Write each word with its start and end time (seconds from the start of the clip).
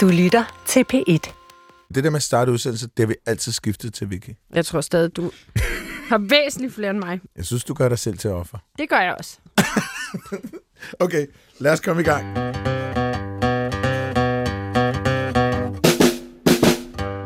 Du 0.00 0.08
lytter 0.08 0.62
til 0.66 0.84
P1. 0.94 1.32
Det 1.94 2.04
der 2.04 2.10
med 2.10 2.16
at 2.16 2.22
starte 2.22 2.52
udsendelse, 2.52 2.86
det 2.86 2.98
har 2.98 3.06
vi 3.06 3.14
altid 3.26 3.52
skiftet 3.52 3.94
til 3.94 4.10
Vicky. 4.10 4.30
Jeg 4.54 4.66
tror 4.66 4.80
stadig, 4.80 5.16
du 5.16 5.30
har 6.08 6.18
væsentligt 6.18 6.74
flere 6.74 6.90
end 6.90 6.98
mig. 6.98 7.20
Jeg 7.36 7.44
synes, 7.44 7.64
du 7.64 7.74
gør 7.74 7.88
dig 7.88 7.98
selv 7.98 8.18
til 8.18 8.30
offer. 8.30 8.58
Det 8.78 8.88
gør 8.88 9.00
jeg 9.00 9.14
også. 9.18 9.38
Okay, 11.00 11.26
lad 11.58 11.72
os 11.72 11.80
komme 11.80 12.02
i 12.02 12.04
gang. 12.04 12.36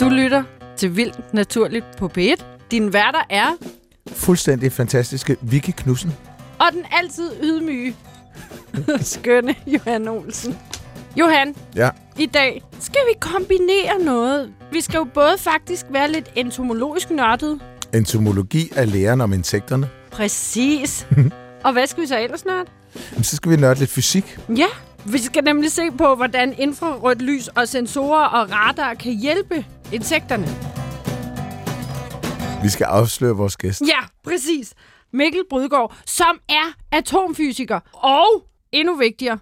Du 0.00 0.09
lytter 0.09 0.43
til 0.77 0.96
Vildt 0.96 1.34
Naturligt 1.34 1.84
på 1.98 2.11
P1. 2.18 2.45
Din 2.70 2.93
værter 2.93 3.22
er, 3.30 3.56
Fuldstændig 4.12 4.72
fantastiske 4.72 5.36
Vicky 5.43 5.70
Knudsen. 5.77 6.12
og 6.59 6.66
den 6.72 6.84
altid 6.93 7.30
ydmyge, 7.43 7.96
skønne 9.00 9.54
Johan 9.66 10.09
Olsen. 10.09 10.56
Johan, 11.17 11.55
Ja, 11.77 11.91
i 12.19 12.27
dag 12.27 12.62
skal 12.80 13.01
vi 13.09 13.19
kombinere 13.20 13.98
noget. 14.05 14.52
Vi 14.73 14.80
skal 14.80 14.98
jo 14.98 15.05
både 15.05 15.38
faktisk 15.38 15.87
være 15.91 16.11
lidt 16.12 16.30
entomologisk 16.37 17.11
nørdet. 17.11 17.61
entomologi 17.95 18.71
er 18.77 18.84
læren 18.84 19.21
om 19.21 19.33
insekterne. 19.33 19.91
Præcis. 20.11 21.07
og 21.65 21.73
hvad 21.73 21.87
skal 21.87 22.02
vi 22.02 22.07
så 22.07 22.19
ellers 22.21 22.45
nørde? 22.45 22.65
Men 23.15 23.24
så 23.24 23.37
skal 23.37 23.51
vi 23.52 23.57
nørde 23.57 23.79
lidt 23.79 23.91
fysik. 23.91 24.38
Ja, 24.57 24.66
vi 25.05 25.19
skal 25.19 25.45
nemlig 25.45 25.73
se 25.73 25.91
på, 25.98 26.15
hvordan 26.15 26.55
infrarødt 26.59 27.23
lys 27.23 27.49
og 27.49 27.69
sensorer 27.69 28.24
og 28.27 28.51
radar 28.51 28.95
kan 28.95 29.12
hjælpe 29.12 29.66
insekterne. 29.93 30.46
Vi 32.62 32.69
skal 32.69 32.85
afsløre 32.85 33.33
vores 33.37 33.57
gæst. 33.57 33.80
Ja, 33.80 34.07
præcis. 34.24 34.73
Mikkel 35.12 35.43
Brydgaard, 35.51 35.95
som 36.07 36.38
er 36.49 36.96
atomfysiker 36.96 37.80
og, 37.93 38.27
endnu 38.73 38.96
vigtigere, 38.96 39.38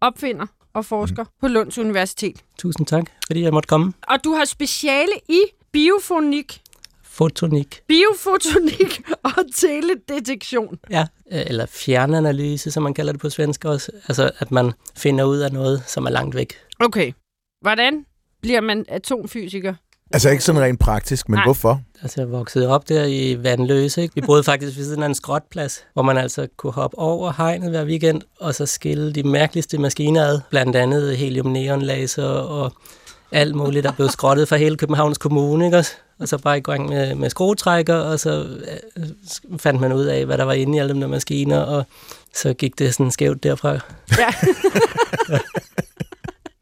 opfinder 0.00 0.46
og 0.74 0.84
forsker 0.84 1.24
på 1.40 1.48
Lunds 1.48 1.78
Universitet. 1.78 2.36
Tusind 2.58 2.86
tak, 2.86 3.04
fordi 3.26 3.42
jeg 3.42 3.52
måtte 3.52 3.66
komme. 3.66 3.92
Og 4.08 4.24
du 4.24 4.32
har 4.32 4.44
speciale 4.44 5.12
i 5.28 5.40
biofonik, 5.72 6.60
Fotonik, 7.02 7.80
biofotonik 7.88 9.02
og 9.36 9.44
teledetektion. 9.54 10.78
ja. 10.90 11.06
øh, 11.32 11.42
eller 11.46 11.66
fjernanalyse, 11.66 12.70
som 12.70 12.82
man 12.82 12.94
kalder 12.94 13.12
det 13.12 13.20
på 13.20 13.30
svensk 13.30 13.64
også. 13.64 13.92
Altså, 14.08 14.30
at 14.38 14.50
man 14.50 14.72
finder 14.96 15.24
ud 15.24 15.38
af 15.38 15.52
noget, 15.52 15.82
som 15.86 16.06
er 16.06 16.10
langt 16.10 16.34
væk. 16.36 16.52
Okay, 16.80 17.12
hvordan 17.60 18.06
bliver 18.42 18.60
man 18.60 18.84
atomfysiker? 18.88 19.74
Altså 20.14 20.30
ikke 20.30 20.44
sådan 20.44 20.60
rent 20.60 20.80
praktisk, 20.80 21.28
men 21.28 21.36
Nej. 21.36 21.44
hvorfor? 21.44 21.80
Altså, 22.02 22.20
jeg 22.20 22.30
voksede 22.32 22.68
op 22.68 22.88
der 22.88 23.04
i 23.04 23.36
Vandløse. 23.42 24.02
Ikke? 24.02 24.14
Vi 24.14 24.20
boede 24.20 24.44
faktisk 24.50 24.78
ved 24.78 24.84
siden 24.84 25.02
af 25.02 25.06
en 25.06 25.14
skrotplads, 25.14 25.84
hvor 25.92 26.02
man 26.02 26.16
altså 26.16 26.46
kunne 26.56 26.72
hoppe 26.72 26.98
over 26.98 27.32
hegnet 27.36 27.70
hver 27.70 27.84
weekend, 27.84 28.22
og 28.40 28.54
så 28.54 28.66
skille 28.66 29.12
de 29.12 29.22
mærkeligste 29.22 29.78
maskiner 29.78 30.24
ad. 30.26 30.40
Blandt 30.50 30.76
andet 30.76 31.16
helium-neon-laser 31.16 32.24
og 32.28 32.72
alt 33.32 33.54
muligt, 33.54 33.84
der 33.84 33.92
blev 33.92 34.08
skrottet 34.08 34.48
fra 34.48 34.56
hele 34.56 34.76
Københavns 34.76 35.18
Kommune. 35.18 35.64
Ikke? 35.66 35.84
Og 36.18 36.28
så 36.28 36.38
bare 36.38 36.58
i 36.58 36.60
gang 36.60 36.88
med, 36.88 37.14
med 37.14 37.30
skruetrækker, 37.30 37.94
og 37.94 38.20
så 38.20 38.46
øh, 38.96 39.06
fandt 39.58 39.80
man 39.80 39.92
ud 39.92 40.04
af, 40.04 40.26
hvad 40.26 40.38
der 40.38 40.44
var 40.44 40.52
inde 40.52 40.76
i 40.76 40.80
alle 40.80 40.94
de 40.94 41.00
der 41.00 41.06
maskiner, 41.06 41.58
og 41.58 41.84
så 42.34 42.54
gik 42.54 42.78
det 42.78 42.94
sådan 42.94 43.10
skævt 43.10 43.42
derfra. 43.42 43.72
Ja. 44.18 44.28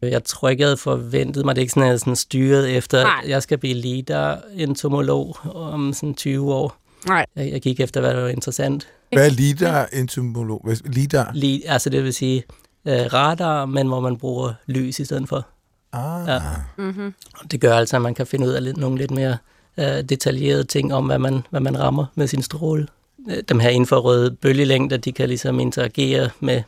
Jeg 0.03 0.25
tror 0.25 0.48
ikke, 0.48 0.61
jeg 0.61 0.67
havde 0.69 0.77
forventet 0.77 1.45
mig, 1.45 1.56
det 1.56 1.61
er 1.61 1.62
ikke 1.62 1.72
sådan, 1.72 1.86
at 1.89 1.91
jeg 1.91 2.00
sådan 2.00 2.17
styret 2.17 2.77
efter, 2.77 3.03
Nej. 3.03 3.20
at 3.25 3.31
jeg 3.31 3.42
skal 3.42 3.58
blive 3.58 3.75
leader-entomolog 3.75 5.36
om 5.55 5.92
sådan 5.92 6.14
20 6.14 6.55
år. 6.55 6.77
Nej. 7.06 7.27
Jeg, 7.36 7.53
jeg 7.53 7.61
gik 7.61 7.81
efter, 7.81 8.00
hvad 8.00 8.14
der 8.14 8.20
var 8.22 8.28
interessant. 8.28 8.89
Hvad 9.12 9.27
er 9.27 9.31
lidar 9.31 9.89
entomolog? 9.92 10.69
Lidar? 10.84 11.31
Lige, 11.34 11.70
altså 11.70 11.91
det 11.91 12.05
vil 12.05 12.14
sige 12.14 12.42
øh, 12.89 12.94
radar, 13.12 13.67
men 13.67 13.86
hvor 13.86 14.00
man 14.00 14.17
bruger 14.17 14.53
lys 14.67 14.98
i 14.98 15.05
stedet 15.05 15.28
for. 15.28 15.47
Ah. 15.92 16.28
Ja. 16.28 16.41
Mm-hmm. 16.78 17.14
Og 17.41 17.53
det 17.53 17.61
gør 17.61 17.77
altså, 17.77 17.97
at 17.97 18.03
man 18.03 18.14
kan 18.14 18.27
finde 18.27 18.47
ud 18.47 18.53
af 18.53 18.64
lidt, 18.64 18.77
nogle 18.77 18.98
lidt 18.98 19.11
mere 19.11 19.37
øh, 19.78 20.03
detaljerede 20.09 20.64
ting 20.64 20.94
om, 20.94 21.06
hvad 21.06 21.19
man, 21.19 21.42
hvad 21.50 21.61
man 21.61 21.78
rammer 21.78 22.06
med 22.14 22.27
sin 22.27 22.43
stråle. 22.43 22.87
Øh, 23.31 23.43
Dem 23.49 23.60
her 23.60 23.69
infrarøde 23.71 24.31
bølgelængder, 24.31 24.97
de 24.97 25.12
kan 25.12 25.28
ligesom 25.28 25.60
interagere 25.60 26.31
med 26.41 26.62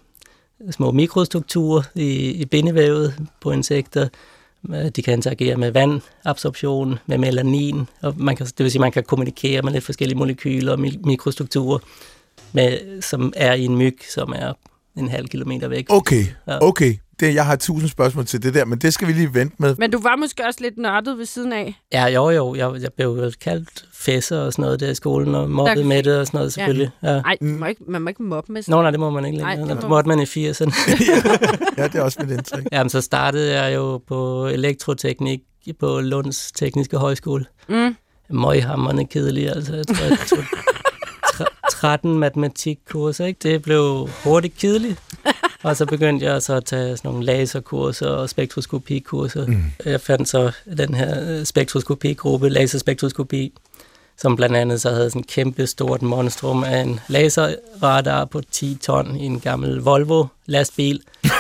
små 0.71 0.91
mikrostrukturer 0.91 1.83
i, 1.95 2.31
i 2.31 2.45
bindevævet 2.45 3.15
på 3.41 3.51
insekter. 3.51 4.09
Øh, 4.71 4.87
De 4.97 5.03
kan 5.03 5.15
interagere 5.15 5.57
med 5.57 5.71
vandabsorption, 5.71 6.99
med 7.07 7.19
melanin, 7.19 7.89
og 8.03 8.15
man 8.17 8.37
kan, 8.37 8.47
det 8.47 8.59
vil 8.59 8.71
sige, 8.71 8.81
man 8.81 8.93
kan 8.93 9.05
kommunikere 9.05 9.63
med 9.63 9.73
lidt 9.73 9.85
forskellige 9.85 10.19
molekyler 10.19 10.73
og 10.73 10.79
mi- 10.79 11.01
mikrostrukturer, 11.05 11.79
med, 12.53 13.03
som 13.03 13.33
er 13.37 13.53
i 13.55 13.65
en 13.65 13.77
myg, 13.77 13.99
som 14.15 14.33
er 14.37 14.53
en 14.97 15.09
halv 15.09 15.29
kilometer 15.29 15.69
væk. 15.69 15.87
Okay, 15.89 16.25
Ja. 16.49 16.59
okay. 16.69 16.95
Det, 17.21 17.35
jeg 17.35 17.47
har 17.47 17.57
tusind 17.57 17.91
spørgsmål 17.91 18.27
til 18.27 18.43
det 18.43 18.55
der, 18.55 18.65
men 18.65 18.79
det 18.79 18.95
skal 18.95 19.09
vi 19.09 19.13
lige 19.13 19.35
vente 19.35 19.57
med. 19.59 19.75
Men 19.79 19.91
du 19.91 20.01
var 20.03 20.17
måske 20.17 20.47
også 20.47 20.61
lidt 20.63 20.79
nørdet 20.79 21.19
ved 21.19 21.27
siden 21.27 21.53
af. 21.53 21.75
Ja, 21.93 22.07
jo, 22.07 22.31
jo. 22.31 22.55
Jeg, 22.55 22.83
jeg 22.83 22.91
blev 22.97 23.17
vel 23.17 23.35
kaldt 23.35 23.85
fæsser 23.95 24.39
og 24.41 24.53
sådan 24.53 24.63
noget 24.63 24.81
der 24.81 24.91
i 24.91 24.95
skolen, 24.95 25.35
og 25.35 25.51
mobbet 25.51 25.77
Der- 25.77 25.85
med 25.85 26.03
det 26.03 26.19
og 26.19 26.27
sådan 26.27 26.39
noget 26.39 26.53
selvfølgelig. 26.53 26.91
Ja. 27.03 27.21
Nej, 27.21 27.37
man 27.41 27.59
må 27.59 27.67
ikke, 27.67 27.83
man 27.89 28.03
må 28.03 28.09
ikke 28.09 28.23
mobbe 28.23 28.53
med 28.53 28.63
sådan 28.63 28.73
Nå, 28.77 28.83
nej, 28.83 28.91
det 28.91 29.01
må 29.01 29.11
man 29.11 29.25
ikke 29.25 29.39
Nej, 29.39 29.51
længere. 29.51 29.69
det 29.69 29.77
Det 29.77 29.83
må- 29.85 29.89
måtte 29.97 30.09
man 30.09 30.21
i 30.21 30.23
80'erne. 30.23 30.75
Ja, 31.79 31.85
det 31.89 31.95
er 31.95 32.03
også 32.03 32.19
mit 32.23 32.31
indtryk. 32.31 32.65
Jamen, 32.73 32.91
så 32.91 33.01
startede 33.01 33.61
jeg 33.61 33.75
jo 33.75 33.99
på 33.99 34.47
elektroteknik 34.47 35.41
på 35.81 36.01
Lunds 36.01 36.53
Tekniske 36.53 36.97
Højskole. 36.97 37.45
Mm. 37.69 37.97
Møghammerende 38.31 39.07
kedelig, 39.07 39.49
altså. 39.51 39.75
Jeg 39.75 39.87
tror, 39.87 40.05
jeg 40.07 40.19
tog 40.29 40.39
tre- 41.35 41.45
13 41.71 42.19
matematikkurser, 42.19 43.27
ikke? 43.27 43.39
Det 43.43 43.63
blev 43.63 44.09
hurtigt 44.25 44.59
kedeligt. 44.59 45.01
Og 45.65 45.77
så 45.77 45.87
begyndte 45.87 46.27
jeg 46.27 46.43
så 46.43 46.55
at 46.55 46.65
tage 46.65 46.97
sådan 46.97 47.11
nogle 47.11 47.25
laserkurser 47.25 48.09
og 48.09 48.31
spektroskopikurser. 48.31 49.47
Mm. 49.47 49.65
Jeg 49.85 50.01
fandt 50.01 50.29
så 50.29 50.53
den 50.79 50.95
her 50.95 51.39
øh, 51.39 51.45
spektroskopigruppe, 51.45 52.49
laserspektroskopi, 52.49 53.53
som 54.17 54.37
blandt 54.37 54.57
andet 54.57 54.81
så 54.81 54.91
havde 54.91 55.11
sådan 55.11 55.21
en 55.21 55.27
kæmpe 55.27 55.67
stort 55.67 56.03
monstrum 56.03 56.65
af 56.65 56.81
en 56.81 57.01
laserradar 57.09 58.25
på 58.25 58.41
10 58.51 58.79
ton 58.83 59.17
i 59.17 59.25
en 59.25 59.41
gammel 59.41 59.77
Volvo 59.77 60.27
lastbil. 60.47 61.01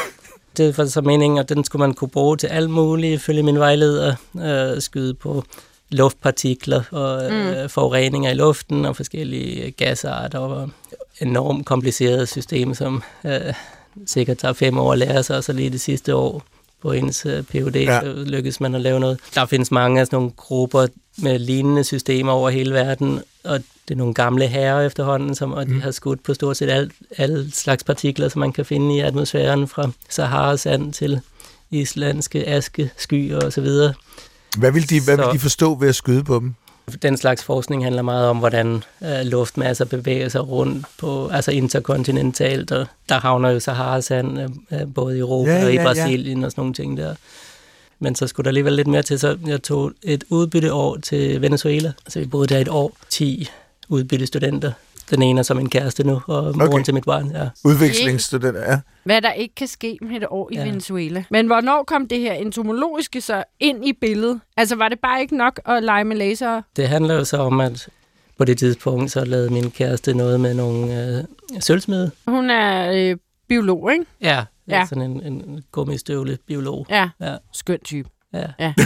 Det 0.56 0.78
var 0.78 0.86
så 0.86 1.00
meningen, 1.00 1.38
at 1.38 1.48
den 1.48 1.64
skulle 1.64 1.80
man 1.80 1.94
kunne 1.94 2.08
bruge 2.08 2.36
til 2.36 2.46
alt 2.46 2.70
muligt, 2.70 3.22
følge 3.22 3.42
min 3.42 3.58
vejleder, 3.58 4.14
øh, 4.42 4.82
skyde 4.82 5.14
på 5.14 5.44
luftpartikler 5.90 6.82
og 6.90 7.32
øh, 7.32 7.68
forureninger 7.68 8.30
i 8.30 8.34
luften 8.34 8.84
og 8.84 8.96
forskellige 8.96 9.70
gasarter 9.70 10.38
og 10.38 10.70
enormt 11.20 11.66
kompliceret 11.66 12.28
system, 12.28 12.74
som 12.74 13.02
øh, 13.24 13.54
sikkert 14.06 14.38
tager 14.38 14.52
fem 14.54 14.78
år 14.78 14.92
at 14.92 14.98
lære 14.98 15.22
sig, 15.22 15.36
og 15.36 15.44
så 15.44 15.52
lige 15.52 15.70
det 15.70 15.80
sidste 15.80 16.14
år 16.14 16.42
på 16.82 16.92
ens 16.92 17.26
øh, 17.26 17.42
PhD, 17.42 17.76
Ja. 17.76 18.00
så 18.00 18.06
lykkes 18.26 18.60
man 18.60 18.74
at 18.74 18.80
lave 18.80 19.00
noget. 19.00 19.18
Der 19.34 19.46
findes 19.46 19.70
mange 19.70 20.00
af 20.00 20.06
sådan 20.06 20.16
nogle 20.16 20.30
grupper 20.36 20.86
med 21.18 21.38
lignende 21.38 21.84
systemer 21.84 22.32
over 22.32 22.50
hele 22.50 22.74
verden, 22.74 23.20
og 23.44 23.58
det 23.88 23.94
er 23.94 23.98
nogle 23.98 24.14
gamle 24.14 24.46
herrer 24.46 24.86
efterhånden, 24.86 25.34
som 25.34 25.52
og 25.52 25.66
de 25.66 25.80
har 25.80 25.90
skudt 25.90 26.22
på 26.22 26.34
stort 26.34 26.56
set 26.56 26.70
alt, 26.70 26.92
alle 27.16 27.50
slags 27.52 27.84
partikler, 27.84 28.28
som 28.28 28.40
man 28.40 28.52
kan 28.52 28.64
finde 28.64 28.96
i 28.96 29.00
atmosfæren, 29.00 29.68
fra 29.68 29.90
Sahara-sand 30.08 30.92
til 30.92 31.20
islandske 31.70 32.48
aske, 32.48 32.90
skyer 32.96 33.40
og 33.40 33.52
så 33.52 33.60
videre. 33.60 33.94
Hvad 34.58 34.72
vil, 34.72 34.90
de, 34.90 35.00
hvad 35.00 35.16
vil 35.16 35.26
de 35.32 35.38
forstå 35.38 35.74
ved 35.74 35.88
at 35.88 35.94
skyde 35.94 36.24
på 36.24 36.34
dem? 36.38 36.54
Den 37.02 37.16
slags 37.16 37.44
forskning 37.44 37.84
handler 37.84 38.02
meget 38.02 38.28
om, 38.28 38.38
hvordan 38.38 38.82
øh, 39.02 39.20
luftmasser 39.22 39.84
bevæger 39.84 40.28
sig 40.28 40.48
rundt 40.48 40.86
på, 40.98 41.28
altså 41.28 41.50
interkontinentalt, 41.50 42.72
og 42.72 42.86
der 43.08 43.20
havner 43.20 43.50
jo 43.50 43.60
Sahara-sand 43.60 44.40
øh, 44.40 44.48
øh, 44.72 44.94
både 44.94 45.16
i 45.16 45.20
Europa 45.20 45.50
Ja, 45.50 45.58
ja, 45.58 45.64
og 45.64 45.72
i 45.72 45.74
ja, 45.74 45.80
ja. 45.80 45.86
Brasilien 45.86 46.44
og 46.44 46.50
sådan 46.50 46.60
nogle 46.60 46.74
ting 46.74 46.96
der. 46.96 47.14
Men 47.98 48.14
så 48.14 48.26
skulle 48.26 48.44
der 48.44 48.50
alligevel 48.50 48.72
lidt 48.72 48.88
mere 48.88 49.02
til, 49.02 49.18
så 49.18 49.38
jeg 49.46 49.62
tog 49.62 49.92
et 50.02 50.24
udbytteår 50.28 50.96
til 50.96 51.42
Venezuela. 51.42 51.92
Så 52.08 52.18
vi 52.18 52.26
boede 52.26 52.46
der 52.54 52.58
et 52.58 52.68
år, 52.68 52.96
10 53.10 53.48
udbyttestudenter. 53.88 54.72
Den 55.10 55.22
ene 55.22 55.38
er 55.38 55.42
som 55.42 55.58
en 55.58 55.70
kæreste 55.70 56.06
nu, 56.06 56.20
og 56.26 56.56
moren 56.56 56.60
Okay. 56.72 56.84
til 56.84 56.94
mit 56.94 57.04
barn. 57.04 57.30
Ja. 57.34 57.48
Udvekslingsstudenter, 57.64 58.60
ja. 58.72 58.80
Hvad 59.04 59.22
der 59.22 59.32
ikke 59.32 59.54
kan 59.54 59.66
ske 59.66 59.98
med 60.02 60.16
et 60.16 60.26
år 60.30 60.48
i 60.52 60.54
Ja. 60.56 60.64
Venezuela. 60.64 61.24
Men 61.30 61.46
hvornår 61.46 61.84
kom 61.86 62.08
det 62.08 62.18
her 62.20 62.32
entomologiske 62.32 63.20
så 63.20 63.44
ind 63.60 63.86
i 63.88 63.92
billedet? 63.92 64.40
Altså 64.56 64.76
var 64.76 64.88
det 64.88 64.98
bare 65.00 65.20
ikke 65.20 65.36
nok 65.36 65.60
at 65.66 65.82
lege 65.82 66.04
med 66.04 66.16
laser? 66.16 66.62
Det 66.76 66.88
handler 66.88 67.14
jo 67.14 67.24
så 67.24 67.36
om, 67.36 67.60
at 67.60 67.88
på 68.38 68.44
det 68.44 68.58
tidspunkt, 68.58 69.10
så 69.10 69.24
lavede 69.24 69.50
min 69.52 69.70
kæreste 69.70 70.14
noget 70.14 70.40
med 70.40 70.54
nogle 70.54 71.06
øh, 71.18 71.24
sølvsmede. 71.60 72.10
Hun 72.28 72.50
er 72.50 72.92
øh, 72.94 73.16
biolog, 73.48 73.92
ikke? 73.92 74.04
Ja, 74.20 74.44
Ja. 74.68 74.78
ja. 74.78 74.86
sådan 74.86 75.02
en, 75.10 75.22
en 75.22 75.64
gummistøvle 75.72 76.38
biolog. 76.46 76.86
Ja. 76.90 77.08
Ja. 77.20 77.36
Skøn 77.52 77.78
type. 77.84 78.08
Ja. 78.32 78.46
Ja. 78.58 78.74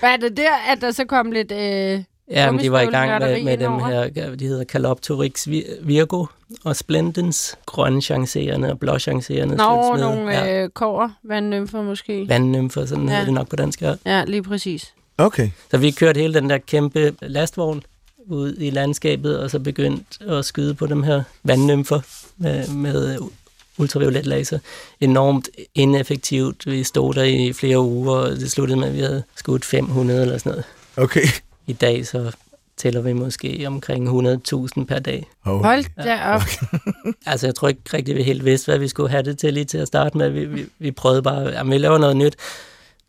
Hvad 0.00 0.10
er 0.12 0.16
det 0.16 0.36
der, 0.36 0.52
at 0.72 0.80
der 0.80 0.90
så 0.90 1.04
kom 1.04 1.32
lidt... 1.32 1.52
Øh... 1.52 2.04
Ja, 2.30 2.50
men 2.50 2.60
de 2.60 2.72
var 2.72 2.80
i 2.80 2.86
gang 2.86 3.20
med, 3.22 3.42
med 3.44 3.58
dem 3.58 3.72
her, 3.72 4.08
de 4.36 4.46
hedder 4.46 4.64
Caloptorix 4.64 5.48
vi- 5.48 5.64
virgo 5.82 6.26
og 6.64 6.76
Splendens, 6.76 7.56
grønne 7.66 8.02
chancerende 8.02 8.70
og 8.70 8.78
blå 8.80 8.98
chancerende 8.98 9.56
Nå, 9.56 9.96
nogle 9.96 10.30
ja. 10.30 10.62
øh, 10.62 10.68
kover, 10.68 11.08
vandnymfer 11.22 11.82
måske. 11.82 12.28
Vandnymfer, 12.28 12.86
sådan 12.86 13.04
Ja. 13.04 13.10
hedder 13.10 13.24
det 13.24 13.34
nok 13.34 13.48
på 13.48 13.56
dansk. 13.56 13.82
Ja. 13.82 13.94
Ja, 14.06 14.24
lige 14.24 14.42
præcis. 14.42 14.92
Okay. 15.18 15.50
Så 15.70 15.78
vi 15.78 15.90
kørte 15.90 16.20
hele 16.20 16.34
den 16.34 16.50
der 16.50 16.58
kæmpe 16.58 17.14
lastvogn 17.22 17.82
ud 18.28 18.54
i 18.58 18.70
landskabet, 18.70 19.38
og 19.40 19.50
så 19.50 19.58
begyndt 19.58 20.20
at 20.28 20.44
skyde 20.44 20.74
på 20.74 20.86
dem 20.86 21.02
her 21.02 21.22
vandnymfer 21.42 22.00
med, 22.36 22.68
med 22.68 23.18
ultraviolet 23.78 24.26
laser. 24.26 24.58
Enormt 25.00 25.48
ineffektivt. 25.74 26.66
Vi 26.66 26.84
stod 26.84 27.14
der 27.14 27.22
i 27.22 27.52
flere 27.52 27.80
uger, 27.80 28.14
og 28.16 28.30
det 28.30 28.50
sluttede 28.50 28.80
med, 28.80 28.88
at 28.88 28.94
vi 28.94 29.00
havde 29.00 29.22
skudt 29.36 29.64
500 29.64 30.22
eller 30.22 30.38
sådan 30.38 30.50
noget. 30.50 30.64
Okay. 30.96 31.26
I 31.66 31.72
dag 31.72 32.06
så 32.06 32.32
tæller 32.76 33.00
vi 33.00 33.12
måske 33.12 33.64
omkring 33.66 34.28
100.000 34.28 34.84
per 34.84 34.98
dag. 34.98 35.26
Oh. 35.46 35.60
Hold 35.64 36.04
da 36.04 36.20
op. 36.24 36.42
Altså, 37.26 37.46
jeg 37.46 37.54
tror 37.54 37.68
ikke 37.68 37.80
rigtig, 37.94 38.16
vi 38.16 38.22
helt 38.22 38.44
vidste, 38.44 38.66
hvad 38.66 38.78
vi 38.78 38.88
skulle 38.88 39.10
have 39.10 39.22
det 39.22 39.38
til 39.38 39.54
lige 39.54 39.64
til 39.64 39.78
at 39.78 39.88
starte 39.88 40.18
med. 40.18 40.30
Vi, 40.30 40.44
vi, 40.44 40.66
vi 40.78 40.90
prøvede 40.90 41.22
bare, 41.22 41.52
at 41.52 41.70
vi 41.70 41.78
laver 41.78 41.98
noget 41.98 42.16
nyt. 42.16 42.36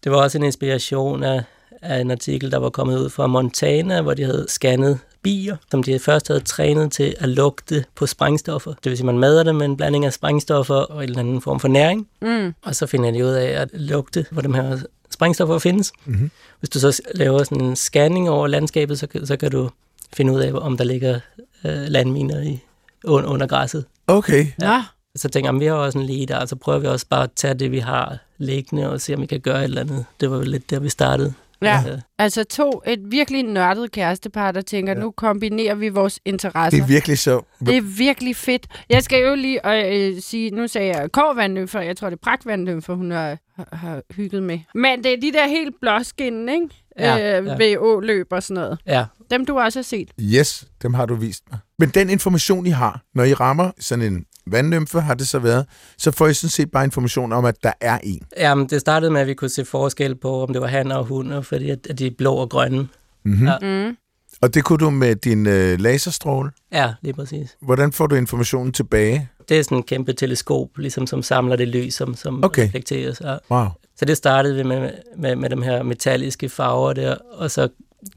Det 0.04 0.12
var 0.12 0.18
også 0.18 0.38
en 0.38 0.44
inspiration 0.44 1.24
af, 1.24 1.44
af 1.81 2.00
en 2.00 2.12
artikel, 2.12 2.52
der 2.52 2.57
var 2.57 2.69
kommet 2.69 3.00
ud 3.00 3.10
fra 3.10 3.28
Montana, 3.28 4.02
hvor 4.02 4.13
de 4.13 4.24
havde 4.24 4.46
scannet 4.50 5.00
bier, 5.25 5.56
som 5.72 5.83
de 5.83 6.00
først 6.00 6.27
havde 6.27 6.39
trænet 6.39 6.92
til 6.92 7.16
at 7.19 7.30
lugte 7.30 7.86
på 7.95 8.06
sprængstoffer. 8.06 8.74
Det 8.83 8.89
vil 8.89 8.98
sige, 8.98 9.06
man 9.06 9.19
mader 9.19 9.44
dem 9.44 9.56
med 9.56 9.66
en 9.66 9.77
blanding 9.77 10.06
af 10.06 10.13
sprængstoffer 10.13 10.75
og 10.75 11.04
en 11.04 11.10
eller 11.10 11.19
anden 11.19 11.42
form 11.42 11.60
for 11.60 11.68
næring. 11.68 12.07
Mm. 12.22 12.54
Og 12.62 12.75
så 12.75 12.86
finder 12.88 13.12
de 13.12 13.25
ud 13.25 13.30
af 13.30 13.62
at 13.62 13.69
lugte, 13.74 14.25
hvor 14.31 14.42
de 14.42 14.54
her 14.56 14.77
sprængstoffer 15.12 15.60
findes. 15.60 15.92
Mhm. 16.06 16.31
Hvis 16.60 16.69
du 16.69 16.80
så 16.80 17.01
laver 17.16 17.44
sådan 17.44 17.62
en 17.63 17.75
scanning 17.75 18.30
over 18.30 18.48
landskabet, 18.48 19.00
så, 19.00 19.07
kan- 19.07 19.25
så 19.27 19.38
kan 19.38 19.51
du 19.51 19.69
finde 20.13 20.33
ud 20.33 20.39
af, 20.39 20.54
om 20.54 20.77
der 20.77 20.83
ligger 20.83 21.19
øh, 21.66 21.74
landminer 21.88 22.42
i, 22.42 22.60
under, 23.04 23.30
under 23.30 23.48
græsset. 23.48 23.86
Okay. 24.07 24.48
Nå, 24.60 24.81
Så 25.16 25.30
tænker 25.30 25.51
jeg, 25.51 25.60
vi 25.60 25.66
har 25.66 25.74
også 25.74 26.00
en 26.00 26.06
lige 26.06 26.25
der, 26.25 26.45
så 26.45 26.56
prøver 26.56 26.80
vi 26.80 26.88
også 26.88 27.06
bare 27.10 27.24
at 27.24 27.30
tage 27.36 27.54
det, 27.54 27.71
vi 27.71 27.80
har 27.80 28.18
liggende, 28.38 28.89
og 28.89 29.01
se, 29.01 29.13
om 29.16 29.21
vi 29.21 29.25
kan 29.25 29.39
gøre 29.39 29.60
et 29.60 29.63
eller 29.63 29.81
andet. 29.81 30.06
Det 30.19 30.31
var 30.31 30.38
jo 30.38 30.44
lidt 30.44 30.69
der, 30.69 30.80
vi 30.80 30.89
startede. 30.89 31.33
Ja. 31.62 31.84
Øh, 31.92 32.00
altså 32.19 32.44
to, 32.44 32.81
et 32.88 33.00
virkelig 33.12 33.44
nørdet 33.44 33.92
kærestepar, 33.92 34.52
der 34.52 34.62
tænker, 34.62 34.94
ja. 34.94 35.00
nu 35.00 35.12
kombinerer 35.12 35.75
vi 35.75 35.90
vores 35.90 36.19
interesser. 36.25 36.78
Det 36.78 36.84
er 36.84 36.88
virkelig 36.88 37.19
så... 37.19 37.42
Det 37.60 37.78
er 37.78 37.81
virkelig 37.81 38.36
fedt. 38.36 38.68
Jeg 38.90 39.04
skal 39.04 39.24
jo 39.24 39.36
lige 39.36 39.86
øh, 39.88 40.22
sige, 40.22 40.52
nu 40.52 40.68
sagde 40.68 40.98
jeg 40.98 41.12
Kårvandlømfer, 41.12 41.81
jeg 41.81 41.98
tror 41.98 42.10
det 42.10 42.16
er 42.18 42.22
Pragtvandlømfer, 42.24 42.94
hun 42.94 43.12
har, 43.12 43.38
har, 43.56 43.68
har 43.72 44.02
hygget 44.12 44.44
med. 44.44 44.60
Men 44.75 45.04
det 45.04 45.13
er 45.13 45.18
de 45.22 45.31
der 45.31 45.48
helt 45.48 45.75
blåskinnende, 45.81 46.54
ikke? 46.54 46.68
Ja, 47.00 47.40
øh, 47.40 47.48
ja. 47.48 47.56
ved 47.56 47.78
åløb 47.78 48.28
og 48.31 48.44
sådan 48.44 48.63
noget. 48.63 48.80
ja, 48.88 49.06
Dem 49.31 49.46
du 49.46 49.60
også 49.60 49.80
har 49.80 49.84
set. 49.84 50.12
Yes, 50.22 50.68
dem 50.81 50.94
har 50.94 51.06
du 51.06 51.16
vist 51.16 51.44
mig. 51.52 51.60
Men 51.80 51.90
den 51.90 52.10
information, 52.10 52.66
I 52.66 52.69
har, 52.69 53.02
når 53.13 53.24
I 53.24 53.34
rammer 53.34 53.72
sådan 53.80 54.13
en 54.13 54.25
vandlymfe, 54.47 55.00
har 55.01 55.13
det 55.13 55.27
så 55.27 55.39
været, 55.39 55.65
så 55.97 56.12
får 56.12 56.27
I 56.27 56.33
sådan 56.33 56.50
set 56.50 56.71
bare 56.71 56.83
information 56.83 57.33
om, 57.33 57.45
at 57.45 57.63
der 57.63 57.71
er 57.81 58.00
en. 58.03 58.21
Jamen, 58.38 58.68
det 58.68 58.81
startede 58.81 59.12
med, 59.12 59.21
at 59.21 59.27
vi 59.27 59.33
kunne 59.33 59.50
se 59.50 59.65
forskel 59.65 60.15
på, 60.15 60.44
om 60.44 60.53
det 60.53 60.62
var 60.62 60.68
han 60.68 60.92
og 60.92 61.06
hunder, 61.06 61.42
fordi 61.42 61.69
at, 61.69 61.88
at 61.89 62.00
de 62.00 62.07
er 62.07 62.12
blå 62.18 62.33
og 62.33 62.50
grønne. 62.50 62.88
Mm-hmm. 63.25 63.47
Ja. 63.47 63.57
Mm. 63.88 63.97
Og 64.42 64.53
det 64.53 64.63
kunne 64.63 64.77
du 64.77 64.89
med 64.89 65.15
din 65.15 65.47
øh, 65.47 65.80
laserstråle. 65.80 66.51
Ja, 66.71 66.94
lige 67.01 67.13
præcis. 67.13 67.57
Hvordan 67.62 67.92
får 67.92 68.07
du 68.07 68.15
informationen 68.15 68.71
tilbage? 68.71 69.30
Det 69.50 69.59
er 69.59 69.63
sådan 69.63 69.77
en 69.77 69.83
kæmpe 69.83 70.13
teleskop, 70.13 70.77
ligesom, 70.77 71.07
som 71.07 71.24
samler 71.24 71.56
det 71.56 71.68
lys, 71.68 71.94
som, 71.94 72.15
som 72.15 72.44
Okay. 72.44 72.65
reflekteres. 72.65 73.21
Ja. 73.21 73.38
Wow. 73.51 73.68
Så 73.97 74.06
det 74.06 74.18
startede 74.18 74.56
vi 74.56 74.63
med, 74.63 74.89
med, 75.18 75.36
med 75.36 75.50
de 75.50 75.63
her 75.63 75.83
metalliske 75.83 76.50
farver 76.50 76.94
der, 76.94 77.15
og 77.33 77.51
så 77.51 77.68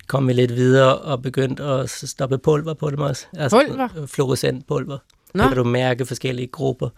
kom 0.06 0.28
vi 0.28 0.32
lidt 0.32 0.54
videre 0.56 0.98
og 0.98 1.22
begyndte 1.22 1.62
at 1.62 1.90
stoppe 1.90 2.38
pulver 2.38 2.74
på 2.74 2.90
dem 2.90 2.98
også. 2.98 3.26
Altså 3.36 3.64
Pulver? 3.68 4.06
Fluorescent 4.06 4.66
pulver. 4.68 4.98
Nå. 5.38 5.44
Så 5.44 5.48
kan 5.48 5.56
du 5.56 5.64
mærke 5.64 6.06
forskellige 6.06 6.46
grupper, 6.46 6.88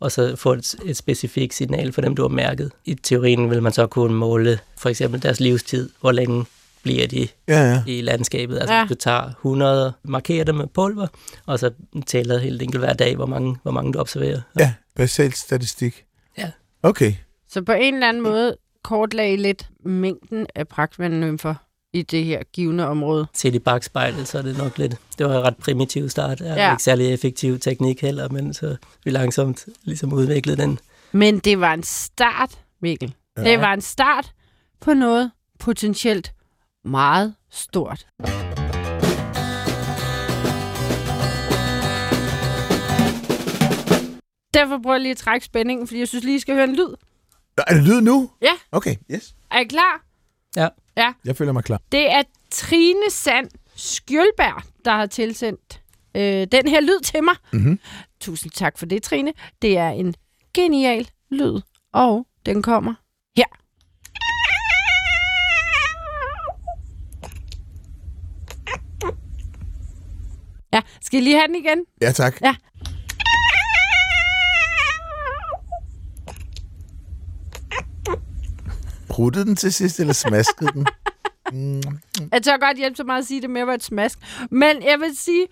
og 0.00 0.12
så 0.12 0.36
få 0.36 0.52
et, 0.52 0.74
et 0.84 0.96
specifikt 0.96 1.54
signal 1.54 1.92
for 1.92 2.00
dem, 2.00 2.14
du 2.16 2.22
har 2.22 2.28
mærket. 2.28 2.72
I 2.84 2.94
teorien 2.94 3.50
vil 3.50 3.62
man 3.62 3.72
så 3.72 3.86
kunne 3.86 4.14
måle 4.14 4.58
for 4.78 4.88
eksempel 4.88 5.22
deres 5.22 5.40
livstid, 5.40 5.90
hvor 6.00 6.12
længe 6.12 6.44
bliver 6.82 7.06
de 7.06 7.28
Ja, 7.48 7.70
ja. 7.70 7.82
i 7.86 8.00
landskabet. 8.00 8.58
Altså 8.58 8.74
Ja. 8.74 8.80
ja. 8.80 8.86
du 8.88 8.94
tager 8.94 9.28
100, 9.28 9.92
markerer 10.04 10.44
dem 10.44 10.54
med 10.54 10.66
pulver, 10.66 11.06
og 11.46 11.58
så 11.58 11.70
tæller 12.06 12.38
helt 12.38 12.62
enkelt 12.62 12.80
hver 12.84 12.92
dag, 12.92 13.16
hvor 13.16 13.26
mange, 13.26 13.56
hvor 13.62 13.70
mange 13.72 13.92
du 13.92 13.98
observerer. 13.98 14.40
Ja, 14.58 14.72
basal 14.96 15.32
statistik. 15.32 16.04
Ja. 16.38 16.50
Okay. 16.82 17.12
Så 17.48 17.62
på 17.62 17.72
en 17.72 17.94
eller 17.94 18.08
anden 18.08 18.22
måde 18.22 18.56
kortlagde 18.84 19.36
lidt 19.36 19.68
mængden 19.84 20.46
af 20.54 20.68
pragtvandlømfer 20.68 21.54
i 21.92 22.02
det 22.02 22.24
her 22.24 22.42
givende 22.52 22.86
område. 22.86 23.26
Set 23.34 23.54
i 23.54 23.58
bagspejlet, 23.58 24.28
så 24.28 24.38
er 24.38 24.42
det 24.42 24.58
nok 24.58 24.78
lidt... 24.78 24.96
Det 25.18 25.26
var 25.26 25.38
en 25.38 25.44
ret 25.44 25.56
primitiv 25.56 26.08
start. 26.08 26.40
Ja. 26.40 26.54
Ja. 26.54 26.72
Ikke 26.72 26.82
særlig 26.82 27.12
effektiv 27.12 27.58
teknik 27.58 28.00
heller, 28.00 28.28
men 28.28 28.54
så 28.54 28.76
vi 29.04 29.10
langsomt 29.10 29.66
ligesom 29.84 30.12
udviklede 30.12 30.62
den. 30.62 30.78
Men 31.12 31.38
det 31.38 31.60
var 31.60 31.74
en 31.74 31.82
start, 31.82 32.58
Mikkel. 32.82 33.14
Ja. 33.36 33.42
Det 33.42 33.60
var 33.60 33.74
en 33.74 33.80
start 33.80 34.32
på 34.80 34.94
noget 34.94 35.30
potentielt 35.58 36.32
meget 36.84 37.34
stort. 37.50 38.06
Derfor 44.54 44.78
prøver 44.82 44.94
jeg 44.94 45.00
lige 45.00 45.10
at 45.10 45.16
trække 45.16 45.46
spændingen, 45.46 45.86
fordi 45.86 46.00
jeg 46.00 46.08
synes 46.08 46.24
lige, 46.24 46.36
I 46.36 46.38
skal 46.38 46.54
høre 46.54 46.64
en 46.64 46.76
lyd. 46.76 46.94
Er 47.58 47.74
det 47.74 47.82
lyd 47.82 48.00
nu? 48.00 48.30
Ja. 48.42 48.52
Okay, 48.72 48.96
yes. 49.10 49.34
Er 49.50 49.58
I 49.58 49.64
klar? 49.64 50.04
Ja. 50.56 50.68
Ja. 50.96 51.12
Jeg 51.24 51.36
føler 51.36 51.52
mig 51.52 51.64
klar. 51.64 51.80
Det 51.92 52.12
er 52.12 52.22
Trine 52.50 53.10
Sand 53.10 53.48
Skjølberg, 53.76 54.62
der 54.84 54.90
har 54.90 55.06
tilsendt 55.06 55.82
øh, 56.16 56.46
den 56.52 56.68
her 56.68 56.80
lyd 56.80 57.00
til 57.04 57.24
mig. 57.24 57.34
Mhm. 57.52 57.80
Tusind 58.20 58.52
tak 58.52 58.78
for 58.78 58.86
det, 58.86 59.02
Trine. 59.02 59.32
Det 59.62 59.78
er 59.78 59.88
en 59.88 60.14
genial 60.54 61.08
lyd, 61.30 61.60
og 61.92 62.26
den 62.46 62.62
kommer 62.62 62.94
her. 63.36 63.44
Ja, 70.72 70.80
skal 71.00 71.20
I 71.20 71.22
lige 71.24 71.36
have 71.36 71.46
den 71.46 71.56
igen? 71.56 71.84
Ja, 72.02 72.12
tak. 72.12 72.40
Ja. 72.42 72.54
Pruttede 79.20 79.44
den 79.44 79.56
til 79.56 79.72
sidst, 79.72 80.00
eller 80.00 80.12
smaskede 80.12 80.70
den? 80.72 80.86
Mm. 81.52 81.98
Jeg 82.32 82.42
tør 82.42 82.56
godt 82.56 82.76
hjælpe 82.76 82.96
så 82.96 83.04
meget 83.04 83.20
at 83.20 83.26
sige, 83.26 83.38
at 83.38 83.42
det 83.42 83.50
mere 83.50 83.66
var 83.66 83.74
et 83.74 83.82
smask. 83.82 84.18
Men 84.50 84.82
jeg 84.82 85.00
vil 85.00 85.16
sige, 85.16 85.46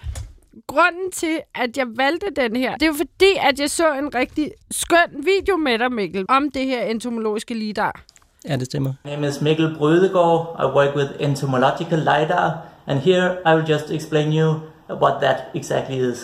grunden 0.67 1.11
til, 1.13 1.41
at 1.55 1.77
jeg 1.77 1.87
valgte 1.97 2.27
den 2.37 2.57
her, 2.57 2.73
det 2.73 2.83
er 2.83 2.87
jo 2.87 2.93
fordi, 2.93 3.33
at 3.41 3.61
jeg 3.61 3.71
så 3.71 3.95
en 3.95 4.15
rigtig 4.15 4.53
skøn 4.71 5.25
video 5.25 5.57
med 5.57 5.79
dig, 5.79 5.93
Mikkel, 5.93 6.25
om 6.29 6.51
det 6.51 6.67
her 6.67 6.83
entomologiske 6.83 7.55
lidar. 7.55 8.05
Ja, 8.49 8.57
det 8.57 8.67
stemmer. 8.67 8.93
My 9.05 9.11
name 9.11 9.29
is 9.29 9.41
Mikkel 9.41 9.75
Brødegård. 9.79 10.57
I 10.61 10.65
work 10.77 10.97
with 10.97 11.11
entomological 11.21 11.99
LiDAR, 11.99 12.59
and 12.87 12.99
here 13.01 13.37
I 13.47 13.55
will 13.55 13.71
just 13.71 13.91
explain 13.91 14.33
you 14.33 14.61
what 14.91 15.15
that 15.23 15.37
exactly 15.55 16.13
is. 16.13 16.19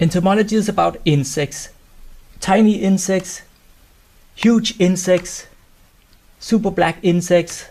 Entomology 0.00 0.52
is 0.52 0.68
about 0.68 0.96
insects. 1.04 1.70
Tiny 2.40 2.74
insects, 2.74 3.44
huge 4.44 4.74
insects, 4.78 5.49
super 6.40 6.72
black 6.72 6.98
insects, 7.02 7.69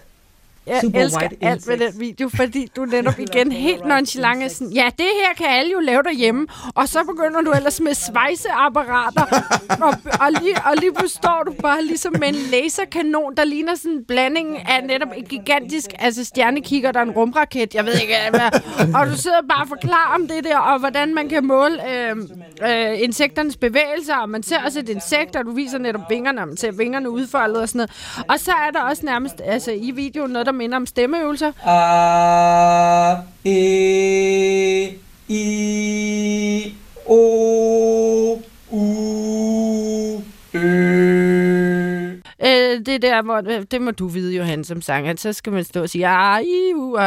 Jeg 0.69 0.79
Super 0.81 0.99
elsker 0.99 1.21
white 1.21 1.35
alt 1.41 1.67
ved 1.67 1.77
den 1.77 1.99
video, 1.99 2.29
fordi 2.29 2.71
du 2.75 2.85
netop 2.85 3.19
igen 3.29 3.51
helt 3.51 3.85
nonchalant 3.85 4.43
er 4.43 4.47
sådan, 4.47 4.73
ja, 4.73 4.89
det 4.97 5.05
her 5.21 5.33
kan 5.38 5.45
alle 5.49 5.71
jo 5.71 5.79
lave 5.79 6.03
derhjemme, 6.03 6.47
og 6.75 6.88
så 6.88 7.03
begynder 7.03 7.41
du 7.41 7.51
ellers 7.51 7.81
med 7.81 7.93
svejseapparater, 7.93 9.21
og, 9.85 9.93
og, 10.21 10.31
lige, 10.41 10.55
og 10.65 10.75
lige 10.77 10.93
pludselig 10.93 11.17
står 11.17 11.43
du 11.45 11.53
bare 11.61 11.83
ligesom 11.83 12.15
med 12.19 12.27
en 12.27 12.35
laserkanon, 12.35 13.35
der 13.38 13.43
ligner 13.43 13.75
sådan 13.75 13.91
en 13.91 14.05
blanding 14.05 14.57
af 14.69 14.83
netop 14.83 15.07
en 15.17 15.25
gigantisk, 15.25 15.85
altså 15.99 16.25
stjernekikker, 16.25 16.91
der 16.91 16.99
er 16.99 17.03
en 17.03 17.11
rumraket, 17.11 17.75
jeg 17.75 17.85
ved 17.85 17.93
ikke 17.93 18.15
hvad, 18.29 18.49
og 18.95 19.07
du 19.07 19.17
sidder 19.17 19.41
bare 19.49 19.61
og 19.61 19.67
forklarer 19.67 20.15
om 20.15 20.27
det 20.27 20.43
der, 20.43 20.57
og 20.57 20.79
hvordan 20.79 21.15
man 21.15 21.29
kan 21.29 21.45
måle 21.45 21.89
øh, 21.91 22.15
øh, 22.61 23.01
insekternes 23.01 23.57
bevægelser, 23.57 24.15
og 24.15 24.29
man 24.29 24.43
ser 24.43 24.63
også 24.65 24.79
et 24.79 24.89
insekt, 24.89 25.35
og 25.35 25.45
du 25.45 25.51
viser 25.51 25.77
netop 25.77 26.01
vingerne, 26.09 26.41
og 26.41 26.47
man 26.47 26.57
ser 26.57 26.71
vingerne 26.71 27.09
udfoldet 27.09 27.57
og 27.61 27.69
sådan 27.69 27.77
noget. 27.77 28.25
Og 28.29 28.39
så 28.39 28.51
er 28.51 28.71
der 28.71 28.81
også 28.81 29.05
nærmest 29.05 29.41
altså, 29.45 29.71
i 29.71 29.91
videoen 29.91 30.31
noget, 30.31 30.45
der 30.45 30.51
minder 30.59 30.77
om 30.77 30.85
stemmeøvelser. 30.85 31.51
A, 31.65 33.15
E, 33.45 34.87
I, 35.27 36.73
O, 37.05 38.39
U, 38.71 40.21
Ø. 42.43 42.68
Øh, 42.79 42.86
det 42.86 43.01
der, 43.01 43.21
hvor, 43.21 43.41
det 43.71 43.81
må 43.81 43.91
du 43.91 44.07
vide, 44.07 44.36
Johan, 44.38 44.63
som 44.63 44.81
sanger. 44.81 45.13
Så 45.17 45.33
skal 45.33 45.53
man 45.53 45.63
stå 45.63 45.81
og 45.81 45.89
sige, 45.89 46.07
ah, 46.07 46.41
i, 46.43 46.74
uh, 46.75 46.91
uh, 46.91 46.98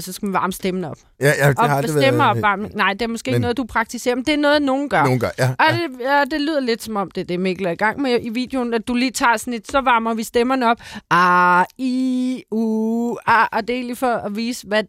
så 0.00 0.12
skal 0.12 0.26
man 0.26 0.32
varme 0.32 0.52
stemmen 0.52 0.84
op. 0.84 0.96
Ja, 1.20 1.26
ja, 1.26 1.48
det 1.48 1.58
har 1.58 1.68
Og 1.68 1.76
aldrig 1.76 1.90
stemme 1.90 2.18
været... 2.18 2.30
op, 2.30 2.42
varme. 2.42 2.68
Nej, 2.68 2.92
det 2.92 3.02
er 3.02 3.06
måske 3.08 3.28
ikke 3.28 3.34
Men- 3.34 3.40
noget, 3.40 3.56
du 3.56 3.64
praktiserer, 3.64 4.14
men 4.14 4.24
det 4.24 4.34
er 4.34 4.38
noget, 4.38 4.62
nogen 4.62 4.88
gør. 4.88 5.04
Nogle 5.04 5.20
gange, 5.20 5.34
ja. 5.38 5.48
Og 5.48 5.64
ja. 5.70 5.76
det, 5.76 6.00
ja, 6.00 6.24
det 6.30 6.40
lyder 6.40 6.60
lidt 6.60 6.82
som 6.82 6.96
om, 6.96 7.10
det 7.10 7.20
er 7.20 7.24
det, 7.24 7.40
Mikkel 7.40 7.66
er 7.66 7.70
i 7.70 7.74
gang 7.74 8.00
med 8.00 8.18
i 8.22 8.28
videoen, 8.28 8.74
at 8.74 8.88
du 8.88 8.94
lige 8.94 9.10
tager 9.10 9.36
sådan 9.36 9.54
et, 9.54 9.70
så 9.70 9.80
varmer 9.80 10.14
vi 10.14 10.22
stemmerne 10.22 10.70
op. 10.70 10.76
Ah, 11.10 11.64
i, 11.78 12.42
u, 12.50 13.16
ah, 13.26 13.46
og 13.52 13.68
det 13.68 13.78
er 13.78 13.82
lige 13.82 13.96
for 13.96 14.06
at 14.14 14.36
vise, 14.36 14.66
hvad, 14.66 14.82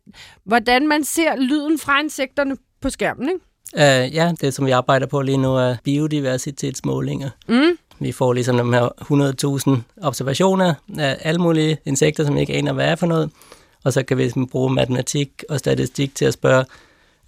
hvordan 0.45 0.87
man 0.87 1.03
ser 1.03 1.35
lyden 1.35 1.79
fra 1.79 1.99
insekterne 2.01 2.55
på 2.81 2.89
skærmen, 2.89 3.29
ikke? 3.29 3.39
Uh, 3.73 4.15
ja, 4.15 4.31
det 4.41 4.53
som 4.53 4.65
vi 4.65 4.71
arbejder 4.71 5.07
på 5.07 5.21
lige 5.21 5.37
nu 5.37 5.55
er 5.55 5.75
biodiversitetsmålinger. 5.83 7.29
Mm. 7.47 7.77
Vi 7.99 8.11
får 8.11 8.33
ligesom 8.33 8.57
de 8.57 8.63
her 8.63 9.77
100.000 9.77 10.05
observationer 10.07 10.73
af 10.97 11.17
alle 11.21 11.41
mulige 11.41 11.77
insekter, 11.85 12.25
som 12.25 12.37
ikke 12.37 12.53
aner, 12.53 12.73
hvad 12.73 12.85
er 12.85 12.95
for 12.95 13.07
noget. 13.07 13.29
Og 13.83 13.93
så 13.93 14.03
kan 14.03 14.17
vi 14.17 14.21
ligesom 14.21 14.47
bruge 14.47 14.73
matematik 14.73 15.43
og 15.49 15.59
statistik 15.59 16.15
til 16.15 16.25
at 16.25 16.33
spørge, 16.33 16.65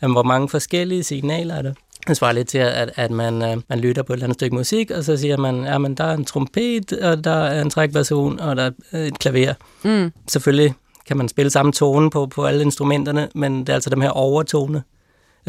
jamen, 0.01 0.13
hvor 0.15 0.23
mange 0.23 0.49
forskellige 0.49 1.03
signaler 1.03 1.55
er 1.55 1.61
der. 1.61 1.73
Det 2.07 2.17
svarer 2.17 2.31
lidt 2.31 2.47
til, 2.47 2.57
at, 2.57 2.91
at 2.95 3.11
man, 3.11 3.41
øh, 3.41 3.57
man 3.69 3.79
lytter 3.79 4.03
på 4.03 4.13
et 4.13 4.17
eller 4.17 4.25
andet 4.25 4.35
stykke 4.35 4.55
musik, 4.55 4.91
og 4.91 5.03
så 5.03 5.17
siger 5.17 5.37
man, 5.37 5.63
ja, 5.63 5.77
men 5.77 5.95
der 5.95 6.03
er 6.03 6.13
en 6.13 6.25
trompet, 6.25 6.93
og 6.93 7.23
der 7.23 7.31
er 7.31 7.61
en 7.61 7.69
trækversion, 7.69 8.39
og 8.39 8.55
der 8.55 8.71
er 8.91 8.99
et 8.99 9.19
klaver. 9.19 9.53
Mm. 9.83 10.11
Selvfølgelig 10.27 10.73
kan 11.07 11.17
man 11.17 11.29
spille 11.29 11.49
samme 11.49 11.71
tone 11.71 12.09
på, 12.09 12.25
på 12.25 12.45
alle 12.45 12.61
instrumenterne, 12.61 13.27
men 13.35 13.59
det 13.59 13.69
er 13.69 13.73
altså 13.73 13.89
dem 13.89 14.01
her 14.01 14.09
overtone, 14.09 14.83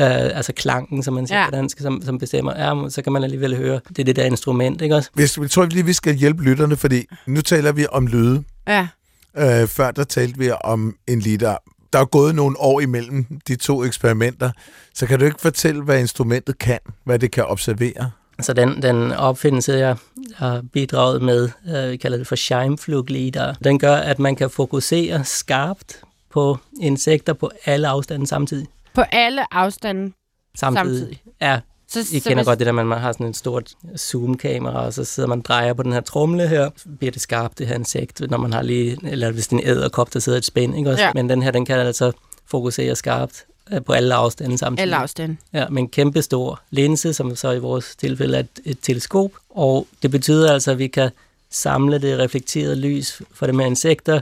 øh, 0.00 0.06
altså 0.37 0.52
klangen, 0.52 1.02
som 1.02 1.14
man 1.14 1.26
siger 1.26 1.40
Ja. 1.40 1.46
på 1.50 1.56
dansk, 1.56 1.78
som, 1.78 2.02
som 2.04 2.18
bestemmer. 2.18 2.52
Ja, 2.56 2.88
så 2.88 3.02
kan 3.02 3.12
man 3.12 3.25
alligevel 3.25 3.56
høre, 3.56 3.80
det 3.88 3.99
er 3.99 4.04
det 4.04 4.16
der 4.16 4.25
instrument, 4.25 4.82
ikke 4.82 4.96
også? 4.96 5.11
Hvis, 5.14 5.38
jeg 5.38 5.50
tror 5.50 5.64
lige, 5.64 5.84
vi 5.87 5.92
skal 5.92 6.14
hjælpe 6.14 6.42
lytterne, 6.42 6.76
fordi 6.76 7.06
nu 7.26 7.40
taler 7.40 7.72
vi 7.72 7.87
om 7.92 8.06
lyde. 8.06 8.44
Ja. 8.68 8.88
Øh, 9.37 9.68
før 9.68 9.90
der 9.90 10.04
talte 10.04 10.38
vi 10.38 10.50
om 10.64 10.96
en 11.06 11.20
liter. 11.20 11.56
Der 11.92 11.99
er 11.99 12.04
gået 12.04 12.34
nogle 12.34 12.56
år 12.61 12.80
imellem 12.80 13.26
de 13.49 13.56
to 13.56 13.84
eksperimenter, 13.84 14.50
så 14.94 15.06
kan 15.06 15.18
du 15.18 15.25
ikke 15.25 15.40
fortælle, 15.40 15.82
hvad 15.82 16.00
instrumentet 16.00 16.58
kan, 16.58 16.78
hvad 17.04 17.18
det 17.18 17.30
kan 17.30 17.44
observere? 17.46 18.11
Så 18.40 18.52
den, 18.52 18.82
den 18.82 19.12
opfindelse, 19.12 19.72
jeg 19.72 19.96
har 20.34 20.62
bidraget 20.72 21.22
med, 21.22 21.49
øh, 21.76 21.90
vi 21.90 21.96
kalder 21.96 22.18
det 22.18 22.26
for 22.26 22.37
Scheinfluglieder, 22.37 23.54
den 23.64 23.78
gør, 23.78 23.94
at 23.96 24.18
man 24.18 24.37
kan 24.37 24.50
fokusere 24.50 25.25
skarpt 25.25 26.00
på 26.32 26.58
insekter 26.80 27.32
på 27.32 27.50
alle 27.64 27.88
afstande 27.88 28.26
samtidig. 28.26 28.66
På 28.94 29.00
alle 29.00 29.54
afstande. 29.54 30.12
Samtidig. 30.54 30.87
Samtidig. 30.99 31.22
Ja, 31.40 31.61
Så, 31.88 32.00
I 32.00 32.04
så 32.04 32.28
kender 32.28 32.34
hvis- 32.34 32.46
godt 32.46 32.58
det 32.58 32.66
der, 32.66 32.72
man 32.72 32.90
har 33.00 33.12
sådan 33.12 33.26
et 33.26 33.37
stort 33.37 33.72
zoom-kamera, 33.99 34.84
og 34.87 34.92
så 34.92 35.04
sidder 35.04 35.28
man 35.28 35.38
og 35.38 35.44
drejer 35.44 35.72
på 35.72 35.82
den 35.82 35.92
her 35.92 36.00
trumle 36.00 36.49
her, 36.49 36.70
så 36.76 36.84
bliver 36.99 37.12
det 37.12 37.22
skarpt, 37.22 37.58
det 37.58 37.66
her 37.66 37.75
insekt, 37.75 38.20
når 38.30 38.38
man 38.38 38.52
har 38.52 38.62
lige, 38.62 38.99
eller 39.04 39.30
hvis 39.30 39.46
det 39.49 39.56
er 39.56 39.61
en 39.61 39.66
æderkop, 39.68 40.12
der 40.14 40.20
sidder 40.20 40.37
i 40.37 40.38
et 40.38 40.44
spænd, 40.44 40.76
ikke 40.78 40.90
også? 40.90 41.02
Ja. 41.04 41.11
Men 41.14 41.28
den 41.30 41.42
her, 41.42 41.50
den 41.50 41.64
kan 41.66 41.78
altså 41.78 42.12
fokusere 42.46 42.96
skarpt 42.96 43.44
øh, 43.72 43.82
på 43.84 43.92
alle 43.92 44.14
afstande 44.14 44.58
samtidig. 44.58 44.82
Alle 44.82 44.96
afstande. 44.96 45.37
Ja, 45.52 45.68
med 45.68 45.82
en 45.82 45.88
kæmpe 45.88 46.22
stor 46.22 46.61
linse, 46.70 47.12
som 47.14 47.37
så 47.37 47.50
i 47.52 47.58
vores 47.58 47.96
tilfælde 47.96 48.37
er 48.37 48.40
et, 48.40 48.49
et 48.64 48.78
teleskop. 48.82 49.30
Og 49.50 49.87
det 50.02 50.11
betyder 50.11 50.52
altså, 50.52 50.70
at 50.70 50.78
vi 50.78 50.87
kan 50.87 51.11
samle 51.50 51.99
det 51.99 52.18
reflekterede 52.18 52.76
lys 52.76 53.22
fra 53.34 53.46
de 53.46 53.52
her 53.52 53.61
insekter, 53.66 54.14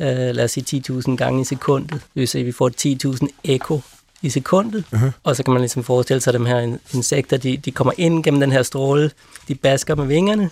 øh, 0.00 0.08
lad 0.08 0.44
os 0.44 0.50
sige 0.50 0.82
10.000 0.90 1.16
gange 1.16 1.40
i 1.40 1.44
sekundet. 1.44 1.90
Det 1.90 2.00
vil 2.14 2.28
sige, 2.28 2.40
at 2.40 2.46
vi 2.46 2.52
får 2.52 2.70
10.000 3.16 3.28
ekko 3.44 3.80
i 4.22 4.30
sekundet. 4.30 4.84
Uh-huh. 4.94 5.10
Og 5.22 5.36
så 5.36 5.42
kan 5.42 5.52
man 5.52 5.60
ligesom 5.60 5.82
forestille 5.84 6.20
sig, 6.20 6.34
at 6.34 6.40
de 6.40 6.46
her 6.46 6.58
in- 6.60 6.78
insekter, 6.94 7.36
de, 7.36 7.56
de 7.56 7.70
kommer 7.70 7.92
ind 7.98 8.24
gennem 8.24 8.40
den 8.40 8.52
her 8.52 8.62
stråle, 8.62 9.10
de 9.48 9.54
basker 9.54 9.94
med 9.94 10.06
vingerne, 10.06 10.50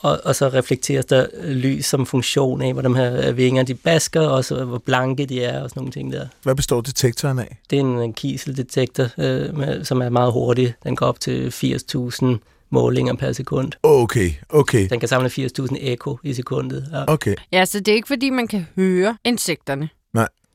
og, 0.00 0.20
og 0.24 0.34
så 0.36 0.48
reflekteres 0.48 1.04
der 1.06 1.26
lys 1.44 1.86
som 1.86 2.06
funktion 2.06 2.62
af, 2.62 2.72
hvor 2.72 2.82
de 2.82 2.94
her 2.96 3.32
vinger 3.32 3.62
de 3.62 3.74
basker, 3.74 4.20
og 4.20 4.44
så 4.44 4.64
hvor 4.64 4.78
blanke 4.78 5.26
de 5.26 5.44
er, 5.44 5.62
og 5.62 5.70
sådan 5.70 5.80
nogle 5.80 5.92
ting 5.92 6.12
der. 6.12 6.26
Hvad 6.42 6.54
består 6.54 6.80
detektoren 6.80 7.38
af? 7.38 7.58
Det 7.70 7.76
er 7.76 7.80
en, 7.80 7.98
en 7.98 8.12
kiseldetektor, 8.12 9.04
øh, 9.18 9.58
med, 9.58 9.84
som 9.84 10.02
er 10.02 10.08
meget 10.08 10.32
hurtig. 10.32 10.74
Den 10.84 10.96
går 10.96 11.06
op 11.06 11.20
til 11.20 11.48
80.000 11.48 12.26
målinger 12.70 13.14
per 13.14 13.32
sekund. 13.32 13.72
Okay, 13.82 14.30
okay, 14.48 14.88
Den 14.90 15.00
kan 15.00 15.08
samle 15.08 15.28
80.000 15.28 15.76
ekko 15.80 16.18
i 16.22 16.34
sekundet. 16.34 16.88
Ja. 16.92 17.04
okay. 17.12 17.34
Ja, 17.52 17.64
så 17.64 17.78
det 17.80 17.88
er 17.88 17.94
ikke 17.96 18.08
fordi, 18.08 18.30
man 18.30 18.48
kan 18.48 18.66
høre 18.76 19.16
insekterne. 19.24 19.88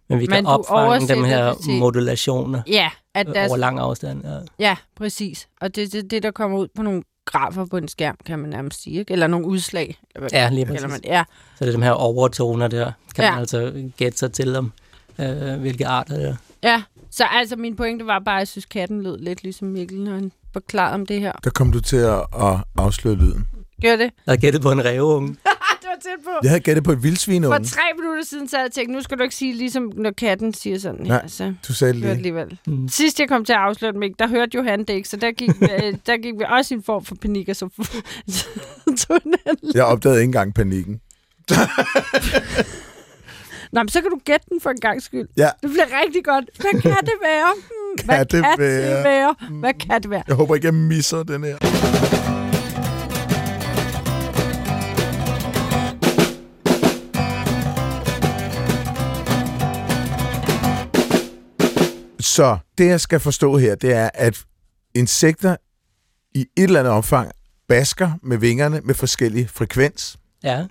Men 0.10 0.20
vi 0.20 0.26
kan 0.26 0.46
opfange 0.46 1.08
dem 1.08 1.24
her 1.24 1.46
det 1.54 1.58
til- 1.64 1.74
modulationer 1.80 2.62
Ja, 2.68 2.90
at 3.16 3.28
deres, 3.28 3.50
over 3.50 3.58
lang 3.58 3.80
afstand. 3.80 4.24
Ja. 4.26 4.38
ja 4.60 4.76
præcis. 4.96 5.48
Og 5.62 5.76
det 5.76 5.84
er 5.84 5.88
det, 6.02 6.12
det, 6.12 6.24
der 6.24 6.32
kommer 6.32 6.58
ud 6.58 6.68
på 6.76 6.82
nogle 6.84 7.04
grafer 7.26 7.66
på 7.66 7.78
en 7.78 7.88
skærm, 7.88 8.18
kan 8.26 8.40
man 8.40 8.50
nærmest 8.50 8.84
sige. 8.84 9.00
Ikke? 9.00 9.14
Eller 9.14 9.28
nogle 9.28 9.48
udslag. 9.48 9.98
Eller 10.16 10.30
ja, 10.34 10.50
lige 10.50 10.66
præcis. 10.66 10.82
man 10.82 10.92
det. 10.92 11.06
Ja. 11.06 11.24
Så 11.60 11.66
det 11.66 11.68
er 11.68 11.72
dem 11.72 11.82
her 11.82 11.92
overtoner 11.92 12.68
der. 12.68 12.92
Kan 13.16 13.24
Ja. 13.24 13.32
man 13.32 13.40
altså 13.40 13.90
gætte 13.98 14.18
sig 14.18 14.32
til 14.34 14.56
om, 14.56 14.72
øh, 15.20 15.60
hvilke 15.60 15.88
arter 15.88 16.16
det 16.16 16.28
er. 16.30 16.36
ja. 16.64 16.84
Så 17.12 17.24
altså, 17.32 17.56
min 17.56 17.76
pointe 17.76 18.06
var 18.06 18.20
bare, 18.20 18.36
at 18.36 18.40
jeg 18.40 18.48
synes, 18.48 18.66
katten 18.66 19.04
lød 19.04 19.18
lidt 19.20 19.44
ligesom 19.44 19.68
Mikkel, 19.68 20.00
når 20.04 20.12
han 20.14 20.32
forklarede 20.54 20.94
om 20.94 21.06
det 21.06 21.20
her. 21.22 21.32
Der 21.44 21.50
kom 21.50 21.72
du 21.72 21.80
til 21.82 21.98
at, 21.98 22.20
at 22.20 22.58
afsløre 22.78 23.16
lyden. 23.16 23.48
Gør 23.82 23.96
det? 23.96 24.10
Jeg 24.28 24.38
gættet 24.38 24.62
på 24.62 24.72
en 24.72 24.86
ræveunge. 24.86 25.36
tæt 26.04 26.24
på. 26.24 26.30
Jeg 26.44 26.50
havde 26.52 26.60
gættet 26.62 26.84
på 26.84 26.92
et 26.92 26.96
For 26.98 27.02
vildsvineunge. 27.02 27.66
tre 27.66 27.82
minutter 28.00 28.24
siden, 28.26 28.50
havde 28.54 28.64
jeg 28.64 28.72
tænkt, 28.72 28.92
nu 28.92 29.02
skal 29.02 29.18
du 29.18 29.24
ikke 29.24 29.36
sige, 29.36 29.54
ligesom 29.54 29.92
når 29.96 30.12
katten 30.12 30.54
siger 30.54 30.80
sådan. 30.80 31.06
Nej. 31.06 31.20
Ja, 31.24 31.28
så 31.28 31.54
Du 31.68 31.74
sagde 31.74 31.94
lige. 31.94 32.10
alligevel. 32.10 32.58
Mm. 32.68 32.88
Sidst 32.90 33.20
jeg 33.20 33.28
kom 33.30 33.46
til 33.46 33.54
at 33.54 33.60
afsløre 33.60 33.92
Mikkel, 33.92 34.16
der 34.20 34.28
hørte 34.28 34.52
Johan 34.56 34.80
det 34.80 34.90
ikke, 34.90 35.10
så 35.10 35.18
der 35.18 35.32
gik, 35.32 35.50
vi, 35.62 35.66
øh, 35.84 35.94
der 36.06 36.18
gik 36.18 36.34
vi 36.34 36.44
også 36.50 36.74
i 36.74 36.78
en 36.78 36.84
form 36.84 37.06
for 37.06 37.16
panik, 37.22 37.50
og 37.50 37.56
så 37.56 37.70
tog. 39.08 39.20
Jeg 39.74 39.84
opdagede 39.86 40.20
ikke 40.20 40.28
engang 40.28 40.54
panikken. 40.54 41.02
Nå, 43.72 43.80
men 43.84 43.90
så 43.90 44.02
kan 44.02 44.10
du 44.12 44.20
gætte 44.26 44.46
den 44.50 44.62
for 44.62 44.70
en 44.70 44.80
gang 44.80 45.02
skyld. 45.04 45.28
Ja. 45.38 45.50
Det 45.62 45.70
bliver 45.70 45.86
rigtig 46.06 46.26
godt. 46.26 46.46
Hvad 46.62 46.82
kan 46.82 46.92
det 46.92 47.14
være? 47.24 47.54
Hmm, 47.56 48.06
hvad 48.06 48.18
Kan 48.18 48.26
det 48.26 48.32
kan 48.44 48.56
være? 48.58 48.98
det 48.98 49.04
være? 49.04 49.36
Hvad 49.60 49.74
kan 49.74 50.02
det 50.02 50.10
være? 50.10 50.24
Jeg 50.28 50.36
håber 50.36 50.56
ikke, 50.56 50.66
jeg 50.68 50.74
misser 50.74 51.24
den 51.24 51.44
her. 51.44 51.58
Så 62.34 62.58
det, 62.78 62.88
jeg 62.88 63.02
skal 63.02 63.20
forstå 63.20 63.58
her, 63.58 63.76
det 63.76 63.94
er, 63.94 64.10
at 64.14 64.44
insekter 64.94 65.56
i 66.36 66.40
et 66.40 66.64
eller 66.64 66.80
andet 66.80 66.94
omfang 66.94 67.32
basker 67.68 68.12
med 68.24 68.38
vingerne 68.38 68.82
med 68.84 68.96
forskellig 68.96 69.50
frekvens, 69.50 70.18
Ja, 70.44 70.66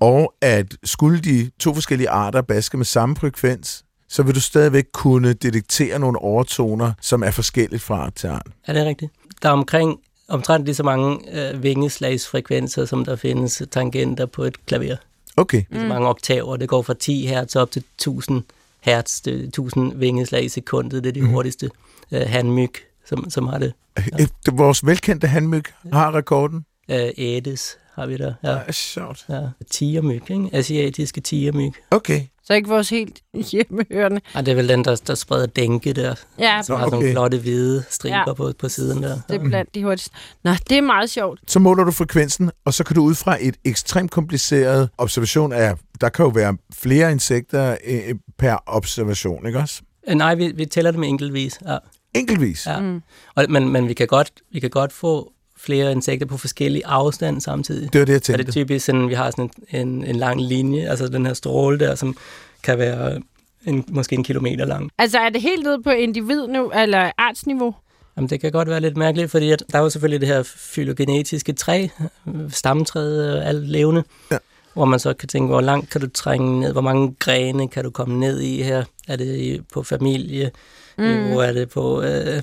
og 0.00 0.34
at 0.40 0.76
skulle 0.84 1.20
de 1.20 1.50
to 1.58 1.74
forskellige 1.74 2.08
arter 2.10 2.42
baske 2.42 2.76
med 2.76 2.84
samme 2.84 3.16
frekvens, 3.16 3.84
så 4.08 4.22
vil 4.22 4.34
du 4.34 4.40
stadigvæk 4.40 4.84
kunne 4.92 5.32
detektere 5.32 5.98
nogle 5.98 6.18
overtoner, 6.18 6.92
som 7.00 7.22
er 7.22 7.30
forskelligt 7.30 7.82
fra 7.82 7.94
art 7.94 8.14
til 8.14 8.26
art. 8.26 8.46
er 8.66 8.72
det 8.72 8.86
rigtigt? 8.86 9.12
Der 9.42 9.48
er 9.48 9.52
omkring 9.52 10.00
omtrent 10.28 10.64
lige 10.64 10.74
så 10.74 10.82
mange 10.82 11.18
øh, 11.32 11.62
vingeslagsfrekvenser, 11.62 12.84
som 12.84 13.04
der 13.04 13.16
findes 13.16 13.62
tangenter 13.70 14.26
på 14.26 14.44
et 14.44 14.66
klaver. 14.66 14.96
Okay. 15.36 15.64
Mm. 15.70 15.76
Så 15.76 15.86
mange 15.86 16.08
oktaver. 16.08 16.56
Det 16.56 16.68
går 16.68 16.82
fra 16.82 16.94
10 16.94 17.26
hertz 17.26 17.56
op 17.56 17.70
til 17.70 17.82
1000 17.94 18.42
hertz. 18.86 19.20
Det 19.20 19.34
er 19.34 19.48
1000 19.48 19.92
vingeslag 19.96 20.44
i 20.44 20.48
sekundet. 20.48 21.04
Det 21.04 21.08
er 21.08 21.12
de 21.14 21.20
mm. 21.22 21.28
hurtigste 21.28 21.70
øh, 22.12 22.22
handmyg, 22.26 22.72
som, 23.08 23.30
som 23.30 23.46
har 23.46 23.58
det. 23.58 23.72
Ja. 24.18 24.26
Vores 24.52 24.86
velkendte 24.86 25.26
handmyg 25.26 25.64
har 25.92 26.14
rekorden. 26.14 26.64
Øh, 26.90 26.96
Aedes 27.18 27.78
har 27.94 28.06
vi 28.06 28.16
der. 28.16 28.34
Ja. 28.42 28.50
Ja, 28.52 28.72
sjovt. 28.72 29.24
ja. 29.28 29.40
Tigermyg, 29.70 30.30
ikke? 30.30 30.48
Asiatiske 30.52 31.20
tigermyg. 31.20 31.72
Okay. 31.90 32.20
Så 32.44 32.54
ikke 32.54 32.68
vores 32.68 32.90
helt 32.90 33.20
hjemmehørende. 33.52 34.20
Og 34.34 34.46
det 34.46 34.52
er 34.52 34.56
vel 34.56 34.68
den, 34.68 34.84
der, 34.84 35.00
der 35.06 35.14
spreder 35.14 35.46
dænke 35.46 35.92
der. 35.92 36.14
Ja, 36.38 36.62
Som 36.62 36.76
har 36.76 36.84
sådan 36.84 36.86
Okay. 36.86 36.96
nogle 37.06 37.10
flotte 37.12 37.38
hvide 37.38 37.84
striber 37.90 38.16
Ja. 38.16 38.24
ja. 38.26 38.32
på, 38.32 38.52
på 38.58 38.68
siden 38.68 39.02
der. 39.02 39.18
det 39.28 39.34
er 39.36 39.44
blandt 39.44 39.74
de 39.74 39.84
hurtigste. 39.84 40.10
Nå, 40.44 40.50
det 40.68 40.78
er 40.78 40.82
meget 40.82 41.10
sjovt. 41.10 41.40
Så 41.46 41.58
måler 41.58 41.84
du 41.84 41.90
frekvensen, 41.90 42.50
og 42.64 42.74
så 42.74 42.84
kan 42.84 42.96
du 42.96 43.02
ud 43.02 43.14
fra 43.14 43.36
et 43.40 43.56
ekstremt 43.64 44.10
kompliceret 44.10 44.88
observation 44.98 45.52
af, 45.52 45.74
der 46.00 46.08
kan 46.08 46.22
jo 46.24 46.28
være 46.28 46.56
flere 46.74 47.12
insekter 47.12 47.76
øh, 47.86 48.14
per 48.38 48.56
observation, 48.66 49.46
ikke 49.46 49.58
også? 49.58 49.82
Øh, 50.08 50.14
Nej, 50.14 50.34
vi, 50.34 50.52
vi 50.54 50.66
tæller 50.66 50.90
dem 50.90 51.02
enkeltvis. 51.02 51.58
Ja. 51.66 51.78
Enkeltvis. 52.14 52.66
Ja. 52.66 52.80
Mm. 52.80 53.02
Og, 53.34 53.44
men 53.48 53.68
men 53.68 53.88
vi, 53.88 53.94
kan 53.94 54.06
godt, 54.06 54.30
vi 54.52 54.60
kan 54.60 54.70
godt 54.70 54.92
få 54.92 55.32
flere 55.56 55.92
insekter 55.92 56.26
på 56.26 56.36
forskellige 56.36 56.86
afstand 56.86 57.40
samtidig. 57.40 57.92
Det 57.92 57.98
var 57.98 58.04
det, 58.04 58.12
jeg 58.12 58.16
er 58.16 58.20
tænkte. 58.20 58.44
det 58.44 58.52
typisk 58.52 58.86
sådan, 58.86 59.08
vi 59.08 59.14
har 59.14 59.30
sådan 59.30 59.50
en, 59.68 59.88
en, 59.88 60.04
en 60.04 60.16
lang 60.16 60.40
linje, 60.42 60.88
altså 60.88 61.08
den 61.08 61.26
her 61.26 61.34
stråle 61.34 61.78
der, 61.78 61.94
som 61.94 62.16
kan 62.62 62.78
være 62.78 63.20
en, 63.66 63.84
måske 63.88 64.14
en 64.14 64.24
kilometer 64.24 64.64
lang. 64.64 64.90
Altså, 64.98 65.18
er 65.18 65.28
det 65.28 65.42
helt 65.42 65.62
nede 65.62 65.82
på 65.82 65.90
individniveau, 65.90 66.70
eller 66.70 67.10
artsniveau? 67.18 67.74
Jamen, 68.16 68.30
det 68.30 68.40
kan 68.40 68.52
godt 68.52 68.68
være 68.68 68.80
lidt 68.80 68.96
mærkeligt, 68.96 69.30
fordi 69.30 69.50
at 69.50 69.62
der 69.72 69.78
er 69.78 69.82
jo 69.82 69.90
selvfølgelig 69.90 70.20
det 70.20 70.28
her 70.28 70.42
fylogenetiske 70.56 71.52
træ, 71.52 71.88
øh, 72.28 72.50
stamtræet 72.50 73.38
og 73.38 73.46
alt 73.46 73.68
levende, 73.68 74.04
Ja. 74.30 74.36
Hvor 74.76 74.84
man 74.84 74.98
så 74.98 75.14
kan 75.14 75.28
tænke, 75.28 75.48
hvor 75.48 75.60
langt 75.60 75.90
kan 75.90 76.00
du 76.00 76.08
trænge 76.14 76.60
ned, 76.60 76.72
hvor 76.72 76.80
mange 76.80 77.14
grene 77.18 77.68
kan 77.68 77.84
du 77.84 77.90
komme 77.90 78.20
ned 78.20 78.40
i 78.40 78.62
her? 78.62 78.84
Er 79.08 79.16
det 79.16 79.64
på 79.72 79.82
familie? 79.82 80.50
Mm. 80.98 81.32
Er 81.32 81.52
det 81.52 81.68
på 81.68 82.02
øh, 82.02 82.42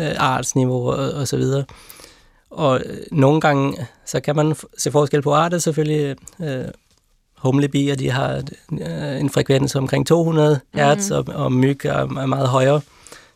øh, 0.00 0.14
artsniveau 0.18 0.90
og, 0.90 1.10
og 1.12 1.28
så 1.28 1.36
videre. 1.36 1.64
Og 2.50 2.80
øh, 2.86 2.96
nogle 3.12 3.40
gange, 3.40 3.86
så 4.06 4.20
kan 4.20 4.36
man 4.36 4.54
se 4.78 4.90
forskel 4.90 5.22
på 5.22 5.34
arter 5.34 5.58
selvfølgelig. 5.58 6.16
Øh, 6.42 6.64
humlebier, 7.38 7.94
de 7.94 8.10
har 8.10 8.42
øh, 8.72 9.20
en 9.20 9.30
frekvens 9.30 9.74
omkring 9.74 10.06
200 10.06 10.60
hertz, 10.74 11.10
og, 11.10 11.24
og 11.34 11.52
myg 11.52 11.84
er, 11.84 11.92
er 11.92 12.26
meget 12.26 12.48
højere. 12.48 12.80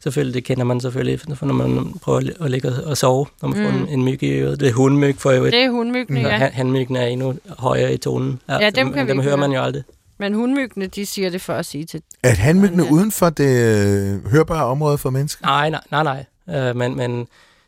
Selvfølgelig, 0.03 0.35
det 0.35 0.45
kender 0.45 0.65
man 0.65 0.81
selvfølgelig, 0.81 1.21
for 1.21 1.47
når 1.47 1.55
man 1.55 1.93
prøver 2.03 2.19
at 2.19 2.25
li- 2.25 2.45
at 2.45 2.51
ligge 2.51 2.73
og 2.85 2.97
sove, 2.97 3.27
når 3.43 3.49
man 3.49 3.59
mm. 3.59 3.65
får 3.65 3.79
en, 3.79 3.89
en 3.89 4.05
myg 4.05 4.23
i 4.23 4.31
øret. 4.31 4.61
Det 4.61 4.69
er 4.69 4.73
hundmyg 4.73 5.17
for 5.19 5.31
øvrigt. 5.31 5.53
Det 5.53 5.63
er 5.63 5.71
hundmyggene, 5.71 6.21
Ja. 6.21 6.29
ja. 6.29 6.37
Han, 6.39 6.53
hanmyggen 6.53 6.97
er 6.97 7.07
endnu 7.07 7.35
højere 7.59 7.95
i 7.95 7.97
tonen. 7.97 8.41
Ja, 8.49 8.59
dem 8.67 8.73
dem, 8.75 8.93
kan 8.93 9.07
vi 9.07 9.11
dem 9.11 9.19
ikke 9.19 9.23
hører 9.23 9.37
høre. 9.37 9.49
man 9.49 9.53
jo 9.57 9.63
aldrig. 9.63 9.83
Men 10.19 10.35
hundmyggene, 10.35 10.87
de 10.87 11.07
siger 11.07 11.31
det 11.31 11.41
for 11.41 11.53
at 11.53 11.67
sige 11.67 11.85
til. 11.85 12.03
At 12.23 12.37
handmyggene 12.39 12.85
Ja. 12.85 12.91
uden 12.91 13.13
for 13.13 13.31
det 13.31 13.57
øh, 13.59 14.31
hørbare 14.31 14.65
område 14.65 14.99
for 14.99 15.11
mennesker? 15.11 15.47
Nej, 15.47 15.71
nej, 15.71 15.81
nej, 15.91 16.25
nej. 16.49 16.61
Øh, 16.71 16.77
men, 16.77 16.97
men 16.97 17.27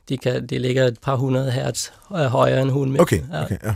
de, 0.08 0.18
kan, 0.18 0.46
de 0.46 0.58
ligger 0.58 0.86
et 0.86 0.98
par 1.02 1.16
hundrede 1.16 1.50
hertz 1.50 1.88
øh, 2.12 2.18
højere 2.18 2.62
end 2.62 2.70
hundmyg. 2.70 3.00
Okay, 3.00 3.20
Ja. 3.32 3.42
okay, 3.44 3.56
ja. 3.64 3.74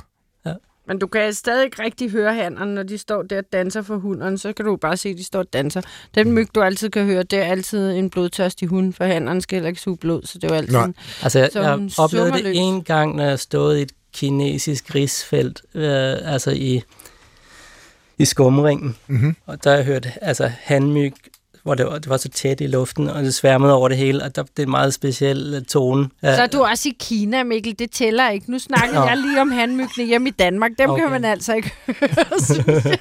Men 0.89 0.99
du 0.99 1.07
kan 1.07 1.33
stadig 1.35 1.65
ikke 1.65 1.83
rigtig 1.83 2.11
høre 2.11 2.35
hannerne, 2.35 2.75
når 2.75 2.83
de 2.83 2.99
står 2.99 3.23
der 3.23 3.39
og 3.39 3.45
danser 3.53 3.83
for 3.83 3.97
hunderne. 3.97 4.39
Så 4.39 4.53
kan 4.53 4.65
du 4.65 4.77
bare 4.77 4.97
se, 4.97 5.09
at 5.09 5.17
de 5.17 5.25
står 5.25 5.39
og 5.39 5.53
danser. 5.53 5.81
Den 6.15 6.33
myg, 6.33 6.55
du 6.55 6.61
altid 6.63 6.91
kan 6.91 7.05
høre, 7.05 7.23
det 7.23 7.39
er 7.39 7.45
altid 7.45 7.91
en 7.91 8.11
blodtørstig 8.11 8.69
hund, 8.69 8.93
for 8.93 9.05
hannerne 9.05 9.41
skal 9.41 9.57
heller 9.57 9.69
ikke 9.69 9.81
suge 9.81 9.97
blod, 9.97 10.23
så 10.25 10.39
det 10.39 10.45
er 10.45 10.49
jo 10.49 10.55
altid... 10.55 10.73
Nej. 10.73 10.85
En, 10.85 10.95
Altså, 11.23 11.39
jeg, 11.39 11.51
Så 11.53 11.63
jeg 11.63 11.91
oplevede 11.99 12.33
det 12.33 12.53
en 12.57 12.83
gang, 12.83 13.17
når 13.17 13.25
jeg 13.25 13.39
stod 13.39 13.77
i 13.77 13.83
et 13.83 13.93
kinesisk 14.13 14.95
risfelt, 14.95 15.63
øh, 15.75 16.33
altså 16.33 16.51
i, 16.51 16.83
i 18.19 18.25
skumringen. 18.25 18.97
Mhm. 19.07 19.37
Og 19.47 19.65
der 19.65 19.71
har 19.71 19.77
jeg 19.77 19.87
hørt 19.87 20.09
altså, 20.23 20.51
handmyg, 20.61 21.15
hvor 21.63 21.75
det 21.75 21.87
var, 21.87 21.99
det 21.99 22.09
var 22.09 22.17
så 22.17 22.29
tæt 22.29 22.61
i 22.61 22.67
luften, 22.67 23.09
og 23.09 23.23
det 23.23 23.35
sværmede 23.35 23.75
over 23.75 23.89
det 23.89 23.97
hele, 23.97 24.25
og 24.25 24.37
der, 24.37 24.43
det 24.43 24.59
er 24.59 24.63
en 24.63 24.71
meget 24.71 24.95
speciel 24.95 25.55
øh, 25.57 25.63
tone. 25.63 26.09
Så 26.23 26.29
er 26.29 26.47
du 26.47 26.63
også 26.63 26.89
i 26.89 26.97
Kina, 26.99 27.43
Mikkel. 27.43 27.79
Det 27.79 27.91
tæller 27.91 28.31
ikke. 28.31 28.51
Nu 28.51 28.59
snakker 28.59 28.95
Nå. 28.95 29.05
jeg 29.07 29.17
lige 29.17 29.41
om 29.41 29.51
handmyggene 29.51 30.07
hjemme 30.07 30.29
i 30.29 30.33
Danmark. 30.33 30.71
Dem 30.79 30.91
okay. 30.91 31.03
kan 31.03 31.11
man 31.11 31.25
altså 31.25 31.55
ikke 31.55 31.73
høre, 31.87 32.41
synes 32.45 32.85
jeg. 32.85 32.99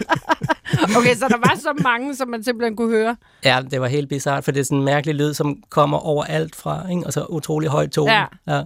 Okay, 0.98 1.16
så 1.16 1.26
der 1.30 1.38
var 1.38 1.56
så 1.60 1.74
mange, 1.84 2.16
som 2.16 2.28
man 2.28 2.44
simpelthen 2.44 2.76
kunne 2.76 2.90
høre. 2.90 3.16
ja, 3.44 3.62
det 3.72 3.82
var 3.82 3.88
helt 3.88 4.10
bizart, 4.10 4.44
for 4.44 4.52
det 4.52 4.60
er 4.60 4.64
sådan 4.64 4.78
en 4.78 4.84
mærkelig 4.86 5.16
lyd, 5.16 5.34
som 5.34 5.58
kommer 5.70 5.98
overalt 5.98 6.56
fra, 6.56 6.90
ikke? 6.90 7.04
og 7.06 7.14
så 7.14 7.26
utrolig 7.26 7.70
høj 7.70 7.88
tone. 7.88 8.12
Ja. 8.12 8.26
Ja. 8.48 8.62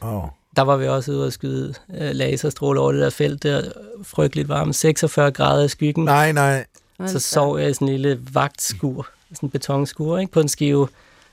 Oh. 0.00 0.22
Der 0.56 0.62
var 0.62 0.76
vi 0.76 0.86
også 0.86 1.12
ude 1.12 1.26
og 1.26 1.32
skyde 1.32 1.74
øh, 1.98 2.10
laserstråler 2.12 2.80
over 2.80 2.92
det 2.92 3.00
der 3.00 3.10
felt 3.10 3.42
der, 3.42 3.62
frygteligt 4.02 4.48
varmt, 4.48 4.76
46 4.76 5.30
grader 5.30 5.64
i 5.64 5.68
skyggen. 5.68 6.04
Nej, 6.04 6.32
nej. 6.32 6.64
Så 7.06 7.18
sov 7.18 7.58
jeg 7.58 7.70
i 7.70 7.74
sådan 7.74 7.88
en 7.88 7.94
lille 7.94 8.20
vagtskur, 8.32 9.08
sådan 9.34 9.46
en 9.46 9.50
betonskur, 9.50 10.18
ikke? 10.18 10.32
på 10.32 10.40
en 10.40 10.48
skive 10.48 10.88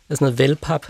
af 0.10 0.16
sådan 0.18 0.26
noget 0.26 0.40
velpap. 0.40 0.86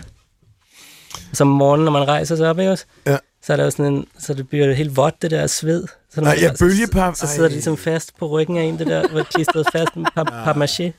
Så 1.32 1.44
om 1.44 1.48
morgenen, 1.48 1.84
når 1.84 1.92
man 1.92 2.08
rejser 2.08 2.36
sig 2.36 2.48
op, 2.50 2.58
ikke 2.58 2.70
også? 2.72 2.84
Ja. 3.06 3.16
Så 3.42 3.52
er 3.52 3.56
der 3.56 3.64
jo 3.64 3.70
sådan 3.70 3.92
en, 3.94 4.06
så 4.18 4.34
det 4.34 4.48
bliver 4.48 4.72
helt 4.74 4.96
vådt, 4.96 5.22
det 5.22 5.30
der 5.30 5.46
sved. 5.46 5.86
Så, 6.10 6.20
når 6.20 6.28
man- 6.28 6.38
ja, 6.38 6.50
bølgepap. 6.58 7.14
Så, 7.14 7.20
så 7.26 7.32
sidder 7.32 7.48
det 7.48 7.52
ligesom 7.52 7.76
fast 7.76 8.16
på 8.18 8.26
ryggen 8.26 8.56
af 8.56 8.62
en, 8.62 8.78
det 8.78 8.86
der, 8.86 9.08
hvor 9.08 9.18
det 9.18 9.28
klistret 9.28 9.66
fast 9.72 9.96
med 9.96 10.06
pap, 10.14 10.26
papmaché. 10.30 10.90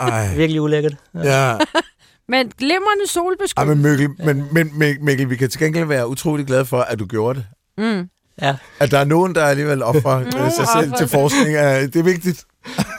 Ej. 0.00 0.34
Virkelig 0.36 0.60
ulækkert. 0.62 0.94
Ja. 1.14 1.48
Ja. 1.50 1.58
Men 2.28 2.48
glimrende 2.58 3.02
Ej, 3.02 3.08
solbeskyttelse. 3.08 3.74
men 3.74 3.82
Mikkel, 3.82 4.08
men, 4.26 4.48
men 4.52 4.68
Mik- 4.68 5.00
Mikkel, 5.04 5.30
vi 5.30 5.36
kan 5.36 5.50
til 5.50 5.60
gengæld 5.60 5.84
være 5.86 6.08
utrolig 6.08 6.46
glade 6.46 6.64
for, 6.64 6.80
at 6.80 6.98
du 6.98 7.06
gjorde 7.06 7.38
det. 7.38 7.46
Mm. 7.84 8.08
ja. 8.42 8.56
At 8.80 8.90
der 8.90 8.98
er 8.98 9.04
nogen, 9.04 9.34
der 9.34 9.44
alligevel 9.44 9.82
offrer 9.82 10.18
øh, 10.18 10.32
sig 10.58 10.66
selv 10.78 10.92
til 10.98 11.08
forskning. 11.08 11.56
er- 11.56 11.80
Det 11.86 11.96
er 11.96 12.02
vigtigt. 12.02 12.44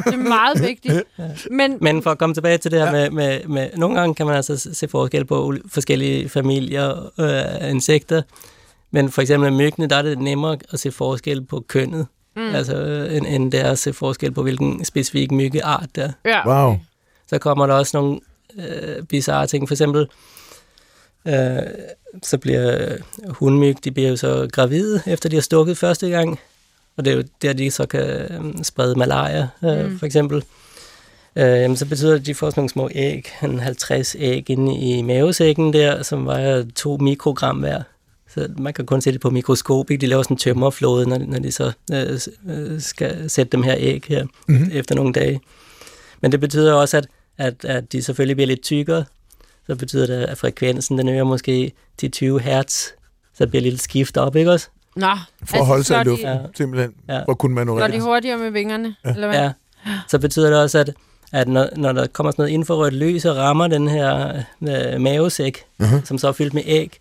Det 0.05 0.13
er 0.13 0.17
meget 0.17 0.61
vigtigt. 0.61 1.03
Men, 1.51 1.77
Men 1.81 2.03
for 2.03 2.11
at 2.11 2.17
komme 2.17 2.35
tilbage 2.35 2.57
til 2.57 2.71
det 2.71 2.79
her 2.79 2.85
ja. 2.85 2.91
med, 2.91 3.09
med, 3.09 3.47
med... 3.47 3.69
Nogle 3.75 3.99
gange 3.99 4.15
kan 4.15 4.25
man 4.25 4.35
altså 4.35 4.69
se 4.73 4.87
forskel 4.87 5.25
på 5.25 5.53
forskellige 5.67 6.29
familier 6.29 7.03
øh, 7.19 7.63
af 7.63 7.69
insekter. 7.69 8.21
Men 8.91 9.11
for 9.11 9.21
eksempel 9.21 9.53
myggene, 9.53 9.87
der 9.87 9.95
er 9.95 10.01
det 10.01 10.19
nemmere 10.19 10.57
at 10.73 10.79
se 10.79 10.91
forskel 10.91 11.41
på 11.41 11.63
kønnet. 11.67 12.07
Mm. 12.35 12.55
Altså, 12.55 12.75
øh, 12.75 13.17
end, 13.17 13.25
end 13.27 13.51
det 13.51 13.59
er 13.59 13.71
at 13.71 13.79
se 13.79 13.93
forskel 13.93 14.31
på, 14.31 14.43
hvilken 14.43 14.85
specifik 14.85 15.31
myggeart 15.31 15.89
der. 15.95 16.11
er. 16.23 16.29
ja, 16.29 16.47
Wow. 16.47 16.79
Så 17.27 17.37
kommer 17.37 17.67
der 17.67 17.73
også 17.73 17.97
nogle 17.97 18.19
øh, 18.57 19.03
bizarre 19.03 19.47
ting. 19.47 19.67
For 19.67 19.73
eksempel, 19.73 20.07
øh, 21.27 21.57
så 22.23 22.37
bliver 22.37 22.91
øh, 22.91 22.97
hundmyg, 23.29 23.83
de 23.83 23.91
bliver 23.91 24.09
jo 24.09 24.15
så 24.15 24.49
gravide, 24.53 25.01
efter 25.07 25.29
de 25.29 25.35
har 25.35 25.41
stukket 25.41 25.77
første 25.77 26.09
gang. 26.09 26.39
Og 26.97 27.05
det 27.05 27.13
er 27.13 27.17
jo 27.17 27.23
der, 27.41 27.53
de 27.53 27.71
så 27.71 27.85
kan 27.85 28.01
øh, 28.01 28.63
sprede 28.63 28.95
malaria, 28.95 29.47
øh, 29.63 29.85
mm. 29.85 29.99
for 29.99 30.05
eksempel. 30.05 30.43
Øh, 31.35 31.61
jamen, 31.61 31.77
så 31.77 31.85
betyder 31.85 32.11
det, 32.11 32.19
at 32.19 32.25
de 32.25 32.35
får 32.35 32.49
sådan 32.49 32.61
nogle 32.61 32.69
små 32.69 32.89
æg, 32.95 33.27
en 33.43 33.59
50 33.59 34.15
æg 34.19 34.49
inde 34.49 34.75
i 34.75 35.01
mavesækken 35.01 35.73
der, 35.73 36.03
som 36.03 36.25
vejer 36.25 36.65
2 36.75 36.97
mikrogram 36.97 37.57
hver. 37.57 37.81
Så 38.29 38.47
man 38.57 38.73
kan 38.73 38.85
kun 38.85 39.01
se 39.01 39.11
det 39.11 39.21
på 39.21 39.29
mikroskop. 39.29 39.91
Ikke? 39.91 40.01
De 40.01 40.07
laver 40.07 40.23
sådan 40.23 40.35
en 40.35 40.39
tømmerflåde, 40.39 41.09
når, 41.09 41.17
når 41.17 41.39
de 41.39 41.51
så 41.51 41.71
øh, 41.93 42.19
øh, 42.49 42.81
skal 42.81 43.29
sætte 43.29 43.51
dem 43.51 43.63
her 43.63 43.75
æg 43.77 44.03
her 44.07 44.25
mm-hmm. 44.47 44.69
efter 44.73 44.95
nogle 44.95 45.13
dage. 45.13 45.41
Men 46.21 46.31
det 46.31 46.39
betyder 46.39 46.73
også, 46.73 46.97
at, 46.97 47.07
at, 47.37 47.65
at 47.65 47.91
de 47.91 48.01
selvfølgelig 48.01 48.35
bliver 48.35 48.47
lidt 48.47 48.61
tykkere. 48.61 49.05
Så 49.67 49.75
betyder 49.75 50.05
det, 50.05 50.25
at 50.25 50.37
frekvensen 50.37 50.97
den 50.97 51.09
øger 51.09 51.23
måske 51.23 51.71
til 51.97 52.11
20 52.11 52.39
hertz. 52.39 52.87
Så 53.33 53.45
det 53.45 53.49
bliver 53.49 53.63
lidt 53.63 53.81
skift 53.81 54.17
op, 54.17 54.35
ikke 54.35 54.51
også? 54.51 54.67
Nå, 54.97 55.07
For 55.43 55.57
at 55.57 55.65
holde 55.65 55.83
sig 55.83 56.01
i 56.01 56.03
luften, 56.03 56.27
De, 56.27 56.49
simpelthen. 56.57 56.93
Ja. 57.09 57.19
At 57.29 57.37
kunne 57.37 57.37
slår 57.37 57.47
de 57.47 57.53
manøvrere. 57.55 57.99
hurtigere 57.99 58.37
med 58.37 58.51
vingerne? 58.51 58.95
Ja. 59.05 59.13
Eller 59.13 59.27
hvad? 59.27 59.39
Ja. 59.39 59.51
Så 60.07 60.19
betyder 60.19 60.49
det 60.49 60.59
også, 60.59 60.79
at, 60.79 60.93
at 61.31 61.47
når, 61.47 61.69
når 61.75 61.91
der 61.91 62.07
kommer 62.07 62.31
sådan 62.31 62.41
noget 62.43 62.53
infrarødt 62.53 62.93
lys 62.93 63.25
og 63.25 63.35
rammer 63.35 63.67
den 63.67 63.87
her 63.87 64.41
øh, 64.61 65.01
mavesæk, 65.01 65.63
uh-huh. 65.83 66.05
som 66.05 66.17
så 66.17 66.27
er 66.27 66.31
fyldt 66.31 66.53
med 66.53 66.63
æg, 66.65 66.99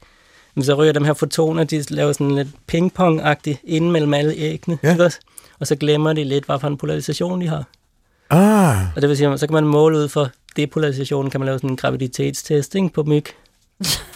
så 0.63 0.75
ryger 0.75 0.93
de 0.93 1.05
her 1.05 1.15
fotoner, 1.15 1.65
de 1.65 1.85
laver 1.91 2.13
sådan 2.13 2.35
lidt 2.35 2.49
pingpong-agtigt 2.73 3.61
inden 3.65 3.93
mellem 3.93 4.15
alle 4.15 4.35
æggene. 4.37 4.79
Ja. 4.83 4.93
Ikke? 4.93 5.11
Og 5.61 5.67
så 5.67 5.77
glemmer 5.77 6.13
de 6.13 6.25
lidt, 6.25 6.45
hvad 6.45 6.59
for 6.61 6.69
en 6.69 6.77
polarisation 6.77 7.41
de 7.41 7.49
har. 7.49 7.65
Ah, 8.31 8.87
Og 8.97 9.03
det 9.03 9.09
vil 9.09 9.17
sige, 9.17 9.39
så 9.39 9.47
kan 9.47 9.55
man 9.55 9.65
måle 9.65 9.99
ud 9.99 10.09
for 10.09 10.31
depolarisationen, 10.57 11.31
kan 11.31 11.41
man 11.41 11.47
lave 11.47 11.59
sådan 11.59 11.71
en 11.71 11.77
graviditetstest 11.77 12.75
ikke, 12.75 12.89
på 12.89 13.03
myg. 13.03 13.25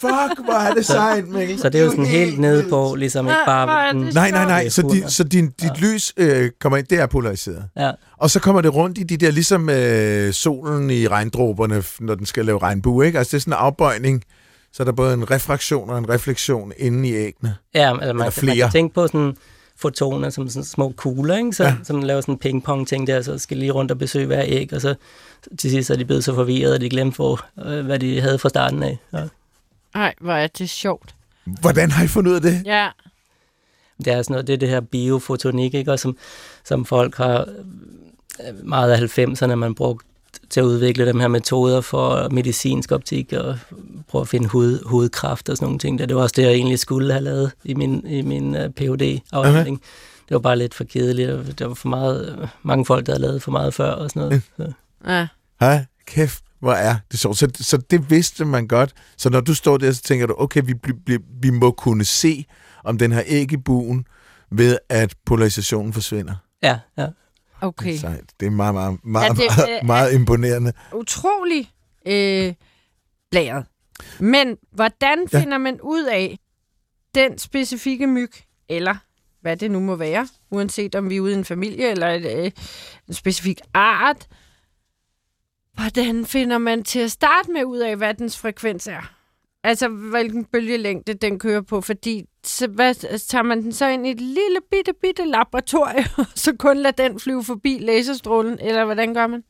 fuck, 0.00 0.44
hvor 0.44 0.52
er 0.68 0.74
det 0.74 0.86
sejt, 0.86 1.28
Mikkel. 1.28 1.58
Så 1.58 1.68
det 1.68 1.80
er 1.80 1.84
jo 1.84 1.90
sådan 1.90 2.06
helt 2.06 2.38
nede 2.38 2.66
på, 2.70 2.94
ligesom 2.98 3.26
ikke 3.26 3.36
Ah, 3.36 3.46
bare... 3.46 3.92
Den, 3.92 4.10
Nej, 4.14 4.30
nej, 4.30 4.44
nej. 4.44 4.68
Så, 4.68 4.82
hunder. 4.82 5.06
di, 5.06 5.12
så 5.12 5.24
din, 5.24 5.50
dit 5.62 5.80
lys 5.80 6.12
øh, 6.16 6.50
kommer 6.60 6.76
ind, 6.76 6.86
det 6.86 7.00
er 7.00 7.06
polariseret. 7.06 7.64
ja, 7.76 7.90
Og 8.16 8.30
så 8.30 8.40
kommer 8.40 8.60
det 8.60 8.74
rundt 8.74 8.98
i 8.98 9.02
de 9.02 9.16
der, 9.16 9.30
ligesom 9.30 9.70
øh, 9.70 10.32
solen 10.32 10.90
i 10.90 11.06
regndråberne, 11.08 11.82
når 12.00 12.14
den 12.14 12.26
skal 12.26 12.44
lave 12.44 12.58
regnbue, 12.58 13.06
ikke? 13.06 13.18
Altså 13.18 13.30
det 13.30 13.36
er 13.36 13.40
sådan 13.40 13.52
en 13.52 13.58
afbøjning, 13.58 14.22
så 14.72 14.82
er 14.82 14.84
der 14.84 14.92
både 14.92 15.14
en 15.14 15.30
refraktion 15.30 15.90
og 15.90 15.98
en 15.98 16.08
refleksion 16.08 16.72
inde 16.76 17.08
i 17.08 17.14
æggene. 17.14 17.54
ja 17.74 17.80
altså 17.90 17.94
man, 17.94 18.02
Eller 18.02 18.12
kan, 18.12 18.16
man 18.16 18.32
flere. 18.32 18.56
kan 18.56 18.70
tænke 18.72 18.94
på 18.94 19.06
sådan 19.06 19.34
fotoner 19.76 20.30
som 20.30 20.48
sådan 20.48 20.64
små 20.64 20.92
kugler, 20.96 21.36
ikke? 21.36 21.52
Så, 21.52 21.62
Ja. 21.64 21.68
ja. 21.68 21.76
som 21.84 22.02
laver 22.02 22.20
sådan 22.20 22.34
en 22.34 22.38
pingpong-ting 22.38 23.06
der, 23.06 23.22
så 23.22 23.38
skal 23.38 23.56
lige 23.56 23.70
rundt 23.70 23.90
og 23.90 23.98
besøge 23.98 24.26
hver 24.26 24.42
æg, 24.46 24.72
og 24.72 24.80
så 24.80 24.94
til 25.58 25.70
sidst 25.70 25.90
er 25.90 25.96
de 25.96 26.04
blevet 26.04 26.24
så 26.24 26.34
forvirret, 26.34 26.74
at 26.74 26.80
de 26.80 26.88
glemte, 26.90 27.16
hvor, 27.16 27.44
øh, 27.64 27.86
hvad 27.86 27.98
de 27.98 28.20
havde 28.20 28.38
fra 28.38 28.48
starten 28.48 28.82
af. 28.82 28.98
Ja. 29.12 29.24
Nej, 29.94 30.14
hvor 30.20 30.32
er 30.32 30.46
det 30.46 30.70
sjovt. 30.70 31.14
Hvordan 31.60 31.90
har 31.90 32.04
I 32.04 32.08
fundet 32.08 32.30
ud 32.30 32.36
af 32.36 32.42
det? 32.42 32.62
Ja, 32.64 32.88
Det 33.98 34.12
er 34.12 34.22
sådan 34.22 34.32
noget, 34.34 34.46
det 34.46 34.52
er 34.52 34.56
det 34.56 34.68
her 34.68 34.80
biofotonik, 34.80 35.74
ikke? 35.74 35.92
Og 35.92 35.98
som, 35.98 36.16
som 36.64 36.84
folk 36.84 37.16
har 37.16 37.40
øh, 38.48 38.66
meget 38.68 38.90
af 38.92 39.18
90'erne, 39.18 39.54
man 39.54 39.74
brugt 39.74 40.06
til 40.54 40.60
at 40.60 40.64
udvikle 40.64 41.06
dem 41.06 41.20
her 41.20 41.28
metoder 41.28 41.80
for 41.80 42.28
medicinsk 42.28 42.92
optik 42.92 43.32
og 43.32 43.58
prøve 44.08 44.22
at 44.22 44.28
finde 44.28 44.48
hoved, 44.48 44.80
hovedkræft 44.86 45.48
og 45.48 45.56
sådan 45.56 45.66
nogle 45.66 45.78
ting. 45.78 45.98
Det 45.98 46.16
var 46.16 46.22
også 46.22 46.34
det, 46.36 46.42
jeg 46.42 46.52
egentlig 46.52 46.78
skulle 46.78 47.12
have 47.12 47.24
lavet 47.24 47.52
i 47.64 47.74
min, 47.74 48.06
i 48.06 48.22
min 48.22 48.56
uh, 48.56 48.60
phd 48.60 49.20
afhandling 49.32 49.80
Det 50.28 50.34
var 50.34 50.38
bare 50.38 50.58
lidt 50.58 50.74
for 50.74 50.84
kedeligt, 50.84 51.30
og 51.30 51.58
der 51.58 51.66
var 51.66 51.74
for 51.74 51.88
meget, 51.88 52.38
øh, 52.38 52.48
mange 52.62 52.86
folk, 52.86 53.06
der 53.06 53.12
havde 53.12 53.22
lavet 53.22 53.42
for 53.42 53.50
meget 53.50 53.74
før 53.74 53.90
og 53.90 54.10
sådan 54.10 54.22
noget. 54.22 54.42
Så. 54.56 54.72
ja. 55.12 55.26
Hej, 55.60 55.84
kæft, 56.06 56.44
hvor 56.60 56.72
er 56.72 56.96
det 57.10 57.20
sjovt. 57.20 57.38
Så, 57.38 57.48
så 57.54 57.76
det 57.76 58.10
vidste 58.10 58.44
man 58.44 58.68
godt. 58.68 58.92
Så 59.16 59.30
når 59.30 59.40
du 59.40 59.54
står 59.54 59.76
der, 59.76 59.92
så 59.92 60.02
tænker 60.02 60.26
du, 60.26 60.34
okay, 60.38 60.62
vi, 60.64 60.74
bl- 60.86 61.24
vi 61.40 61.50
må 61.50 61.70
kunne 61.70 62.04
se, 62.04 62.44
om 62.84 62.98
den 62.98 63.12
her 63.12 63.22
æg 63.26 63.52
i 63.52 63.56
buen, 63.56 64.06
ved 64.50 64.78
at 64.88 65.14
polarisationen 65.26 65.92
forsvinder. 65.92 66.34
Ja, 66.62 66.78
ja. 66.98 67.06
Okay. 67.64 67.96
Sejt. 67.96 68.32
Det 68.40 68.46
er 68.46 68.50
meget, 68.50 68.74
meget, 68.74 69.04
meget, 69.04 69.30
Er 69.30 69.34
det, 69.34 69.44
meget, 69.56 69.78
øh, 69.80 69.86
meget 69.86 70.12
imponerende. 70.14 70.72
Utrolig 70.94 71.70
øh, 72.06 72.54
blæret. 73.30 73.66
Men 74.20 74.56
hvordan 74.72 75.26
Ja. 75.32 75.40
finder 75.40 75.58
man 75.58 75.80
ud 75.80 76.04
af 76.04 76.38
den 77.14 77.38
specifikke 77.38 78.06
myg, 78.06 78.30
eller 78.68 78.94
hvad 79.40 79.56
det 79.56 79.70
nu 79.70 79.80
må 79.80 79.96
være, 79.96 80.28
uanset 80.50 80.94
om 80.94 81.10
vi 81.10 81.16
er 81.16 81.20
ude 81.20 81.32
i 81.32 81.36
en 81.36 81.44
familie 81.44 81.90
eller 81.90 82.08
et, 82.08 82.38
øh, 82.44 82.50
en 83.08 83.14
specifik 83.14 83.60
art, 83.74 84.26
hvordan 85.74 86.26
finder 86.26 86.58
man 86.58 86.84
til 86.84 87.00
at 87.00 87.10
starte 87.10 87.52
med 87.52 87.64
ud 87.64 87.78
af, 87.78 87.96
hvad 87.96 88.14
dens 88.14 88.38
frekvens 88.38 88.86
er? 88.86 89.14
Altså, 89.64 89.88
hvilken 89.88 90.44
bølgelængde 90.44 91.14
den 91.14 91.38
kører 91.38 91.60
på, 91.60 91.80
fordi 91.80 92.24
så 92.44 92.66
hvad, 92.66 93.18
tager 93.28 93.42
man 93.42 93.62
den 93.62 93.72
så 93.72 93.88
ind 93.88 94.06
i 94.06 94.10
et 94.10 94.20
lille 94.20 94.58
bitte, 94.70 94.92
bitte 95.02 95.24
laboratorium, 95.24 96.04
og 96.18 96.26
så 96.34 96.52
kun 96.58 96.76
lader 96.76 97.08
den 97.08 97.20
flyve 97.20 97.44
forbi 97.44 97.78
laserstrålen, 97.82 98.58
eller 98.60 98.84
hvordan 98.84 99.14
gør 99.14 99.26
man? 99.26 99.42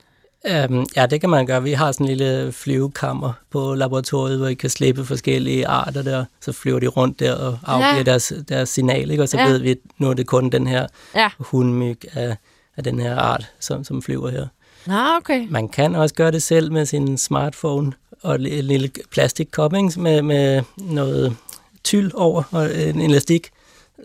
Øhm, 0.47 0.87
ja, 0.97 1.07
det 1.07 1.21
kan 1.21 1.31
man 1.31 1.47
gøre. 1.47 1.63
Vi 1.63 1.73
har 1.73 1.93
sådan 1.93 2.05
en 2.07 2.17
lille 2.17 2.53
flyvekammer 2.53 3.33
på 3.51 3.75
laboratoriet, 3.75 4.39
hvor 4.39 4.47
I 4.47 4.55
kan 4.55 4.71
slippe 4.71 5.05
forskellige 5.05 5.67
arter 5.67 6.03
der. 6.03 6.25
Så 6.41 6.53
flyver 6.53 6.79
de 6.81 6.87
rundt 6.87 7.21
der 7.21 7.35
og 7.35 7.59
afgiver 7.67 7.97
Ja. 7.97 8.03
deres, 8.03 8.33
deres 8.49 8.69
signal, 8.69 9.11
ikke? 9.11 9.23
og 9.23 9.29
så 9.29 9.37
Ja. 9.39 9.47
ved 9.49 9.59
vi, 9.59 9.71
at 9.71 9.79
nu 9.99 10.11
er 10.11 10.15
det 10.15 10.27
kun 10.27 10.51
den 10.51 10.67
her 10.67 10.87
Ja. 11.15 11.31
hundmyg 11.39 12.01
af, 12.13 12.37
af 12.77 12.85
den 12.85 13.01
her 13.01 13.17
art, 13.19 13.53
som, 13.61 13.85
som 13.85 14.03
flyver 14.03 14.31
her. 14.31 14.47
Nå, 14.87 14.95
okay. 15.17 15.47
Man 15.51 15.69
kan 15.69 15.95
også 15.95 16.15
gøre 16.15 16.31
det 16.31 16.43
selv 16.43 16.73
med 16.73 16.87
sin 16.87 17.19
smartphone 17.19 17.93
og 18.25 18.35
en 18.35 18.41
lille 18.65 18.91
plastikkopping 19.11 19.93
med, 19.97 20.23
med 20.23 20.63
noget 20.77 21.37
tyld 21.85 22.11
over 22.15 22.43
og 22.51 22.79
en 22.81 23.01
elastik. 23.01 23.51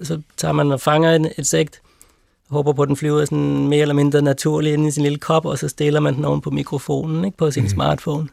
Så 0.03 0.21
tager 0.37 0.51
man 0.51 0.71
og 0.71 0.81
fanger 0.81 1.11
en 1.15 1.27
insekt, 1.37 1.81
håber 2.49 2.73
på, 2.73 2.81
at 2.81 2.87
den 2.87 2.97
flyver 2.97 3.25
sådan 3.25 3.67
mere 3.67 3.81
eller 3.81 3.95
mindre 3.95 4.21
naturligt 4.21 4.73
ind 4.73 4.87
i 4.87 4.91
sin 4.91 5.03
lille 5.03 5.17
kop, 5.17 5.45
og 5.45 5.57
så 5.57 5.67
stiller 5.67 5.99
man 5.99 6.15
den 6.15 6.25
oven 6.25 6.41
på 6.41 6.49
mikrofonen 6.51 7.25
ikke, 7.25 7.37
på 7.37 7.51
sin 7.51 7.63
mm. 7.63 7.69
smartphone. 7.69 8.27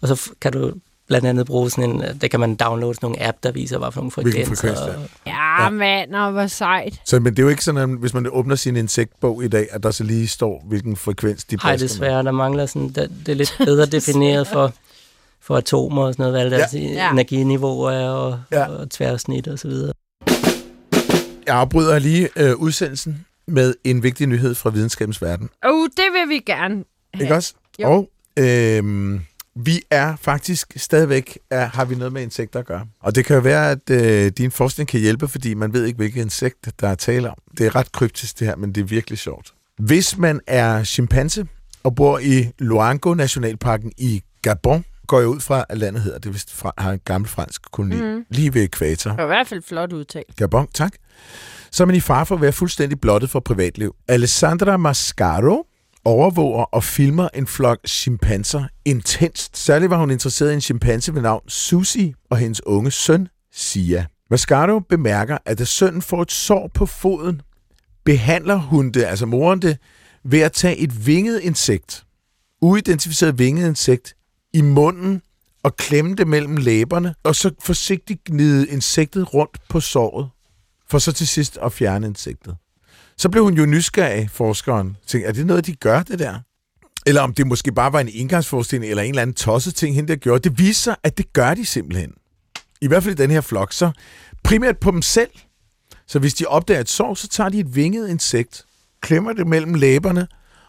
Og 0.00 0.08
så 0.08 0.30
kan 0.40 0.52
du 0.52 0.72
blandt 1.08 1.26
andet 1.26 1.46
bruge 1.46 1.70
sådan 1.70 1.90
en, 1.90 2.02
der 2.20 2.28
kan 2.28 2.40
man 2.40 2.54
downloade 2.54 2.94
sådan 2.94 3.06
nogle 3.06 3.26
app, 3.28 3.36
der 3.42 3.52
viser, 3.52 3.78
hvad 3.78 3.92
for 3.92 4.00
nogle 4.00 4.12
Hvilken 4.30 4.56
frekvenser. 4.56 4.76
frekvens 4.86 4.96
er. 4.96 5.02
og- 5.02 5.08
Ja, 5.26 5.66
Ah, 5.66 5.72
mand, 5.72 6.14
og 6.14 6.32
hvor 6.32 6.46
sejt. 6.46 7.00
Så, 7.04 7.20
men 7.20 7.32
det 7.32 7.38
er 7.38 7.42
jo 7.42 7.48
ikke 7.48 7.64
sådan, 7.64 7.90
at 7.92 7.98
hvis 7.98 8.14
man 8.14 8.26
åbner 8.32 8.54
sin 8.54 8.76
insektbog 8.76 9.44
i 9.44 9.48
dag, 9.48 9.66
at 9.70 9.82
der 9.82 9.90
så 9.90 10.04
lige 10.04 10.28
står, 10.28 10.64
hvilken 10.68 10.96
frekvens 10.96 11.44
de 11.44 11.56
Nej, 11.56 11.72
basker 11.72 11.84
med. 11.84 11.88
desværre, 11.88 12.22
der 12.22 12.30
mangler 12.30 12.66
sådan, 12.66 12.88
det, 12.88 13.10
det 13.26 13.32
er 13.32 13.36
lidt 13.36 13.54
bedre 13.58 13.86
defineret 13.86 14.46
for, 14.46 14.72
for 15.46 15.56
atomer 15.56 16.02
og 16.02 16.14
sådan 16.14 16.32
noget, 16.32 16.50
hvad 16.50 16.58
deres 16.58 16.74
Ja. 16.74 17.10
energiniveauer 17.12 17.90
er 17.90 18.08
og, 18.10 18.40
Ja. 18.52 18.66
og 18.68 18.90
tværsnit 18.90 19.48
og 19.48 19.58
så 19.58 19.68
videre. 19.68 19.92
Jeg 21.46 21.56
afbryder 21.56 21.98
lige 21.98 22.28
øh, 22.36 22.54
udsendelsen 22.56 23.24
med 23.48 23.74
en 23.84 24.02
vigtig 24.02 24.26
nyhed 24.26 24.54
fra 24.54 24.70
videnskabens 24.70 25.22
verden. 25.22 25.48
Uh, 25.72 25.84
det 25.96 26.04
vil 26.12 26.28
vi 26.28 26.38
gerne. 26.38 26.84
Ikke 27.20 27.34
også? 27.34 27.54
Jo. 27.82 27.88
Og 27.88 28.10
øhm, 28.38 29.20
vi 29.54 29.82
er 29.90 30.16
faktisk 30.20 30.72
stadigvæk, 30.76 31.38
er, 31.50 31.66
har 31.66 31.84
vi 31.84 31.94
noget 31.94 32.12
med 32.12 32.22
insekter 32.22 32.58
at 32.60 32.66
gøre. 32.66 32.86
Og 33.00 33.14
det 33.14 33.24
kan 33.24 33.36
jo 33.36 33.42
være, 33.42 33.70
at 33.70 33.90
øh, 33.90 34.30
din 34.38 34.50
forskning 34.50 34.88
kan 34.88 35.00
hjælpe, 35.00 35.28
fordi 35.28 35.54
man 35.54 35.72
ved 35.72 35.84
ikke, 35.84 35.96
hvilket 35.96 36.20
insekt, 36.22 36.68
der 36.80 36.88
er 36.88 36.94
tale 36.94 37.30
om. 37.30 37.36
Det 37.58 37.66
er 37.66 37.76
ret 37.76 37.92
kryptisk 37.92 38.38
det 38.40 38.46
her, 38.48 38.56
men 38.56 38.72
det 38.72 38.80
er 38.80 38.84
virkelig 38.84 39.18
sjovt. 39.18 39.52
Hvis 39.78 40.18
man 40.18 40.40
er 40.46 40.84
chimpanse 40.84 41.46
og 41.82 41.94
bor 41.94 42.18
i 42.18 42.48
Luango 42.58 43.14
Nationalparken 43.14 43.92
i 43.98 44.22
Gabon, 44.42 44.84
går 45.06 45.18
jeg 45.18 45.28
ud 45.28 45.40
fra, 45.40 45.64
at 45.68 45.78
landet 45.78 46.02
hedder 46.02 46.18
det, 46.18 46.34
vist 46.34 46.52
fra, 46.52 46.72
har 46.78 46.92
en 46.92 47.00
gammel 47.04 47.30
fransk 47.30 47.62
koloni, 47.72 48.02
mm. 48.02 48.24
lige 48.30 48.54
ved 48.54 48.62
ekvator. 48.62 49.10
Det 49.10 49.18
var 49.18 49.24
i 49.24 49.26
hvert 49.26 49.46
fald 49.46 49.62
flot 49.62 49.92
udtalt. 49.92 50.36
Gabon, 50.36 50.68
tak. 50.74 50.92
Så 51.70 51.82
er 51.82 51.86
man 51.86 51.96
i 51.96 52.00
far 52.00 52.24
for 52.24 52.34
at 52.34 52.40
være 52.40 52.52
fuldstændig 52.52 53.00
blottet 53.00 53.30
for 53.30 53.40
privatliv. 53.40 53.94
Alessandra 54.08 54.76
Mascaro 54.76 55.66
overvåger 56.04 56.64
og 56.64 56.84
filmer 56.84 57.28
en 57.34 57.46
flok 57.46 57.78
chimpanser 57.86 58.64
intenst. 58.84 59.56
Særligt 59.56 59.90
var 59.90 59.96
hun 59.96 60.10
interesseret 60.10 60.50
i 60.50 60.54
en 60.54 60.60
chimpanse 60.60 61.14
ved 61.14 61.22
navn 61.22 61.48
Susi 61.48 62.14
og 62.30 62.36
hendes 62.38 62.66
unge 62.66 62.90
søn, 62.90 63.28
Sia. 63.52 64.06
Mascaro 64.30 64.78
bemærker, 64.78 65.38
at 65.46 65.58
da 65.58 65.64
sønnen 65.64 66.02
får 66.02 66.22
et 66.22 66.32
sår 66.32 66.70
på 66.74 66.86
foden, 66.86 67.40
behandler 68.04 68.56
hun 68.56 68.90
det, 68.90 69.04
altså 69.04 69.26
moren 69.26 69.62
det, 69.62 69.78
ved 70.24 70.40
at 70.40 70.52
tage 70.52 70.76
et 70.76 71.06
vinget 71.06 71.40
insekt, 71.40 72.04
uidentificeret 72.62 73.38
vinget 73.38 73.68
insekt, 73.68 74.14
i 74.52 74.60
munden 74.60 75.22
og 75.62 75.76
klemme 75.76 76.14
det 76.14 76.28
mellem 76.28 76.56
læberne, 76.56 77.14
og 77.22 77.36
så 77.36 77.50
forsigtigt 77.62 78.24
gnide 78.24 78.68
insektet 78.68 79.34
rundt 79.34 79.58
på 79.68 79.80
såret, 79.80 80.28
for 80.90 80.98
så 80.98 81.12
til 81.12 81.28
sidst 81.28 81.58
at 81.62 81.72
fjerne 81.72 82.06
insektet. 82.06 82.56
Så 83.16 83.28
blev 83.28 83.44
hun 83.44 83.54
jo 83.54 83.66
nysgerrig, 83.66 84.30
forskeren. 84.30 84.96
Tænkte, 85.06 85.28
er 85.28 85.32
det 85.32 85.46
noget, 85.46 85.66
de 85.66 85.74
gør, 85.76 86.02
det 86.02 86.18
der? 86.18 86.38
Eller 87.06 87.20
om 87.20 87.34
det 87.34 87.46
måske 87.46 87.72
bare 87.72 87.92
var 87.92 88.00
en 88.00 88.08
indgangsforestilling, 88.08 88.90
eller 88.90 89.02
en 89.02 89.08
eller 89.08 89.22
anden 89.22 89.34
tosset 89.34 89.74
ting, 89.74 89.94
hende 89.94 90.08
der 90.08 90.16
gjorde. 90.16 90.48
Det 90.48 90.58
viser 90.58 90.72
sig, 90.82 90.96
at 91.02 91.18
det 91.18 91.32
gør 91.32 91.54
de 91.54 91.66
simpelthen. 91.66 92.12
I 92.80 92.86
hvert 92.86 93.02
fald 93.02 93.20
i 93.20 93.22
den 93.22 93.30
her 93.30 93.40
flok. 93.40 93.72
Så 93.72 93.90
primært 94.44 94.78
på 94.78 94.90
dem 94.90 95.02
selv. 95.02 95.30
Så 96.06 96.18
hvis 96.18 96.34
de 96.34 96.46
opdager 96.46 96.80
et 96.80 96.88
sår, 96.88 97.14
så 97.14 97.28
tager 97.28 97.48
de 97.48 97.60
et 97.60 97.74
vinget 97.76 98.08
insekt, 98.08 98.64
klemmer 99.00 99.32
det 99.32 99.46
mellem 99.46 99.74
læberne, 99.74 100.28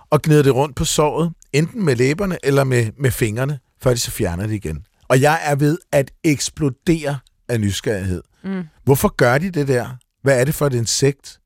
og 0.09 0.21
gnider 0.21 0.43
det 0.43 0.55
rundt 0.55 0.75
på 0.75 0.85
såret, 0.85 1.33
enten 1.53 1.85
med 1.85 1.95
læberne 1.95 2.37
eller 2.43 2.63
med, 2.63 2.91
med 2.97 3.11
fingrene, 3.11 3.59
før 3.81 3.91
de 3.91 3.97
så 3.97 4.11
fjerner 4.11 4.47
det 4.47 4.53
igen. 4.53 4.85
Og 5.07 5.21
jeg 5.21 5.39
er 5.43 5.55
ved 5.55 5.77
at 5.91 6.11
eksplodere 6.23 7.17
af 7.47 7.59
nysgerrighed. 7.59 8.23
Mm. 8.43 8.63
Hvorfor 8.83 9.15
gør 9.15 9.37
de 9.37 9.49
det 9.51 9.67
der? 9.67 9.87
Hvad 10.23 10.39
er 10.39 10.45
det 10.45 10.55
for 10.55 10.67
et 10.67 10.73
insekt? 10.73 11.39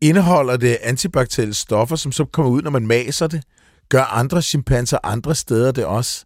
Indeholder 0.00 0.56
det 0.56 0.78
antibakterielle 0.82 1.54
stoffer, 1.54 1.96
som 1.96 2.12
så 2.12 2.24
kommer 2.24 2.52
ud, 2.52 2.62
når 2.62 2.70
man 2.70 2.86
maser 2.86 3.26
det? 3.26 3.42
Gør 3.88 4.02
andre 4.02 4.42
chimpanser 4.42 4.98
andre 5.02 5.34
steder 5.34 5.72
det 5.72 5.84
også? 5.84 6.24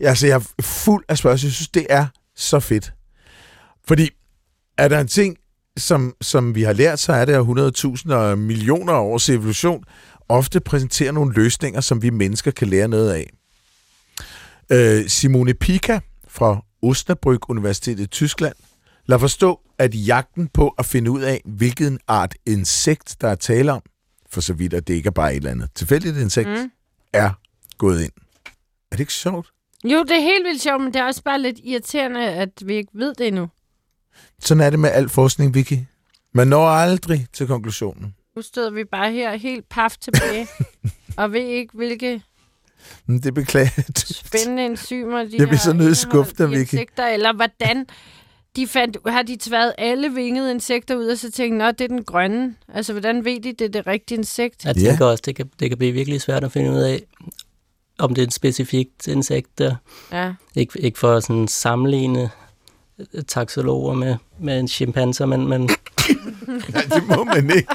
Altså, 0.00 0.26
jeg 0.26 0.34
er 0.34 0.62
fuld 0.62 1.04
af 1.08 1.18
spørgsmål. 1.18 1.48
Jeg 1.48 1.52
synes, 1.52 1.68
det 1.68 1.86
er 1.90 2.06
så 2.36 2.60
fedt. 2.60 2.92
Fordi 3.88 4.10
er 4.78 4.88
der 4.88 5.00
en 5.00 5.08
ting, 5.08 5.36
som, 5.76 6.14
som 6.20 6.54
vi 6.54 6.62
har 6.62 6.72
lært, 6.72 6.98
så 6.98 7.12
er 7.12 7.24
det, 7.24 7.32
at 7.32 7.40
100.000 8.06 8.14
og 8.14 8.38
millioner 8.38 8.92
af 8.92 9.00
års 9.00 9.28
evolution 9.28 9.84
ofte 10.28 10.60
præsenterer 10.60 11.12
nogle 11.12 11.34
løsninger, 11.34 11.80
som 11.80 12.02
vi 12.02 12.10
mennesker 12.10 12.50
kan 12.50 12.68
lære 12.68 12.88
noget 12.88 13.12
af. 13.12 13.30
Øh, 14.72 15.08
Simone 15.08 15.54
Pika 15.54 16.00
fra 16.28 16.64
Osnabrück 16.86 17.38
Universitet 17.48 18.00
i 18.00 18.06
Tyskland 18.06 18.54
lader 19.06 19.20
forstå, 19.20 19.60
at 19.78 19.94
jagten 19.94 20.48
på 20.48 20.68
at 20.78 20.86
finde 20.86 21.10
ud 21.10 21.22
af, 21.22 21.40
hvilken 21.44 21.98
art 22.08 22.34
insekt, 22.46 23.16
der 23.20 23.28
er 23.28 23.34
tale 23.34 23.72
om, 23.72 23.82
for 24.30 24.40
så 24.40 24.52
vidt 24.52 24.74
at 24.74 24.88
det 24.88 24.94
ikke 24.94 25.06
er 25.06 25.10
bare 25.10 25.32
et 25.32 25.36
eller 25.36 25.50
andet 25.50 25.70
tilfældigt 25.74 26.16
insekt, 26.16 26.48
mm. 26.48 26.70
er 27.12 27.30
gået 27.78 28.02
ind. 28.02 28.12
Er 28.90 28.96
det 28.96 29.00
ikke 29.00 29.12
sjovt? 29.12 29.50
Jo, 29.84 30.02
det 30.02 30.10
er 30.10 30.20
helt 30.20 30.44
vildt 30.44 30.62
sjovt, 30.62 30.82
men 30.82 30.94
det 30.94 31.00
er 31.00 31.04
også 31.04 31.22
bare 31.22 31.40
lidt 31.40 31.60
irriterende, 31.64 32.20
at 32.20 32.50
vi 32.64 32.74
ikke 32.74 32.90
ved 32.94 33.14
det 33.14 33.26
endnu. 33.26 33.48
Sådan 34.38 34.60
er 34.60 34.70
det 34.70 34.78
med 34.78 34.90
al 34.90 35.08
forskning, 35.08 35.54
Vicky. 35.54 35.78
Man 36.32 36.48
når 36.48 36.66
aldrig 36.68 37.26
til 37.32 37.46
konklusionen. 37.46 38.14
Nu 38.36 38.42
støder 38.42 38.70
vi 38.70 38.84
bare 38.84 39.12
her 39.12 39.36
helt 39.36 39.68
paf 39.68 39.96
tilbage, 40.00 40.48
og 41.18 41.32
ved 41.32 41.40
ikke, 41.40 41.76
hvilke 41.76 42.22
Men 43.06 43.20
det 43.20 43.34
beklager 43.34 43.68
jeg. 43.76 43.84
spændende 43.96 44.66
enzymer 44.66 45.18
de 45.24 45.30
Jeg 45.38 45.48
bliver 45.48 45.58
så 45.60 45.72
nødt 45.72 45.84
til 45.86 45.90
at 45.90 45.96
skuffe 45.96 46.32
dig, 46.32 46.40
indeholdt 46.44 46.56
i 46.56 46.60
Vicky. 46.60 46.72
insekter, 46.74 47.06
eller 47.06 47.32
hvordan 47.32 47.86
de 48.56 48.66
fandt, 48.66 48.96
har 49.06 49.22
de 49.22 49.36
tværet 49.40 49.72
alle 49.78 50.08
vingede 50.08 50.50
insekter 50.50 50.96
ud, 50.96 51.06
og 51.06 51.18
så 51.18 51.30
tænkt, 51.30 51.58
nå, 51.58 51.66
det 51.70 51.80
er 51.80 51.88
den 51.88 52.04
grønne. 52.04 52.54
Altså, 52.74 52.92
hvordan 52.92 53.24
ved 53.24 53.40
de, 53.40 53.52
det 53.52 53.60
er 53.60 53.68
det 53.68 53.86
rigtige 53.86 54.18
insekt? 54.18 54.64
Jeg 54.64 54.76
Ja. 54.76 54.88
tænker 54.88 55.06
også, 55.06 55.22
det 55.26 55.36
kan, 55.36 55.50
det 55.60 55.68
kan 55.68 55.78
blive 55.78 55.92
virkelig 55.92 56.20
svært 56.20 56.44
at 56.44 56.52
finde 56.52 56.70
ud 56.70 56.78
af, 56.78 57.02
om 57.98 58.14
det 58.14 58.22
er 58.22 58.26
et 58.26 58.32
specifikt 58.32 59.06
insekt, 59.06 59.58
der 59.58 59.74
Ja. 60.12 60.32
ikke, 60.54 60.80
ikke 60.80 60.98
for 60.98 61.14
at 61.16 61.22
sådan 61.24 61.48
sammenligne 61.48 62.30
taxologer 63.28 63.94
med, 63.94 64.16
med 64.40 64.60
en 64.60 64.68
chimpanser, 64.68 65.26
men, 65.26 65.48
men, 65.48 65.70
Nej, 66.46 66.82
det 66.94 67.06
må 67.08 67.24
man 67.24 67.50
ikke. 67.56 67.68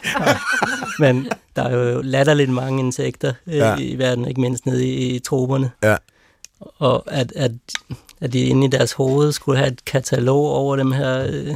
men 1.00 1.28
der 1.56 1.64
er 1.64 1.94
jo 1.94 2.02
latterligt 2.02 2.50
mange 2.50 2.80
insekter 2.80 3.34
øh, 3.48 3.56
Ja. 3.56 3.76
i 3.78 3.96
verden, 3.98 4.28
ikke 4.28 4.42
mindst 4.42 4.66
nede 4.66 4.86
i, 4.88 5.16
i 5.16 5.20
troberne. 5.20 5.72
Ja. 5.84 5.96
Og 6.60 7.04
at, 7.12 7.32
at, 7.36 7.52
at 8.22 8.34
de 8.34 8.40
inde 8.40 8.68
i 8.68 8.70
deres 8.70 8.92
hoved 8.92 9.32
skulle 9.32 9.58
have 9.58 9.72
et 9.72 9.86
katalog 9.86 10.46
over 10.50 10.76
dem 10.76 10.92
her 10.92 11.28
øh, 11.30 11.56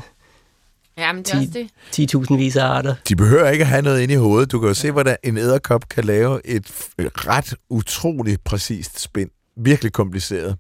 Ja, 0.97 1.13
men 1.13 1.23
det 1.23 1.33
er 1.33 1.39
Ti- 1.39 1.67
også 1.93 2.13
det. 2.23 2.29
10.000 2.31 2.35
vis 2.35 2.55
af 2.55 2.65
arter. 2.65 2.95
De 3.09 3.15
behøver 3.15 3.49
ikke 3.49 3.61
at 3.61 3.67
have 3.67 3.81
noget 3.81 4.01
inde 4.01 4.13
i 4.13 4.17
hovedet. 4.17 4.51
Du 4.51 4.59
kan 4.59 4.67
jo 4.67 4.73
se, 4.73 4.91
hvordan 4.91 5.17
en 5.23 5.37
æderkop 5.37 5.89
kan 5.89 6.03
lave 6.03 6.47
et 6.47 6.71
ret 6.97 7.53
utroligt 7.69 8.43
præcist 8.43 8.99
spind. 8.99 9.29
Virkelig 9.57 9.91
kompliceret. 9.93 10.57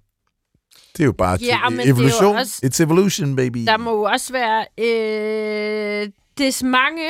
Det 0.97 1.03
er 1.03 1.05
jo 1.05 1.11
bare 1.11 1.37
Ja, 1.41 1.69
men 1.69 1.79
det 1.79 1.85
er 1.85 1.89
jo 1.89 1.95
evolution. 1.95 2.35
også- 2.35 2.61
It's 2.65 2.83
evolution, 2.83 3.35
baby. 3.35 3.65
Der 3.67 3.77
må 3.77 3.91
jo 3.91 4.01
også 4.03 4.33
være 4.33 4.65
øh, 4.79 6.09
des 6.37 6.63
mange 6.63 7.09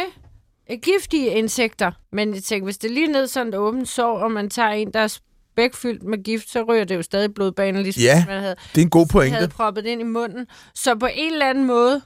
giftige 0.84 1.28
insekter. 1.32 1.92
Men 2.12 2.34
jeg 2.36 2.44
tænker, 2.44 2.64
hvis 2.66 2.78
det 2.78 2.90
er 2.90 2.94
lige 2.94 3.08
ned 3.08 3.28
sådan 3.28 3.48
et 3.48 3.56
åbent 3.56 3.90
sår, 3.90 4.18
og 4.20 4.32
man 4.32 4.50
tager 4.50 4.70
en, 4.70 4.94
der 4.94 5.00
er 5.00 5.08
spækfyldt 5.08 6.04
med 6.04 6.24
gift, 6.24 6.50
så 6.50 6.64
ryger 6.64 6.84
det 6.84 6.96
jo 6.96 7.02
stadig 7.02 7.34
blodbanen, 7.34 7.84
ligesom 7.84 8.02
Ja, 8.04 8.26
man 8.28 8.40
havde, 8.40 8.56
Det 8.76 8.82
er 8.82 8.86
en 8.86 8.90
god 8.90 9.08
pointe. 9.08 9.36
havde 9.36 9.48
proppet 9.48 9.86
ind 9.86 10.02
i 10.02 10.04
munden. 10.04 10.48
Så 10.76 10.96
på 10.96 11.08
en 11.14 11.34
eller 11.34 11.50
anden 11.50 11.64
måde, 11.68 12.02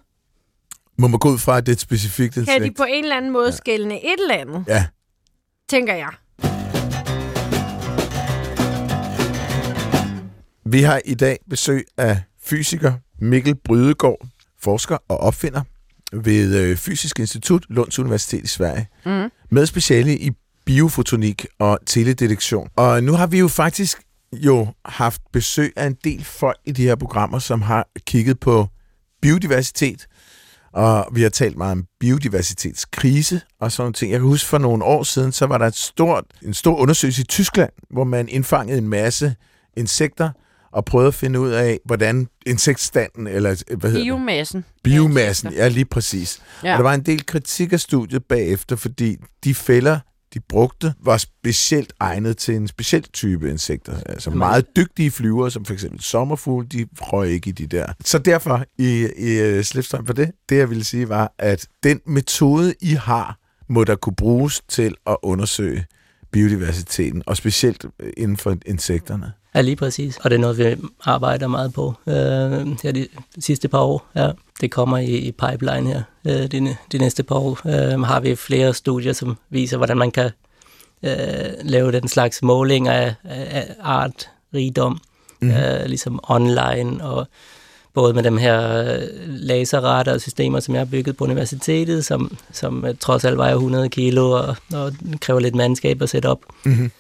Må 0.98 1.08
man 1.08 1.20
gå 1.20 1.30
ud 1.30 1.38
fra, 1.38 1.58
at 1.58 1.66
det 1.66 1.72
er 1.72 1.76
et 1.76 1.80
specifikt 1.80 2.34
kan 2.34 2.46
de 2.46 2.56
insekt? 2.56 2.78
på 2.78 2.84
en 2.84 3.04
eller 3.04 3.18
anden 3.18 3.32
måde 3.32 3.46
ja. 3.50 3.52
skælne 3.56 4.04
et 4.06 4.20
eller 4.20 4.36
andet, 4.36 4.66
Ja. 4.68 4.86
tænker 5.70 5.94
jeg. 5.96 6.10
Vi 10.66 10.82
har 10.82 11.02
i 11.06 11.14
dag 11.14 11.38
besøg 11.50 11.86
af 11.98 12.22
fysiker 12.44 12.94
Mikkel 13.20 13.56
Brydegaard, 13.56 14.28
forsker 14.60 14.98
og 15.08 15.18
opfinder 15.18 15.62
ved 16.14 16.56
øh, 16.56 16.78
Fysisk 16.78 17.20
Institut, 17.20 17.66
Lunds 17.70 18.00
Universitet 18.00 18.44
i 18.44 18.48
Sverige, 18.48 18.88
Mm. 19.06 19.30
med 19.52 19.66
speciale 19.66 20.18
i 20.18 20.32
biofotonik 20.66 21.46
og 21.60 21.80
teledetektion. 21.86 22.70
Og 22.76 23.04
nu 23.04 23.14
har 23.14 23.28
vi 23.28 23.40
jo 23.40 23.48
faktisk 23.48 23.98
jo 24.34 24.68
haft 24.86 25.22
besøg 25.34 25.74
af 25.76 25.86
en 25.88 25.96
del 26.04 26.24
folk 26.24 26.58
i 26.66 26.72
de 26.72 26.84
her 26.84 26.96
programmer, 26.96 27.40
som 27.40 27.62
har 27.62 27.88
kigget 28.08 28.40
på 28.40 28.68
biodiversitet, 29.22 30.08
og 30.74 31.08
vi 31.14 31.22
har 31.22 31.30
talt 31.30 31.58
meget 31.58 31.72
om 31.72 31.86
biodiversitetskrise 32.00 33.42
og 33.60 33.72
sådan 33.72 33.94
ting. 33.94 34.12
Jeg 34.12 34.20
kan 34.20 34.28
huske 34.28 34.48
for 34.48 34.58
nogle 34.58 34.84
år 34.84 35.04
siden, 35.04 35.32
så 35.32 35.46
var 35.46 35.58
der 35.58 35.66
et 35.68 35.76
stort, 35.76 36.24
en 36.42 36.54
stor 36.54 36.76
undersøgelse 36.76 37.22
i 37.22 37.26
Tyskland, 37.26 37.70
hvor 37.90 38.04
man 38.04 38.30
indfangede 38.30 38.78
en 38.78 38.88
masse 38.88 39.36
insekter 39.78 40.30
og 40.78 40.86
prøvede 40.86 41.08
at 41.08 41.14
finde 41.14 41.40
ud 41.40 41.50
af, 41.50 41.80
hvordan 41.86 42.28
insektstanden, 42.46 43.28
eller 43.28 43.64
hvad 43.78 43.90
hedder 43.90 44.04
det? 44.04 44.06
Biomassen. 44.06 44.66
Biomassen, 44.84 45.54
ja 45.54 45.68
lige 45.68 45.86
præcis. 45.86 46.42
Ja. 46.64 46.68
Ja. 46.68 46.74
Og 46.74 46.78
der 46.78 46.84
var 46.84 46.94
en 46.94 47.02
del 47.02 47.26
kritik 47.26 47.74
af 47.74 47.80
studiet 47.80 48.24
bagefter, 48.24 48.76
fordi 48.76 49.18
de 49.44 49.56
fælder, 49.56 50.00
de 50.34 50.40
brugte, 50.40 50.94
var 51.04 51.18
specielt 51.18 51.94
egnet 52.00 52.38
til 52.38 52.56
en 52.56 52.68
speciel 52.68 53.04
type 53.04 53.50
insekter. 53.50 53.94
Altså 54.06 54.30
meget 54.30 54.66
dygtige 54.76 55.12
flyvere, 55.12 55.52
som 55.52 55.66
for 55.66 55.74
eksempel 55.74 56.02
sommerfugle, 56.02 56.68
de 56.68 56.88
røg 57.00 57.30
ikke 57.30 57.50
i 57.50 57.54
de 57.54 57.68
der. 57.68 57.86
Så 58.06 58.18
derfor, 58.18 58.66
i, 58.78 59.10
i 59.18 59.40
øh, 59.40 59.64
slipstrøm 59.64 60.06
for 60.06 60.14
det, 60.14 60.32
det 60.50 60.58
jeg 60.58 60.70
ville 60.70 60.84
sige 60.84 61.10
var, 61.10 61.34
at 61.40 61.68
den 61.84 62.02
metode, 62.06 62.74
I 62.82 62.94
har, 62.94 63.38
må 63.70 63.84
der 63.84 63.96
kunne 63.96 64.16
bruges 64.16 64.62
til 64.70 64.96
at 65.08 65.18
undersøge 65.24 65.86
biodiversiteten, 66.32 67.24
og 67.26 67.38
specielt 67.38 67.86
øh, 68.00 68.10
inden 68.18 68.38
for 68.38 68.58
insekterne. 68.66 69.32
Ja, 69.58 69.62
lige 69.62 69.76
præcis. 69.76 70.18
Og 70.18 70.30
det 70.30 70.36
er 70.36 70.40
noget, 70.40 70.58
vi 70.58 70.76
arbejder 71.04 71.48
meget 71.48 71.74
på 71.74 71.94
øh, 72.08 72.14
her 72.84 72.92
de 72.92 73.08
sidste 73.40 73.68
par 73.68 73.80
år. 73.80 74.06
Ja, 74.16 74.32
det 74.62 74.72
kommer 74.72 74.98
i, 74.98 75.16
i 75.16 75.32
pipeline 75.32 75.88
her 75.88 76.02
øh, 76.28 76.52
de, 76.52 76.76
de 76.92 76.98
næste 76.98 77.24
par 77.24 77.36
år. 77.36 77.60
Øh, 77.66 78.02
har 78.02 78.20
vi 78.20 78.36
flere 78.36 78.74
studier, 78.74 79.14
som 79.14 79.38
viser, 79.50 79.78
hvordan 79.78 79.98
man 79.98 80.12
kan 80.12 80.32
øh, 81.04 81.12
lave 81.62 81.92
den 81.92 82.08
slags 82.08 82.44
måling 82.44 82.88
af, 82.88 83.16
af 83.24 83.76
art, 83.82 84.30
rigdom, 84.54 85.00
mm. 85.42 85.52
øh, 85.52 85.86
ligesom 85.86 86.20
online, 86.24 87.04
og 87.04 87.28
både 87.94 88.14
med 88.14 88.24
dem 88.24 88.38
her 88.38 88.84
laserradar 89.26 90.14
og 90.14 90.22
systemer, 90.22 90.60
som 90.60 90.76
jeg 90.76 90.82
har 90.82 90.86
bygget 90.86 91.18
på 91.18 91.24
universitetet, 91.24 92.06
som, 92.06 92.38
som 92.52 92.86
trods 93.00 93.26
alt 93.26 93.38
vejer 93.38 93.54
100 93.54 93.90
kilo 93.90 94.32
og, 94.32 94.56
og 94.74 94.94
kræver 95.22 95.40
lidt 95.40 95.56
mandskab 95.56 96.02
at 96.02 96.10
sætte 96.10 96.28
op. 96.28 96.40
Mm-hmm. 96.66 96.92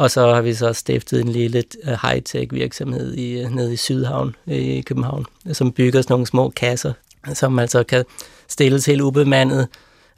Og 0.00 0.10
så 0.10 0.34
har 0.34 0.40
vi 0.40 0.54
så 0.54 0.72
stiftet 0.72 1.20
en 1.20 1.28
lille 1.28 1.64
uh, 1.86 1.92
high-tech 1.92 2.46
virksomhed 2.50 3.14
i, 3.14 3.44
uh, 3.44 3.50
nede 3.54 3.72
i 3.72 3.76
Sydhavn 3.76 4.36
i 4.46 4.80
København, 4.80 5.26
som 5.52 5.72
bygger 5.72 6.02
sådan 6.02 6.12
nogle 6.12 6.26
små 6.26 6.50
kasser, 6.50 6.92
som 7.34 7.58
altså 7.58 7.82
kan 7.82 8.04
stilles 8.48 8.86
helt 8.86 9.00
ubemandet 9.00 9.68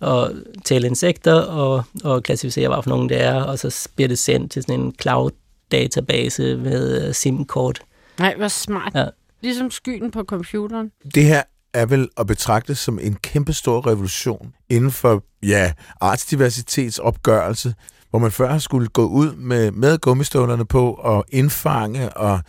og 0.00 0.30
tælle 0.64 0.86
insekter 0.86 1.34
og, 1.34 1.84
og 2.04 2.22
klassificere, 2.22 2.68
hvad 2.68 2.82
for 2.82 2.90
nogle 2.90 3.08
det 3.08 3.22
er, 3.22 3.42
og 3.42 3.58
så 3.58 3.88
bliver 3.96 4.08
det 4.08 4.18
sendt 4.18 4.52
til 4.52 4.62
sådan 4.62 4.80
en 4.80 4.94
cloud-database 5.02 6.56
med 6.56 7.12
SIM-kort. 7.12 7.82
Nej, 8.18 8.34
hvor 8.36 8.48
smart. 8.48 8.92
Ja. 8.94 9.06
Ligesom 9.40 9.70
skyen 9.70 10.10
på 10.10 10.24
computeren. 10.24 10.90
Det 11.14 11.24
her 11.24 11.42
er 11.74 11.86
vel 11.86 12.08
at 12.16 12.26
betragte 12.26 12.74
som 12.74 12.98
en 13.02 13.14
kæmpestor 13.14 13.86
revolution 13.86 14.54
inden 14.68 14.90
for 14.90 15.22
ja, 15.42 15.72
artsdiversitetsopgørelse, 16.00 17.74
hvor 18.12 18.18
man 18.18 18.30
før 18.30 18.58
skulle 18.58 18.88
gå 18.88 19.06
ud 19.06 19.34
med, 19.34 19.70
med 19.70 19.98
gummistøvlerne 19.98 20.66
på 20.66 20.92
og 20.92 21.24
indfange 21.28 22.16
og 22.16 22.40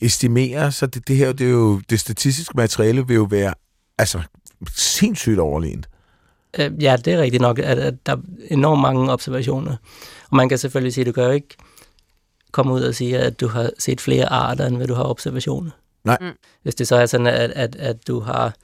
estimere, 0.00 0.72
så 0.72 0.86
det, 0.86 1.08
det 1.08 1.16
her 1.16 1.32
det 1.32 1.46
er 1.46 1.50
jo, 1.50 1.80
det 1.90 2.00
statistiske 2.00 2.56
materiale 2.56 3.06
vil 3.06 3.14
jo 3.14 3.22
være 3.30 3.54
altså, 3.98 4.20
sindssygt 4.76 5.38
overlegent. 5.38 5.88
Øh, 6.58 6.82
ja, 6.82 6.96
det 6.96 7.12
er 7.12 7.18
rigtigt 7.18 7.40
nok, 7.40 7.58
at, 7.58 7.78
at 7.78 8.06
der 8.06 8.12
er 8.12 8.20
enormt 8.50 8.82
mange 8.82 9.12
observationer. 9.12 9.76
Og 10.30 10.36
man 10.36 10.48
kan 10.48 10.58
selvfølgelig 10.58 10.94
sige, 10.94 11.02
at 11.02 11.06
du 11.06 11.12
kan 11.12 11.24
jo 11.24 11.30
ikke 11.30 11.56
komme 12.52 12.72
ud 12.72 12.82
og 12.82 12.94
sige, 12.94 13.18
at 13.18 13.40
du 13.40 13.48
har 13.48 13.70
set 13.78 14.00
flere 14.00 14.26
arter, 14.26 14.66
end 14.66 14.76
hvad 14.76 14.86
du 14.86 14.94
har 14.94 15.04
observationer. 15.04 15.70
Nej. 16.04 16.18
Mm. 16.20 16.32
Hvis 16.62 16.74
det 16.74 16.88
så 16.88 16.96
er 16.96 17.06
sådan, 17.06 17.26
at, 17.26 17.50
at, 17.50 17.76
at 17.76 18.06
du 18.08 18.20
har 18.20 18.54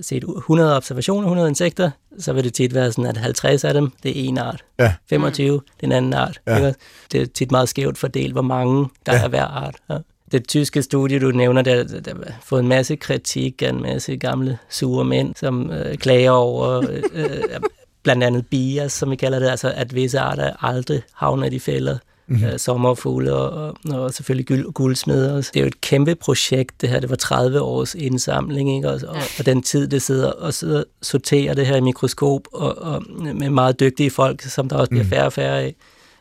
set 0.00 0.24
100 0.36 0.76
observationer, 0.76 1.22
100 1.22 1.48
insekter, 1.48 1.90
så 2.18 2.32
vil 2.32 2.44
det 2.44 2.54
tit 2.54 2.74
være 2.74 2.92
sådan, 2.92 3.06
at 3.06 3.16
50 3.16 3.64
af 3.64 3.74
dem, 3.74 3.92
det 4.02 4.10
er 4.10 4.28
en 4.28 4.38
art. 4.38 4.64
Ja. 4.78 4.94
25, 5.08 5.56
mm. 5.56 5.60
det 5.76 5.82
er 5.82 5.86
en 5.86 5.92
anden 5.92 6.14
art. 6.14 6.40
Ja. 6.46 6.72
Det 7.12 7.20
er 7.22 7.26
tit 7.26 7.50
meget 7.50 7.68
skævt 7.68 7.98
fordelt, 7.98 8.32
hvor 8.32 8.42
mange 8.42 8.88
der 9.06 9.14
ja. 9.14 9.24
er 9.24 9.28
hver 9.28 9.44
art. 9.44 9.74
Ja. 9.90 9.98
Det 10.32 10.48
tyske 10.48 10.82
studie, 10.82 11.18
du 11.20 11.30
nævner, 11.30 11.62
der, 11.62 11.84
der 11.84 12.14
har 12.26 12.40
fået 12.44 12.60
en 12.60 12.68
masse 12.68 12.96
kritik 12.96 13.62
af 13.62 13.68
en 13.68 13.82
masse 13.82 14.16
gamle 14.16 14.58
sure 14.68 15.04
mænd, 15.04 15.34
som 15.36 15.70
øh, 15.70 15.96
klager 15.96 16.30
over 16.30 16.90
øh, 16.90 17.02
øh, 17.12 17.60
blandt 18.02 18.24
andet 18.24 18.46
bias, 18.46 18.92
som 18.92 19.10
vi 19.10 19.16
kalder 19.16 19.38
det, 19.38 19.48
altså 19.48 19.72
at 19.76 19.94
visse 19.94 20.18
arter 20.18 20.64
aldrig 20.64 21.02
havner 21.12 21.46
i 21.46 21.50
de 21.50 21.60
fælder 21.60 21.98
mm-hmm. 22.26 22.44
øh, 22.44 22.58
sommerfugle 22.58 23.34
og, 23.34 23.76
og, 23.90 24.14
selvfølgelig 24.14 24.46
guld, 24.46 24.72
guldsmeder. 24.72 25.36
Det 25.36 25.56
er 25.56 25.60
jo 25.60 25.66
et 25.66 25.80
kæmpe 25.80 26.14
projekt, 26.14 26.80
det 26.80 26.88
her. 26.88 27.00
Det 27.00 27.10
var 27.10 27.16
30 27.16 27.60
års 27.60 27.94
indsamling, 27.94 28.76
ikke? 28.76 28.90
Og, 28.90 29.00
og, 29.08 29.22
og 29.38 29.46
den 29.46 29.62
tid, 29.62 29.88
det 29.88 30.02
sidder 30.02 30.30
og 30.30 30.54
sidder 30.54 30.84
sorterer 31.02 31.54
det 31.54 31.66
her 31.66 31.76
i 31.76 31.80
mikroskop, 31.80 32.40
og, 32.52 32.78
og 32.78 33.02
med 33.34 33.50
meget 33.50 33.80
dygtige 33.80 34.10
folk, 34.10 34.42
som 34.42 34.68
der 34.68 34.76
også 34.76 34.90
bliver 34.90 35.04
mm. 35.04 35.10
færre 35.10 35.26
og 35.26 35.32
færre 35.32 35.60
af. 35.60 35.74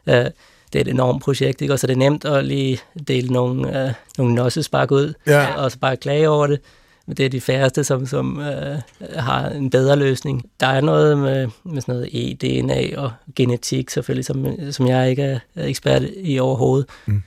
Øh, 0.08 0.32
det 0.74 0.80
er 0.80 0.82
et 0.82 0.88
enormt 0.88 1.24
projekt, 1.24 1.62
ikke? 1.62 1.74
Og 1.74 1.80
så 1.80 1.88
er 1.88 1.89
det 1.89 1.98
nemt 1.98 2.26
at 2.26 2.46
lige 2.46 2.80
dele 3.08 3.34
nogle, 3.34 3.84
øh, 3.84 3.94
nogle 4.18 4.36
nossespark 4.36 4.92
ud, 4.92 5.13
ja. 5.28 5.54
og 5.54 5.72
så 5.72 5.80
bare 5.80 5.98
klage 5.98 6.30
over 6.30 6.48
det 6.48 6.60
men 7.08 7.18
det 7.18 7.26
er 7.26 7.30
de 7.30 7.42
færreste, 7.42 7.84
som, 7.84 8.06
som 8.06 8.39
øh, 8.39 8.78
har 9.16 9.50
en 9.50 9.70
bedre 9.70 9.96
løsning. 9.96 10.50
Der 10.60 10.68
er 10.68 10.82
noget 10.82 11.18
med, 11.18 11.48
med 11.66 11.82
sådan 11.82 11.96
noget 11.96 12.10
e-DNA 12.13 12.98
og 12.98 13.12
genetik 13.36 13.89
selvfølgelig, 13.89 14.26
som, 14.26 14.46
som 14.72 14.88
jeg 14.88 15.10
ikke 15.10 15.24
er 15.56 15.66
ekspert 15.68 16.04
i 16.16 16.39
overhovedet. 16.39 16.89
Mm. 17.06 17.24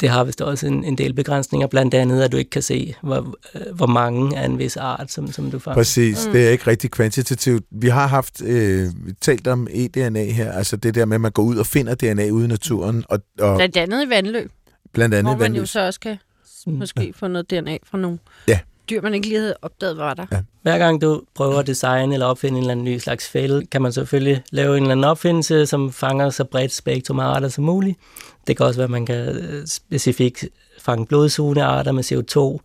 Det 0.00 0.08
har 0.08 0.24
vist 0.24 0.40
også 0.40 0.66
en, 0.66 0.84
en 0.84 0.98
del 0.98 1.14
begrænsninger, 1.14 1.66
blandt 1.66 1.94
andet, 1.94 2.22
at 2.22 2.32
du 2.32 2.36
ikke 2.36 2.50
kan 2.50 2.62
se, 2.62 2.94
hvor, 3.02 3.34
hvor 3.74 3.86
mange 3.86 4.38
af 4.38 4.44
en 4.44 4.58
vis 4.58 4.76
art, 4.76 5.12
som, 5.12 5.32
som 5.32 5.50
du 5.50 5.58
fanger. 5.58 5.74
Præcis, 5.74 6.26
mm. 6.26 6.32
det 6.32 6.46
er 6.46 6.50
ikke 6.50 6.66
rigtig 6.66 6.90
kvantitativt. 6.90 7.64
Vi 7.70 7.88
har 7.88 8.06
haft 8.06 8.42
øh, 8.42 8.86
talt 9.20 9.46
om 9.46 9.68
e-DNA 9.70 10.32
her, 10.32 10.52
altså 10.52 10.76
det 10.76 10.94
der 10.94 11.04
med, 11.04 11.14
at 11.14 11.20
man 11.20 11.32
går 11.32 11.42
ud 11.42 11.56
og 11.56 11.66
finder 11.66 11.94
DNA 11.94 12.30
ude 12.30 12.44
i 12.44 12.48
naturen. 12.48 13.04
Og, 13.08 13.20
og 13.40 13.56
blandt 13.56 13.76
andet 13.76 14.06
i 14.06 14.10
vandløb. 14.10 14.50
Blandt 14.92 15.14
andet 15.14 15.24
hvor 15.24 15.32
man 15.32 15.40
vandløb. 15.40 15.60
jo 15.60 15.66
så 15.66 15.80
også 15.80 16.00
kan 16.00 16.16
måske 16.66 17.12
få 17.16 17.28
noget 17.28 17.50
DNA 17.50 17.78
fra 17.84 17.98
nogen. 17.98 18.20
Ja 18.48 18.58
dyr, 18.90 19.02
man 19.02 19.14
ikke 19.14 19.28
lige 19.28 19.38
havde 19.38 19.56
opdaget, 19.62 19.96
var 19.96 20.14
der. 20.14 20.26
Ja. 20.32 20.40
Hver 20.62 20.78
gang 20.78 21.02
du 21.02 21.22
prøver 21.34 21.58
at 21.58 21.66
designe 21.66 22.14
eller 22.14 22.26
opfinde 22.26 22.56
en 22.56 22.62
eller 22.62 22.72
anden 22.72 22.84
ny 22.84 22.98
slags 22.98 23.28
fælde, 23.28 23.66
kan 23.66 23.82
man 23.82 23.92
selvfølgelig 23.92 24.42
lave 24.52 24.76
en 24.76 24.82
eller 24.82 24.92
anden 24.92 25.04
opfindelse, 25.04 25.66
som 25.66 25.92
fanger 25.92 26.30
så 26.30 26.44
bredt 26.44 26.72
spektrum 26.72 27.18
af 27.18 27.24
arter 27.24 27.48
som 27.48 27.64
muligt. 27.64 27.98
Det 28.46 28.56
kan 28.56 28.66
også 28.66 28.78
være, 28.78 28.84
at 28.84 28.90
man 28.90 29.06
kan 29.06 29.16
øh, 29.16 29.66
specifikt 29.66 30.44
fange 30.78 31.06
blodsugende 31.06 31.62
arter 31.62 31.92
med 31.92 32.04
CO2, 32.04 32.58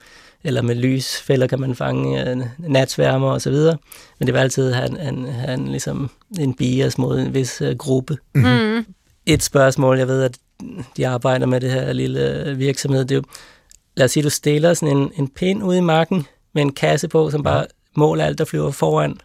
eller 0.44 0.62
med 0.62 0.76
lysfælder 0.76 1.48
kan 1.48 1.60
man 1.60 1.76
fange 1.76 2.32
uh, 2.32 2.72
natsværmer 2.72 3.32
og 3.32 3.42
så 3.42 3.50
videre. 3.50 3.78
Men 4.20 4.28
det 4.28 4.34
vil 4.34 4.40
altid 4.40 4.72
have 4.72 4.90
en, 4.90 4.98
en, 4.98 5.26
have 5.26 5.54
en, 5.54 5.68
ligesom 5.68 6.10
en 6.40 6.54
bias 6.54 6.98
mod 6.98 7.20
en 7.20 7.34
vis 7.34 7.62
uh, 7.62 7.70
gruppe. 7.78 8.18
Mm. 8.36 8.86
Et 9.26 9.44
spørgsmål, 9.44 9.98
jeg 9.98 10.08
ved, 10.08 10.24
at 10.24 10.38
de 10.98 11.08
arbejder 11.08 11.46
med 11.46 11.62
det 11.62 11.72
her 11.72 11.94
lille 11.94 12.56
virksomhed, 12.58 13.06
det 13.06 13.12
er 13.12 13.16
jo, 13.16 13.24
lad 13.96 14.06
os 14.06 14.12
sige, 14.12 14.24
du 14.24 14.30
stiller 14.30 14.74
sådan 14.74 14.98
en, 14.98 15.12
en 15.16 15.28
pind 15.28 15.64
ude 15.64 15.78
i 15.78 15.82
marken 15.82 16.28
med 16.54 16.62
en 16.62 16.74
kasse 16.74 17.08
på, 17.08 17.30
som 17.30 17.44
bare 17.44 17.66
måler 17.96 18.26
alt, 18.26 18.38
der 18.38 18.46
flyver 18.46 18.72
foran, 18.72 19.18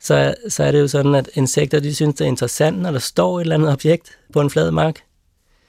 så, 0.00 0.34
så 0.48 0.64
er 0.64 0.72
det 0.72 0.80
jo 0.80 0.88
sådan, 0.88 1.14
at 1.14 1.30
insekter, 1.34 1.80
de 1.80 1.94
synes, 1.94 2.14
det 2.14 2.24
er 2.24 2.28
interessant, 2.28 2.78
når 2.78 2.90
der 2.90 2.98
står 2.98 3.38
et 3.38 3.42
eller 3.42 3.54
andet 3.54 3.72
objekt 3.72 4.18
på 4.32 4.40
en 4.40 4.50
flad 4.50 4.70
mark. 4.70 5.02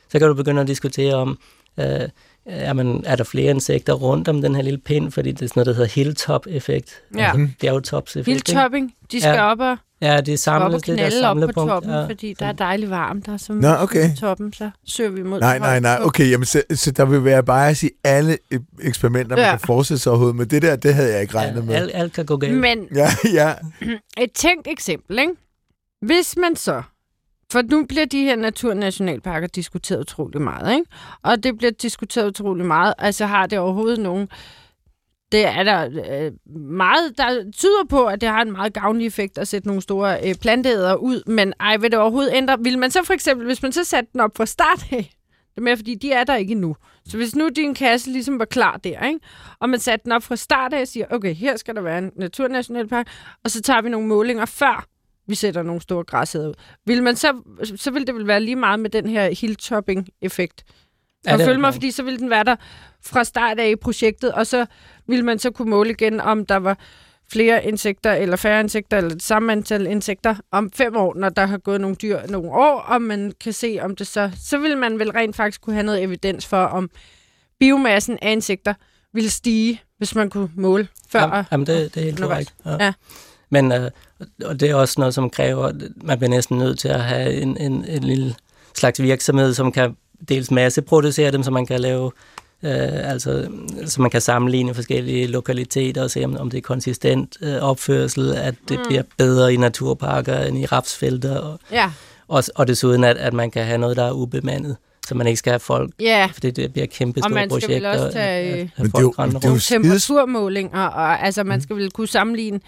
Så 0.10 0.20
kan 0.20 0.28
du 0.28 0.34
begynde 0.34 0.62
at 0.62 0.68
diskutere 0.68 1.16
om, 1.16 1.40
øh, 1.80 2.10
er, 2.46 2.74
man, 2.74 3.04
er 3.06 3.16
der 3.16 3.24
flere 3.24 3.50
insekter 3.50 3.94
rundt 3.94 4.28
om 4.28 4.42
den 4.42 4.56
her 4.56 4.62
lille 4.62 4.80
pind, 4.80 5.12
fordi 5.12 5.32
det 5.32 5.42
er 5.42 5.48
sådan 5.48 5.60
noget, 5.60 5.68
der 5.68 5.74
hedder 5.74 5.90
hilltop-effekt. 5.90 7.02
Ja. 7.18 7.32
Altså 7.32 7.48
bjergtops-effekt. 7.60 8.48
Hilltopping, 8.48 8.94
de 9.12 9.22
skal 9.22 9.34
ja. 9.34 9.52
op 9.52 9.60
og 9.60 9.78
Ja, 10.02 10.22
det 10.22 10.34
er 10.34 10.38
samlet, 10.38 10.76
op 10.76 10.86
det 10.86 10.98
der 10.98 11.28
op 11.28 11.38
på 11.38 11.52
toppen, 11.52 11.92
ja. 11.92 12.06
fordi 12.06 12.34
der 12.40 12.46
er 12.46 12.52
dejligt 12.52 12.92
varmt 12.92 13.26
der 13.26 13.38
som 13.38 13.56
Nå, 13.56 13.76
okay. 13.80 14.16
toppen, 14.16 14.54
så 14.54 14.70
søger 14.86 15.10
vi 15.10 15.24
mod 15.24 15.40
Nej, 15.40 15.60
nej, 15.60 15.80
nej, 15.80 16.00
okay, 16.02 16.32
jamen, 16.32 16.46
så, 16.46 16.64
så 16.74 16.92
der 16.92 17.06
vil 17.06 17.26
være 17.26 17.44
bare 17.44 17.70
at 17.70 17.78
sige 17.78 17.92
alle 18.04 18.38
eksperimenter, 18.82 19.40
ja. 19.40 19.52
man 19.52 19.60
kan 19.60 19.66
forestille 19.66 20.00
sig 20.00 20.12
overhovedet, 20.12 20.36
men 20.36 20.48
det 20.48 20.62
der, 20.62 20.76
det 20.76 20.94
havde 20.94 21.14
jeg 21.14 21.22
ikke 21.22 21.36
regnet 21.36 21.56
ja, 21.56 21.62
med. 21.62 21.76
Alt, 21.76 21.92
alt 21.94 22.14
kan 22.14 22.26
gå 22.26 22.38
galt. 22.38 22.58
Men 22.58 22.88
ja, 22.96 23.08
ja. 23.34 23.54
et 24.18 24.32
tænkt 24.32 24.68
eksempel, 24.68 25.20
ikke? 25.20 25.34
Hvis 26.02 26.36
man 26.38 26.56
så 26.56 26.82
for 27.52 27.62
nu 27.62 27.86
bliver 27.86 28.06
de 28.06 28.24
her 28.24 28.36
naturnationalparker 28.36 29.48
diskuteret 29.48 30.00
utrolig 30.00 30.42
meget, 30.42 30.74
ikke? 30.74 30.86
Og 31.24 31.44
det 31.44 31.58
bliver 31.58 31.72
diskuteret 31.72 32.28
utrolig 32.28 32.66
meget. 32.66 32.94
Altså 32.98 33.26
har 33.26 33.48
det 33.48 33.60
overhovedet 33.60 34.00
nogen 34.00 34.28
det 35.32 35.46
er 35.46 35.64
der 35.64 35.86
øh, 35.86 36.32
meget, 36.62 37.18
der 37.18 37.52
tyder 37.52 37.86
på, 37.90 38.06
at 38.06 38.22
det 38.22 38.30
har 38.30 38.42
en 38.42 38.52
meget 38.52 38.74
gavnlig 38.74 39.08
effekt 39.08 39.38
at 39.38 39.48
sætte 39.48 39.68
nogle 39.68 39.82
store 39.82 40.28
øh, 40.28 40.36
planteæder 40.36 40.96
ud, 40.96 41.24
men 41.28 41.54
ej, 41.60 41.78
vil 41.78 41.92
det 41.92 42.00
overhovedet 42.00 42.34
ændre? 42.34 42.58
Vil 42.60 42.80
man 42.80 42.92
så 42.92 43.04
for 43.04 43.14
eksempel, 43.14 43.46
hvis 43.46 43.62
man 43.62 43.72
så 43.72 43.84
satte 43.84 44.10
den 44.14 44.22
op 44.22 44.38
fra 44.38 44.46
start 44.46 44.86
af, 44.92 45.14
det 45.50 45.58
er 45.58 45.62
mere, 45.62 45.78
fordi 45.78 45.96
de 45.96 46.12
er 46.12 46.24
der 46.24 46.36
ikke 46.36 46.52
endnu. 46.52 46.76
Så 47.06 47.18
hvis 47.18 47.36
nu 47.36 47.50
din 47.50 47.76
kasse 47.76 48.12
ligesom 48.12 48.40
var 48.40 48.46
klar 48.46 48.78
der, 48.78 49.06
ikke? 49.06 49.20
og 49.60 49.70
man 49.70 49.80
satte 49.80 50.04
den 50.04 50.12
op 50.12 50.24
fra 50.24 50.36
start 50.36 50.74
af 50.74 50.82
og 50.82 50.88
siger, 50.88 51.06
okay, 51.10 51.34
her 51.34 51.58
skal 51.58 51.76
der 51.76 51.82
være 51.82 51.98
en 51.98 52.12
naturnationalpark, 52.16 53.08
og 53.44 53.52
så 53.52 53.62
tager 53.62 53.82
vi 53.82 53.90
nogle 53.90 54.08
målinger 54.08 54.46
før 54.46 54.86
vi 55.32 55.36
sætter 55.36 55.64
nogle 55.64 55.82
store 55.82 56.04
græsæder 56.04 56.50
ud. 56.50 56.54
Vil 56.86 57.04
man 57.04 57.16
så, 57.16 57.42
så 57.76 57.92
vil 57.92 58.08
det 58.08 58.16
vel 58.16 58.28
være 58.28 58.40
lige 58.40 58.56
meget 58.56 58.80
med 58.80 58.90
den 58.90 59.10
her 59.10 59.30
hilltopping-effekt. 59.40 60.66
Ja, 61.26 61.34
og 61.34 61.40
følge 61.40 61.60
mig, 61.60 61.74
fordi 61.74 61.92
så 61.92 62.04
ville 62.04 62.20
den 62.20 62.30
være 62.30 62.44
der 62.44 62.56
fra 63.04 63.24
start 63.24 63.60
af 63.60 63.70
i 63.70 63.76
projektet, 63.76 64.32
og 64.32 64.48
så 64.48 64.66
ville 65.08 65.26
man 65.26 65.40
så 65.40 65.52
kunne 65.52 65.70
måle 65.70 65.90
igen, 65.90 66.22
om 66.22 66.46
der 66.46 66.56
var 66.56 66.78
flere 67.32 67.66
insekter 67.66 68.14
eller 68.14 68.36
færre 68.36 68.60
insekter, 68.60 68.98
eller 68.98 69.10
det 69.10 69.24
samme 69.24 69.52
antal 69.52 69.88
insekter 69.88 70.36
om 70.52 70.72
fem 70.72 70.96
år, 70.96 71.16
når 71.16 71.30
der 71.30 71.46
har 71.46 71.58
gået 71.58 71.82
nogle 71.82 71.96
dyr 71.96 72.20
nogle 72.30 72.52
år, 72.52 72.80
og 72.80 73.02
man 73.02 73.34
kan 73.42 73.54
se, 73.54 73.80
om 73.82 73.96
det 73.96 74.08
så... 74.08 74.32
Så 74.44 74.58
vil 74.58 74.78
man 74.78 75.00
vel 75.00 75.12
rent 75.12 75.36
faktisk 75.36 75.62
kunne 75.62 75.74
have 75.74 75.86
noget 75.86 76.04
evidens 76.04 76.46
for, 76.46 76.64
om 76.64 76.90
biomassen 77.60 78.18
af 78.22 78.32
insekter 78.32 78.74
ville 79.14 79.30
stige, 79.30 79.82
hvis 79.98 80.16
man 80.16 80.30
kunne 80.30 80.50
måle 80.56 80.88
før. 81.10 81.22
Jamen, 81.22 81.46
jamen 81.52 81.68
det, 81.68 81.96
det 81.96 82.02
er 82.02 82.06
helt 82.06 82.22
korrekt. 82.22 82.54
Ja. 82.66 82.84
ja. 82.84 82.94
Men 83.54 83.72
øh, 83.72 83.92
og 84.46 84.60
det 84.60 84.70
er 84.70 84.76
også 84.76 84.96
noget, 84.98 85.14
som 85.14 85.30
kræver, 85.30 85.66
at 85.66 85.76
man 86.04 86.18
bliver 86.18 86.30
næsten 86.30 86.58
nødt 86.58 86.80
til 86.80 86.88
at 86.88 87.02
have 87.02 87.34
en, 87.42 87.58
en, 87.58 87.86
en 87.88 88.04
lille 88.04 88.36
slags 88.78 89.02
virksomhed, 89.02 89.54
som 89.54 89.72
kan 89.72 89.96
dels 90.30 90.52
masseproducere 90.52 91.32
dem, 91.32 91.44
så 91.44 91.52
man 91.52 91.66
kan 91.66 91.80
lave 91.80 92.12
Øh, 92.64 93.12
altså, 93.12 93.48
så 93.86 94.02
man 94.02 94.12
kan 94.12 94.22
sammenligne 94.22 94.74
forskellige 94.74 95.28
lokaliteter 95.28 96.04
og 96.04 96.12
se, 96.12 96.26
om, 96.26 96.38
om 96.38 96.50
det 96.50 96.58
er 96.58 96.62
konsistent 96.62 97.38
øh, 97.42 97.56
opførsel, 97.62 98.34
at 98.34 98.56
det 98.70 98.80
mm. 98.80 98.86
bliver 98.88 99.04
bedre 99.18 99.54
i 99.54 99.58
naturparker 99.58 100.40
end 100.40 100.58
i 100.58 100.66
rapsfelter. 100.66 101.38
Og, 101.38 101.60
ja. 101.72 101.92
og, 102.28 102.44
og 102.56 102.68
desuden, 102.68 103.04
at, 103.04 103.18
at 103.18 103.34
man 103.34 103.52
kan 103.52 103.66
have 103.66 103.78
noget, 103.78 103.98
der 103.98 104.04
er 104.04 104.12
ubemandet. 104.12 104.76
så 105.08 105.16
man 105.16 105.28
ikke 105.28 105.38
skal 105.38 105.52
have 105.52 105.60
folk, 105.60 105.92
Ja, 106.00 106.30
fordi 106.34 106.52
det 106.52 106.74
bliver 106.74 106.86
kæmpe 106.88 107.20
Og 107.20 107.24
store 107.24 107.34
man 107.34 107.50
skal 107.62 107.70
vel 107.70 107.82
projekter. 107.82 108.06
også 108.06 108.18
tage, 108.18 108.54
at- 108.54 108.60
at 108.60 108.70
Men 108.78 108.86
det 108.88 108.96
er 108.98 109.02
jo- 109.02 109.14
det 109.18 109.46
er 109.46 109.50
jo 109.50 109.58
temperaturmålinger, 109.60 110.84
og 110.86 111.26
altså 111.26 111.44
man 111.44 111.62
skal 111.62 111.76
vel 111.76 111.92
kunne 111.92 112.08
sammenligne 112.08 112.60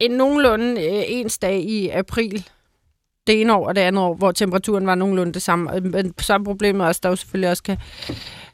en 0.00 0.10
nogenlunde 0.10 0.72
øh, 0.84 1.02
ens 1.06 1.38
dag 1.38 1.60
i 1.60 1.88
april 1.88 2.48
det 3.26 3.40
ene 3.40 3.54
år 3.54 3.68
og 3.68 3.74
det 3.76 3.80
andet 3.80 4.02
år, 4.02 4.14
hvor 4.14 4.32
temperaturen 4.32 4.86
var 4.86 4.94
nogenlunde 4.94 5.32
det 5.32 5.42
samme. 5.42 5.70
Og- 5.70 5.82
Men 5.82 6.12
er 6.30 6.38
problemet 6.44 6.86
også, 6.86 7.00
der 7.02 7.08
jo 7.08 7.16
selvfølgelig 7.16 7.50
også 7.50 7.62
kan 7.62 7.76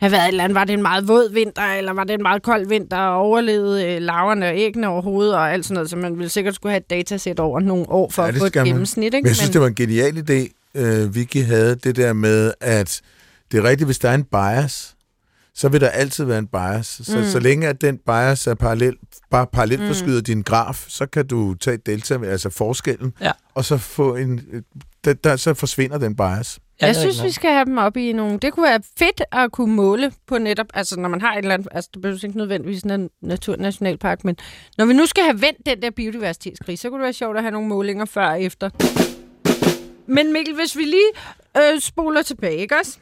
have 0.01 0.13
været 0.13 0.23
et 0.25 0.29
eller 0.29 0.45
andet. 0.45 0.55
Var 0.55 0.65
det 0.65 0.73
en 0.73 0.83
meget 0.83 1.09
våd 1.09 1.33
vinter, 1.33 1.63
eller 1.63 1.93
var 1.93 2.05
det 2.05 2.15
en 2.15 2.23
meget 2.23 2.43
kold 2.43 2.67
vinter, 2.69 2.97
og 2.99 3.17
overlevede 3.17 3.87
øh, 3.95 4.01
laverne 4.03 4.47
og 4.49 4.57
æggene 4.59 4.89
overhovedet, 4.89 5.35
og 5.35 5.53
alt 5.53 5.65
sådan 5.65 5.75
noget, 5.75 5.91
så 5.91 5.97
man 5.97 6.19
ville 6.19 6.29
sikkert 6.29 6.55
skulle 6.55 6.71
have 6.73 6.81
et 6.81 6.91
datasæt 6.91 7.41
over 7.41 7.61
nogle 7.61 7.89
år 7.89 8.11
for 8.11 8.23
Ja, 8.23 8.29
at 8.29 8.35
få 8.35 8.45
et 8.45 8.55
man. 8.55 8.65
gennemsnit. 8.67 9.05
Ikke? 9.15 9.23
Men 9.23 9.27
jeg 9.29 9.37
synes, 9.37 9.51
det 9.51 9.61
var 9.61 9.67
en 9.67 9.75
genial 9.75 10.17
idé, 10.31 10.71
øh, 10.75 11.15
Vicky 11.15 11.43
havde, 11.45 11.75
det 11.77 11.97
der 11.97 12.13
med, 12.13 12.53
at 12.61 13.01
det 13.53 13.59
er 13.59 13.65
rigtigt, 13.65 13.87
hvis 13.89 13.99
der 13.99 14.09
er 14.11 14.15
en 14.15 14.25
bias, 14.25 14.94
så 15.55 15.69
vil 15.69 15.81
der 15.81 15.89
altid 15.89 16.25
være 16.25 16.39
en 16.39 16.47
bias. 16.47 17.01
Så, 17.03 17.19
mm. 17.19 17.25
så 17.25 17.39
længe 17.39 17.69
at 17.69 17.81
den 17.81 17.99
bias 17.99 18.47
er 18.47 18.55
parallel, 18.55 18.97
bare 19.31 19.47
parallelt 19.47 19.83
mm. 19.83 19.87
forskyder 19.87 20.21
din 20.21 20.43
graf, 20.43 20.85
så 20.89 21.07
kan 21.07 21.27
du 21.27 21.55
tage 21.55 21.77
delta, 21.77 22.25
altså 22.25 22.51
forskellen, 22.51 23.13
Ja. 23.21 23.33
og 23.55 23.65
så 23.65 23.79
få 23.79 24.15
en, 24.17 24.41
der, 25.05 25.13
der, 25.13 25.37
så 25.37 25.55
forsvinder 25.55 25.99
den 25.99 26.17
bias. 26.17 26.59
Jeg 26.81 26.97
synes, 26.97 27.23
vi 27.23 27.31
skal 27.31 27.51
have 27.51 27.65
dem 27.65 27.79
op 27.79 27.97
i 27.97 28.13
nogle... 28.13 28.39
Det 28.39 28.53
kunne 28.53 28.65
være 28.69 28.81
fedt 28.99 29.23
at 29.33 29.53
kunne 29.53 29.75
måle 29.75 30.13
på 30.27 30.39
netop... 30.39 30.67
Altså, 30.75 31.01
når 31.01 31.09
man 31.09 31.21
har 31.21 31.33
et 31.33 31.39
eller 31.39 31.55
andet... 31.55 31.69
Altså, 31.73 31.91
det 31.95 32.03
behøver 32.03 32.25
ikke 32.25 32.39
nødvendigvis 32.39 32.83
en 32.83 33.11
naturnationalpark, 33.23 34.25
men 34.25 34.37
når 34.79 34.85
vi 34.85 34.93
nu 34.93 35.07
skal 35.07 35.23
have 35.23 35.41
vendt 35.41 35.59
den 35.67 35.83
der 35.83 35.91
biodiversitetskrise, 35.91 36.83
så 36.83 36.89
kunne 36.91 36.99
det 36.99 37.05
være 37.05 37.13
sjovt 37.13 37.37
at 37.37 37.43
have 37.43 37.51
nogle 37.51 37.69
målinger 37.69 38.05
før 38.05 38.27
og 38.27 38.43
efter. 38.43 38.71
Men 40.07 40.33
Mikkel, 40.33 40.55
hvis 40.55 40.77
vi 40.77 40.83
lige 40.83 41.11
øh, 41.57 41.81
spoler 41.81 42.23
tilbage, 42.23 42.57
ikke 42.57 42.75
også? 42.81 42.99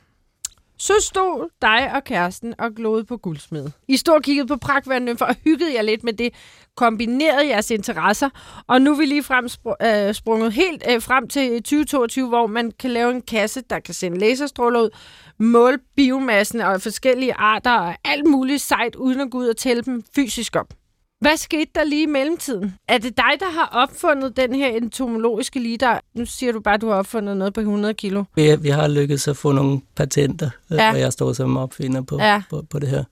Så 0.83 0.93
stod 1.01 1.49
dig 1.63 1.93
og 1.95 2.05
kæresten 2.05 2.55
og 2.59 2.75
glodede 2.75 3.05
på 3.05 3.17
guldsmed. 3.17 3.71
I 3.89 3.97
stod 3.97 4.15
og 4.15 4.23
kiggede 4.23 4.47
på 4.47 4.57
pragtværende 4.57 5.17
for 5.17 5.29
hyggede 5.45 5.75
jer 5.75 5.83
lidt 5.83 6.05
med 6.05 6.13
det, 6.13 6.35
kombinerede 6.77 7.49
jeres 7.49 7.71
interesser, 7.71 8.29
og 8.67 8.83
nu 8.83 8.93
er 8.93 8.97
vi 8.97 9.05
lige 9.05 9.23
frem 9.23 9.47
spr- 9.47 9.87
øh, 9.87 10.15
sprunget 10.15 10.53
helt 10.53 10.85
øh, 10.91 11.03
frem 11.03 11.29
til 11.29 11.63
2022, 11.63 12.29
hvor 12.29 12.47
man 12.47 12.73
kan 12.79 12.91
lave 12.91 13.11
en 13.11 13.23
kasse, 13.23 13.63
der 13.71 13.81
kan 13.81 13.95
sende 13.95 14.19
laserstråler 14.19 14.81
ud, 14.81 14.91
måle 15.39 15.79
biomassen 15.97 16.61
og 16.61 16.83
forskellige 16.83 17.35
arter 17.35 17.79
og 17.79 17.95
alt 18.05 18.27
muligt 18.27 18.63
sejt, 18.63 18.97
uden 18.97 19.21
at 19.21 19.31
gå 19.31 19.39
ud 19.39 19.49
og 19.49 19.57
tælle 19.57 19.83
dem 19.83 20.03
fysisk 20.15 20.57
op. 20.57 20.75
Hvad 21.23 21.37
skete 21.37 21.71
der 21.75 21.85
lige 21.85 22.03
i 22.03 22.07
mellemtiden? 22.07 22.75
Er 22.89 22.99
det 22.99 23.17
dig, 23.17 23.33
der 23.41 23.51
har 23.51 23.69
opfundet 23.73 24.37
den 24.37 24.55
her 24.55 24.69
entomologiske 24.69 25.59
liter? 25.61 25.99
Nu 26.15 26.27
siger 26.27 26.53
du 26.53 26.61
bare, 26.61 26.75
at 26.75 26.81
du 26.81 26.89
har 26.89 26.95
opfundet 26.95 27.37
noget 27.37 27.55
på 27.55 27.61
100 27.61 27.95
kilo. 27.95 28.25
Vi, 28.35 28.57
vi 28.57 28.69
har 28.69 28.89
lykkedes 28.89 29.29
at 29.29 29.37
få 29.37 29.53
nogle 29.53 29.81
patenter, 29.97 30.51
Ja. 30.71 30.75
ja. 30.85 30.91
og 30.93 31.01
jeg 31.01 31.13
står 31.13 31.33
som 31.33 31.57
opfinder 31.57 32.03
på, 32.03 32.17
Ja. 32.19 32.43
på, 32.51 32.65
på 32.71 32.79
det 32.79 32.89
her. 32.89 33.05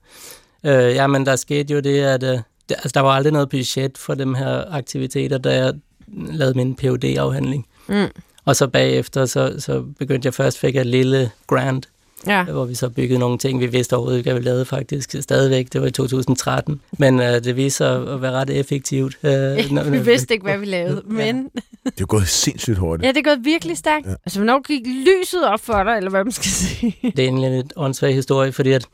Øh, 0.65 0.95
ja, 0.95 1.07
men 1.07 1.27
der 1.27 1.37
skete 1.37 1.75
jo 1.75 1.81
det, 1.81 2.01
at 2.01 2.23
øh, 2.23 2.29
det, 2.29 2.43
altså, 2.69 2.91
der 2.95 3.01
var 3.01 3.11
aldrig 3.11 3.33
noget 3.33 3.49
budget 3.49 3.99
for 3.99 4.15
de 4.15 4.37
her 4.37 4.65
aktiviteter, 4.75 5.39
da 5.39 5.55
jeg 5.65 5.73
lavede 6.09 6.55
min 6.57 6.77
phd 6.77 7.05
afhandling 7.19 7.67
Mm. 7.89 8.07
Og 8.45 8.57
så 8.57 8.67
bagefter, 8.67 9.27
så, 9.27 9.55
så 9.59 9.83
begyndte 9.99 10.27
jeg 10.27 10.35
først, 10.35 10.59
fik 10.59 10.75
jeg 10.75 10.81
et 10.81 10.87
lille 10.87 11.31
grant, 11.47 11.89
Ja. 12.27 12.45
hvor 12.45 12.65
vi 12.65 12.75
så 12.75 12.89
byggede 12.89 13.19
nogle 13.19 13.39
ting, 13.39 13.61
vi 13.61 13.67
vidste 13.67 13.95
overhovedet 13.97 14.19
ikke, 14.19 14.31
at 14.31 14.37
vi 14.37 14.41
lavede 14.43 14.65
faktisk 14.65 15.15
stadigvæk. 15.21 15.73
Det 15.73 15.81
var 15.81 15.87
i 15.87 15.91
2013. 15.91 16.81
Men 16.99 17.21
øh, 17.21 17.45
det 17.45 17.57
viste 17.57 17.77
sig 17.77 18.09
at 18.13 18.23
være 18.23 18.33
ret 18.33 18.51
effektivt. 18.51 19.19
Øh, 19.23 19.31
når- 19.73 19.91
vi 19.91 19.99
vidste 19.99 20.35
ikke, 20.35 20.45
hvad 20.45 20.59
vi 20.59 20.67
lavede, 20.67 21.03
men 21.07 21.49
Det 21.85 22.01
er 22.01 22.07
gået 22.07 22.29
sindssygt 22.29 22.79
hurtigt. 22.79 23.07
ja, 23.07 23.13
det 23.13 23.19
er 23.27 23.35
gået 23.35 23.45
virkelig 23.45 23.79
stærkt. 23.79 24.07
Ja. 24.07 24.11
Altså, 24.27 24.39
hvornår 24.39 24.63
gik 24.67 24.87
lyset 24.87 25.45
op 25.47 25.61
for 25.61 25.83
dig, 25.83 25.97
eller 25.97 26.11
hvad 26.11 26.25
man 26.25 26.33
skal 26.33 26.51
sige? 26.51 26.97
Det 27.03 27.19
er 27.19 27.23
egentlig 27.23 27.47
en 27.47 27.57
lidt 27.57 27.73
åndssvag 27.77 28.15
historie, 28.15 28.53
fordi 28.53 28.73
at, 28.73 28.87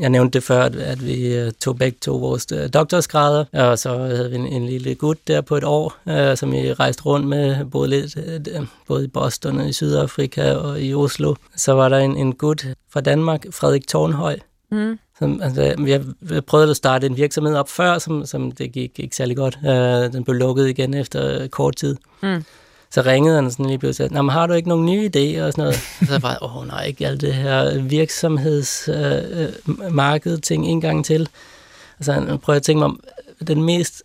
jeg 0.00 0.10
nævnte 0.10 0.38
det 0.38 0.44
før, 0.44 0.62
at, 0.62 0.76
at 0.76 1.06
vi 1.06 1.42
uh, 1.42 1.50
tog 1.60 1.78
begge 1.78 1.98
to 2.00 2.16
vores 2.16 2.46
uh, 2.52 2.58
doktorsgrader, 2.74 3.44
og 3.52 3.78
så 3.78 3.98
havde 3.98 4.30
vi 4.30 4.36
en, 4.36 4.46
en 4.46 4.66
lille 4.66 4.94
gut 4.94 5.28
der 5.28 5.40
på 5.40 5.56
et 5.56 5.64
år, 5.64 5.96
uh, 6.06 6.36
som 6.36 6.52
vi 6.52 6.72
rejste 6.72 7.02
rundt 7.02 7.26
med, 7.28 7.64
både, 7.64 7.88
lidt, 7.88 8.16
uh, 8.58 8.66
både 8.88 9.04
i 9.04 9.08
Boston 9.08 9.58
og 9.58 9.68
i 9.68 9.72
Sydafrika 9.72 10.52
og 10.52 10.82
i 10.82 10.94
Oslo. 10.94 11.34
Så 11.56 11.72
var 11.72 11.88
der 11.88 11.98
en, 11.98 12.16
en 12.16 12.34
gut 12.34 12.66
fra 12.92 13.00
Danmark, 13.00 13.46
Frederik 13.50 13.86
Tornhøj, 13.86 14.38
Mm. 14.70 14.98
som, 15.18 15.42
altså, 15.42 15.74
vi 15.78 15.90
har 15.90 16.40
prøvet 16.40 16.70
at 16.70 16.76
starte 16.76 17.06
en 17.06 17.16
virksomhed 17.16 17.54
op 17.54 17.68
før, 17.68 17.98
som, 17.98 18.26
som 18.26 18.52
det 18.52 18.72
gik 18.72 18.90
ikke 18.98 19.16
særlig 19.16 19.36
godt. 19.36 19.58
Uh, 19.62 20.12
den 20.12 20.24
blev 20.24 20.34
lukket 20.34 20.68
igen 20.68 20.94
efter 20.94 21.48
kort 21.48 21.76
tid. 21.76 21.96
Mm. 22.22 22.44
Så 22.92 23.02
ringede 23.02 23.34
han 23.34 23.50
sådan 23.50 23.66
lige 23.66 23.78
pludselig, 23.78 24.12
Nå, 24.12 24.22
men 24.22 24.30
har 24.30 24.46
du 24.46 24.52
ikke 24.52 24.68
nogen 24.68 24.86
nye 24.86 25.10
idéer 25.16 25.42
og 25.42 25.52
sådan 25.52 25.64
noget? 25.64 25.80
Og 26.00 26.06
så 26.12 26.18
var 26.18 26.28
jeg, 26.28 26.38
åh 26.42 26.66
nej, 26.66 26.84
ikke 26.84 27.06
alt 27.06 27.20
det 27.20 27.34
her 27.34 27.78
virksomhedsmarked 27.78 30.32
øh, 30.32 30.42
ting 30.42 30.66
en 30.66 30.80
gang 30.80 31.04
til. 31.04 31.28
Og 31.98 32.04
så 32.04 32.12
han 32.12 32.28
jeg 32.28 32.38
at 32.48 32.62
tænke 32.62 32.78
mig 32.78 32.84
om, 32.84 33.00
den 33.46 33.62
mest 33.62 34.02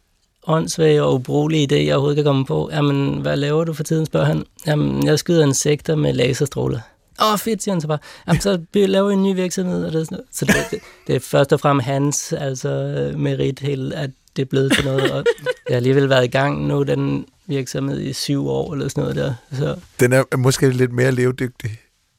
åndssvage 0.47 1.03
og 1.03 1.13
ubrugelige 1.13 1.67
idé, 1.71 1.75
jeg 1.75 1.93
overhovedet 1.93 2.15
kan 2.15 2.25
komme 2.25 2.45
på. 2.45 2.69
Jamen, 2.73 3.21
hvad 3.21 3.37
laver 3.37 3.63
du 3.63 3.73
for 3.73 3.83
tiden, 3.83 4.05
spørger 4.05 4.25
han. 4.25 4.45
Jamen, 4.67 5.05
jeg 5.05 5.19
skyder 5.19 5.45
insekter 5.45 5.95
med 5.95 6.13
laserstråler. 6.13 6.79
Åh, 7.21 7.33
oh, 7.33 7.39
fedt, 7.39 7.63
siger 7.63 7.75
han 7.75 7.81
så 7.81 7.87
bare. 7.87 7.99
Jamen, 8.27 8.41
så 8.41 8.59
laver 8.73 9.07
vi 9.07 9.13
en 9.13 9.23
ny 9.23 9.35
virksomhed. 9.35 9.85
Og 9.85 9.93
det 9.93 10.07
sådan. 10.07 10.23
Så 10.31 10.45
det, 10.45 10.55
det, 10.71 10.79
det, 11.07 11.15
er 11.15 11.19
først 11.19 11.53
og 11.53 11.59
fremmest 11.59 11.85
hans 11.85 12.33
altså, 12.33 12.69
øh, 12.69 13.19
merit, 13.19 13.59
helt, 13.59 13.93
at 13.93 14.09
det 14.37 14.41
er 14.41 14.45
blevet 14.49 14.71
til 14.73 14.85
noget. 14.85 15.11
Og 15.11 15.23
jeg 15.69 15.73
har 15.73 15.75
alligevel 15.75 16.09
været 16.09 16.23
i 16.23 16.27
gang 16.27 16.67
nu, 16.67 16.83
den 16.83 17.25
virksomhed 17.47 18.01
i 18.01 18.13
syv 18.13 18.47
år, 18.47 18.73
eller 18.73 18.87
sådan 18.87 19.01
noget 19.01 19.15
der. 19.15 19.33
Så 19.51 19.75
Den 19.99 20.13
er 20.13 20.37
måske 20.37 20.69
lidt 20.69 20.93
mere 20.93 21.11
levedygtig. 21.11 21.71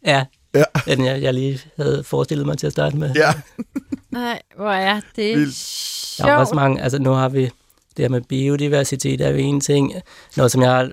ja, 0.06 0.24
Ja. 0.54 0.64
end 0.86 1.04
jeg, 1.04 1.22
jeg 1.22 1.34
lige 1.34 1.60
havde 1.76 2.02
forestillet 2.04 2.46
mig 2.46 2.58
til 2.58 2.66
at 2.66 2.72
starte 2.72 2.96
med. 2.96 3.14
Ja. 3.14 3.32
Nej, 4.10 4.42
hvor 4.56 4.70
er 4.70 5.00
det 5.16 5.36
Vildt. 5.38 6.14
Der 6.18 6.26
er 6.26 6.36
også 6.36 6.54
mange, 6.54 6.82
altså 6.82 6.98
nu 6.98 7.10
har 7.10 7.28
vi 7.28 7.40
det 7.96 8.04
her 8.04 8.08
med 8.08 8.20
biodiversitet, 8.20 9.20
er 9.20 9.28
jo 9.30 9.36
en 9.36 9.60
ting. 9.60 9.92
Noget, 10.36 10.52
som 10.52 10.62
jeg 10.62 10.70
har 10.70 10.82
øh, 10.82 10.90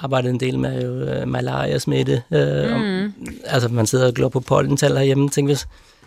arbejdet 0.00 0.30
en 0.30 0.40
del 0.40 0.58
med, 0.58 0.82
er 0.82 0.86
jo 0.86 0.94
øh, 0.94 1.28
malaria-smitte. 1.28 2.22
Øh, 2.32 2.76
mm. 2.80 3.12
Altså 3.44 3.68
man 3.68 3.86
sidder 3.86 4.06
og 4.06 4.14
glor 4.14 4.28
på 4.28 4.40
pollental 4.40 4.96
herhjemme. 4.96 5.28
Tænk, 5.30 5.48
hvis, 5.48 5.66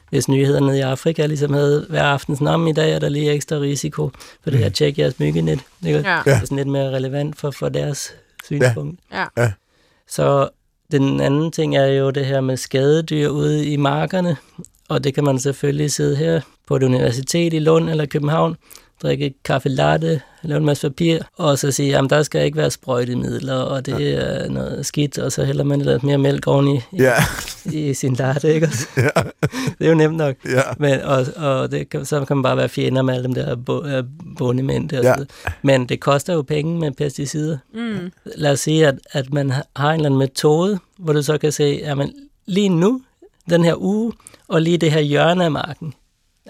hvis 0.10 0.28
nyhederne 0.28 0.78
i 0.78 0.82
Afrika 0.82 1.26
ligesom 1.26 1.54
havde 1.54 1.86
hver 1.90 2.04
aften 2.04 2.36
sådan, 2.36 2.48
om 2.48 2.68
i 2.68 2.72
dag 2.72 2.92
er 2.92 3.00
der 3.00 3.10
lige 3.10 3.32
ekstra 3.32 3.56
risiko 3.56 4.12
for 4.44 4.50
det 4.52 4.60
her, 4.60 4.70
tjek 4.70 5.00
jeres 5.00 5.20
myggenet. 5.20 5.60
Ikke? 5.86 6.00
Ja. 6.00 6.22
Det 6.26 6.34
er 6.34 6.40
sådan 6.40 6.58
lidt 6.58 6.68
mere 6.68 6.92
relevant 6.92 7.38
for, 7.38 7.52
for 7.52 7.70
deres 7.70 8.14
synspunkt. 8.46 9.00
Ja. 9.14 9.26
Ja. 9.38 9.52
Så 10.08 10.50
den 10.92 11.20
anden 11.20 11.52
ting 11.52 11.76
er 11.78 11.86
jo 11.86 12.10
det 12.10 12.26
her 12.26 12.42
med 12.42 12.58
skadedyr 12.58 13.30
ude 13.30 13.66
i 13.66 13.78
markerne, 13.78 14.38
og 14.90 15.04
det 15.04 15.14
kan 15.14 15.24
man 15.24 15.40
selvfølgelig 15.40 15.92
sidde 15.92 16.16
her 16.16 16.42
på 16.68 16.76
et 16.76 16.84
universitet 16.84 17.54
i 17.54 17.60
Lund 17.60 17.90
eller 17.90 18.06
København, 18.06 18.56
drikke 19.02 19.34
kaffe 19.44 19.70
latte, 19.70 20.22
lave 20.44 20.58
en 20.58 20.66
masse 20.66 20.90
papir, 20.90 21.20
og 21.38 21.60
så 21.60 21.72
sige, 21.72 21.90
jamen 21.90 22.10
der 22.10 22.24
skal 22.24 22.46
ikke 22.46 22.58
være 22.58 22.72
sprøjtemidler, 22.72 23.56
og 23.56 23.86
det 23.86 24.14
er 24.14 24.50
noget 24.50 24.86
skidt, 24.86 25.18
og 25.18 25.32
så 25.32 25.44
hælder 25.46 25.64
man 25.64 25.82
lidt 25.82 26.04
mere 26.04 26.18
mælk 26.18 26.48
oven 26.48 26.68
i, 26.76 26.80
Ja. 26.98 27.14
i, 27.72 27.90
i 27.90 27.94
sin 27.94 28.14
latte, 28.14 28.54
ikke? 28.54 28.70
Ja. 28.98 29.10
det 29.80 29.86
er 29.86 29.90
jo 29.90 29.94
nemt 29.96 30.18
nok. 30.18 30.36
Ja. 30.46 30.62
Men, 30.78 31.02
og, 31.02 31.26
og 31.36 31.72
det 31.72 31.90
kan, 31.90 32.06
så 32.06 32.26
kan 32.26 32.38
man 32.38 32.44
bare 32.44 32.58
være 32.58 32.70
fjender 32.70 33.02
med 33.02 33.14
alle 33.14 33.24
dem 33.24 33.34
der 33.34 33.56
bo, 33.56 33.86
øh, 33.86 34.04
bondemænd 34.38 34.90
der. 34.90 35.02
Ja. 35.02 35.10
Ja. 35.20 35.24
Men 35.62 35.90
det 35.90 36.00
koster 36.00 36.34
jo 36.34 36.42
penge 36.42 36.80
med 36.80 36.92
pesticider. 36.92 37.58
Mm. 37.74 38.12
Lad 38.36 38.52
os 38.52 38.60
sige, 38.60 38.88
at, 38.88 38.96
at 39.12 39.34
man 39.34 39.52
har 39.76 39.90
en 39.90 39.96
eller 39.96 40.06
anden 40.06 40.20
metode, 40.20 40.80
hvor 40.98 41.14
du 41.14 41.22
så 41.24 41.38
kan 41.38 41.52
se, 41.52 41.80
jamen 41.84 42.14
lige 42.46 42.70
nu, 42.70 43.02
den 43.50 43.64
her 43.64 43.76
uge, 43.78 44.14
og 44.48 44.62
lige 44.62 44.78
det 44.78 44.92
her 44.92 45.00
hjørne 45.00 45.44
af 45.46 45.52
marken, 45.52 45.94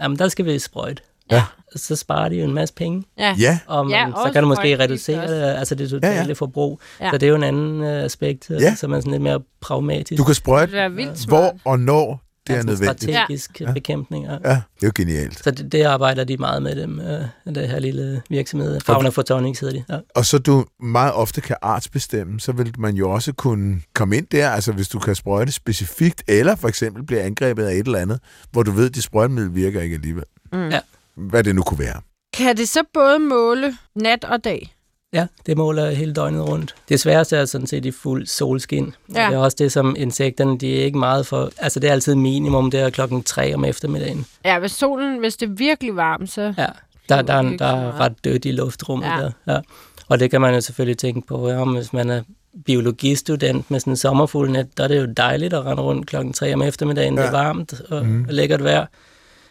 jamen 0.01 0.19
der 0.19 0.27
skal 0.27 0.45
vi 0.45 0.59
sprøjte. 0.59 1.01
Ja. 1.31 1.43
Så 1.75 1.95
sparer 1.95 2.29
de 2.29 2.35
jo 2.35 2.43
en 2.45 2.53
masse 2.53 2.73
penge, 2.75 3.03
Ja. 3.17 3.35
Ja. 3.39 3.59
og 3.67 3.85
man, 3.85 3.93
Ja, 3.95 4.11
så 4.25 4.29
kan 4.33 4.43
du 4.43 4.47
måske 4.49 4.79
reducere 4.79 5.21
også. 5.23 5.33
det, 5.35 5.41
altså 5.43 5.75
det 5.75 5.89
totale 5.89 6.15
Ja, 6.15 6.23
ja, 6.27 6.33
forbrug. 6.33 6.79
Ja. 7.01 7.09
Så 7.11 7.17
det 7.17 7.25
er 7.25 7.29
jo 7.29 7.35
en 7.35 7.43
anden 7.43 7.81
uh, 7.81 7.87
aspekt, 7.87 8.49
Ja. 8.49 8.55
ja. 8.59 8.75
som 8.75 8.91
er 8.93 8.99
sådan 8.99 9.11
lidt 9.11 9.21
mere 9.23 9.39
pragmatisk. 9.61 10.17
Du 10.19 10.23
kan 10.23 10.35
sprøjte, 10.35 10.89
hvor 11.27 11.55
og 11.65 11.79
når 11.79 12.21
det 12.47 12.53
er 12.53 12.57
altså 12.57 12.67
nødvendigt. 12.69 13.11
Strategisk 13.15 13.61
ja. 13.61 13.71
bekæmpning. 13.71 14.25
Ja. 14.25 14.31
Ja, 14.31 14.37
det 14.49 14.83
er 14.83 14.87
jo 14.87 14.91
genialt. 14.95 15.43
Så 15.43 15.51
det, 15.51 15.71
det 15.71 15.83
arbejder 15.83 16.23
de 16.23 16.37
meget 16.37 16.63
med 16.63 16.75
dem, 16.75 16.99
øh, 16.99 17.55
det 17.55 17.69
her 17.69 17.79
lille 17.79 18.21
virksomhed. 18.29 18.79
Fauna 18.79 19.09
Photonics 19.09 19.59
hedder 19.59 19.73
de. 19.73 19.83
Ja. 19.89 19.99
Og 20.15 20.25
så 20.25 20.37
du 20.37 20.65
meget 20.79 21.13
ofte 21.13 21.41
kan 21.41 21.55
artsbestemme, 21.61 22.39
så 22.39 22.51
vil 22.51 22.73
man 22.77 22.95
jo 22.95 23.09
også 23.11 23.33
kunne 23.33 23.81
komme 23.93 24.17
ind 24.17 24.27
der, 24.31 24.49
altså 24.49 24.71
hvis 24.71 24.87
du 24.87 24.99
kan 24.99 25.15
sprøjte 25.15 25.51
specifikt, 25.51 26.23
eller 26.27 26.55
for 26.55 26.67
eksempel 26.67 27.03
blive 27.05 27.21
angrebet 27.21 27.65
af 27.65 27.73
et 27.73 27.85
eller 27.85 27.99
andet, 27.99 28.19
hvor 28.51 28.63
du 28.63 28.71
ved, 28.71 28.85
at 28.89 28.95
dit 28.95 29.03
sprøjtemiddel 29.03 29.55
virker 29.55 29.81
ikke 29.81 29.93
alligevel. 29.93 30.23
Mm. 30.53 30.69
Ja. 30.69 30.79
Hvad 31.17 31.43
det 31.43 31.55
nu 31.55 31.61
kunne 31.61 31.79
være. 31.79 32.01
Kan 32.33 32.57
det 32.57 32.69
så 32.69 32.79
både 32.93 33.19
måle 33.19 33.77
nat 33.95 34.23
og 34.23 34.43
dag? 34.43 34.75
Ja, 35.13 35.27
det 35.45 35.57
måler 35.57 35.89
hele 35.89 36.13
døgnet 36.13 36.49
rundt. 36.49 36.75
Det 36.89 36.99
sværeste 36.99 37.37
er 37.37 37.45
sådan 37.45 37.67
set 37.67 37.85
i 37.85 37.91
fuld 37.91 38.25
solskin. 38.25 38.95
Ja. 39.13 39.21
Ja. 39.21 39.27
Det 39.29 39.35
er 39.35 39.39
også 39.39 39.57
det, 39.59 39.71
som 39.71 39.95
insekterne, 39.97 40.57
de 40.57 40.79
er 40.79 40.85
ikke 40.85 40.97
meget 40.97 41.27
for... 41.27 41.51
Altså, 41.57 41.79
det 41.79 41.87
er 41.87 41.91
altid 41.91 42.15
minimum, 42.15 42.71
det 42.71 42.79
er 42.79 42.89
klokken 42.89 43.23
3 43.23 43.55
om 43.55 43.65
eftermiddagen. 43.65 44.25
Ja, 44.45 44.59
hvis 44.59 44.71
solen, 44.71 45.19
hvis 45.19 45.37
det 45.37 45.49
er 45.49 45.53
virkelig 45.53 45.95
varmt, 45.95 46.29
så... 46.31 46.53
Ja, 46.57 46.67
der, 47.09 47.21
der, 47.21 47.33
er, 47.33 47.41
der 47.41 47.57
så 47.57 47.65
er 47.65 47.99
ret 47.99 48.23
dødt 48.23 48.45
i 48.45 48.51
luftrummet 48.51 49.05
Ja. 49.07 49.17
der. 49.19 49.31
Ja. 49.53 49.59
Og 50.07 50.19
det 50.19 50.31
kan 50.31 50.41
man 50.41 50.53
jo 50.53 50.61
selvfølgelig 50.61 50.97
tænke 50.97 51.27
på, 51.27 51.49
ja, 51.49 51.61
om 51.61 51.73
hvis 51.75 51.93
man 51.93 52.09
er 52.09 52.21
biologistudent 52.65 53.71
med 53.71 53.79
sådan 53.79 53.93
en 53.93 53.97
sommerfuglnet, 53.97 54.77
der 54.77 54.83
er 54.83 54.87
det 54.87 55.01
jo 55.01 55.05
dejligt 55.17 55.53
at 55.53 55.65
rende 55.65 55.83
rundt 55.83 56.07
klokken 56.07 56.33
3 56.33 56.53
om 56.53 56.61
eftermiddagen. 56.61 57.15
Ja. 57.15 57.21
Det 57.21 57.27
er 57.27 57.31
varmt 57.31 57.81
og 57.89 58.05
mm. 58.05 58.25
lækkert 58.29 58.63
vejr. 58.63 58.85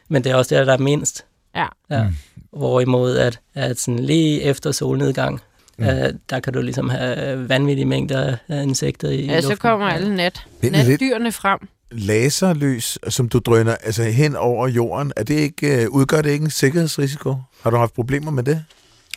Men 0.08 0.24
det 0.24 0.32
er 0.32 0.36
også 0.36 0.54
der, 0.54 0.64
der 0.64 0.72
er 0.72 0.78
mindst. 0.78 1.24
Ja. 1.56 1.66
ja. 1.90 2.02
Mm. 2.02 2.14
Hvorimod, 2.52 3.16
at, 3.16 3.40
at 3.54 3.78
sådan 3.78 3.98
lige 3.98 4.42
efter 4.42 4.72
solnedgang, 4.72 5.40
mm. 5.78 5.86
uh, 5.86 5.92
der 6.30 6.40
kan 6.40 6.52
du 6.52 6.62
ligesom 6.62 6.88
have 6.88 7.48
vanvittige 7.48 7.84
mængder 7.84 8.36
af 8.48 8.62
insekter 8.62 9.08
i 9.10 9.26
Ja, 9.26 9.40
så 9.40 9.56
kommer 9.56 9.86
alle 9.86 10.16
nat. 10.16 10.46
Natdyrene 10.62 11.32
frem. 11.32 11.58
Laserlys, 11.90 12.98
som 13.08 13.28
du 13.28 13.38
drøner 13.38 13.74
altså 13.74 14.02
hen 14.02 14.36
over 14.36 14.68
jorden, 14.68 15.12
er 15.16 15.22
det 15.22 15.34
ikke, 15.34 15.86
uh, 15.88 15.94
udgør 15.96 16.22
det 16.22 16.30
ikke 16.30 16.44
en 16.44 16.50
sikkerhedsrisiko? 16.50 17.36
Har 17.62 17.70
du 17.70 17.76
haft 17.76 17.94
problemer 17.94 18.30
med 18.30 18.42
det? 18.42 18.64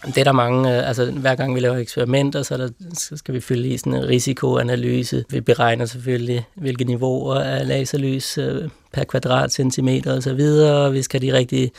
Det 0.05 0.17
er 0.17 0.23
der 0.23 0.31
mange, 0.31 0.77
øh, 0.77 0.88
altså 0.88 1.11
hver 1.11 1.35
gang 1.35 1.55
vi 1.55 1.59
laver 1.59 1.77
eksperimenter, 1.77 2.43
så, 2.43 2.57
der, 2.57 2.69
så 2.93 3.17
skal 3.17 3.33
vi 3.33 3.39
følge 3.39 3.69
i 3.69 3.77
sådan 3.77 3.93
en 3.93 4.07
risikoanalyse. 4.07 5.25
Vi 5.29 5.41
beregner 5.41 5.85
selvfølgelig, 5.85 6.45
hvilke 6.55 6.83
niveauer 6.83 7.35
af 7.35 7.67
laserlys 7.67 8.38
øh, 8.38 8.69
per 8.93 9.03
kvadratcentimeter 9.03 10.15
og 10.15 10.23
så 10.23 10.33
videre. 10.33 10.91
Vi 10.91 11.01
skal 11.01 11.21
de 11.21 11.33
rigtige 11.33 11.71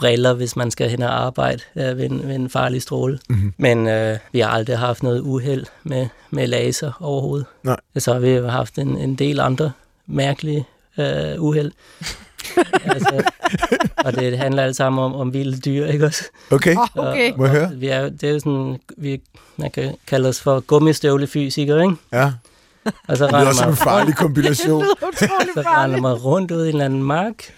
briller, 0.00 0.32
hvis 0.32 0.56
man 0.56 0.70
skal 0.70 0.90
hen 0.90 1.02
og 1.02 1.20
arbejde 1.24 1.62
øh, 1.76 1.98
ved, 1.98 2.10
en, 2.10 2.28
ved 2.28 2.34
en 2.34 2.50
farlig 2.50 2.82
stråle. 2.82 3.18
Mm-hmm. 3.28 3.52
Men 3.56 3.88
øh, 3.88 4.18
vi 4.32 4.40
har 4.40 4.48
aldrig 4.48 4.78
haft 4.78 5.02
noget 5.02 5.20
uheld 5.20 5.66
med, 5.84 6.06
med 6.30 6.46
laser 6.46 6.92
overhovedet. 7.00 7.46
Nej. 7.62 7.76
Så 7.98 8.12
har 8.12 8.20
vi 8.20 8.48
haft 8.48 8.78
en, 8.78 8.98
en 8.98 9.14
del 9.14 9.40
andre 9.40 9.72
mærkelige 10.06 10.66
øh, 10.98 11.42
uheld. 11.42 11.72
altså, 12.94 13.22
og 13.96 14.16
det 14.16 14.38
handler 14.38 14.62
alt 14.62 14.76
sammen 14.76 15.04
om, 15.04 15.14
om 15.14 15.34
vilde 15.34 15.60
dyr, 15.60 15.86
ikke 15.86 16.06
også? 16.06 16.24
Okay, 16.50 16.76
oh, 16.76 17.06
okay. 17.06 17.32
Og, 17.32 17.38
Må 17.38 17.44
jeg 17.44 17.54
høre? 17.54 17.70
Vi 17.74 17.88
er, 17.88 18.08
det 18.08 18.24
er 18.24 18.32
jo 18.32 18.38
sådan, 18.38 18.80
vi, 18.96 19.20
man 19.56 19.70
kan 19.70 19.94
kalde 20.06 20.28
os 20.28 20.40
for 20.40 20.60
gummistøvlefysikere, 20.60 21.82
ikke? 21.82 21.96
Ja. 22.12 22.32
Og 23.08 23.16
så 23.16 23.26
det 23.26 23.32
er 23.32 23.46
også 23.46 23.68
en 23.68 23.76
farlig 23.76 24.16
kombination. 24.16 24.84
så 25.54 25.62
render 25.66 26.00
man 26.00 26.12
rundt 26.12 26.50
ud 26.50 26.64
i 26.64 26.68
en 26.68 26.74
eller 26.74 26.84
anden 26.84 27.02
mark, 27.02 27.54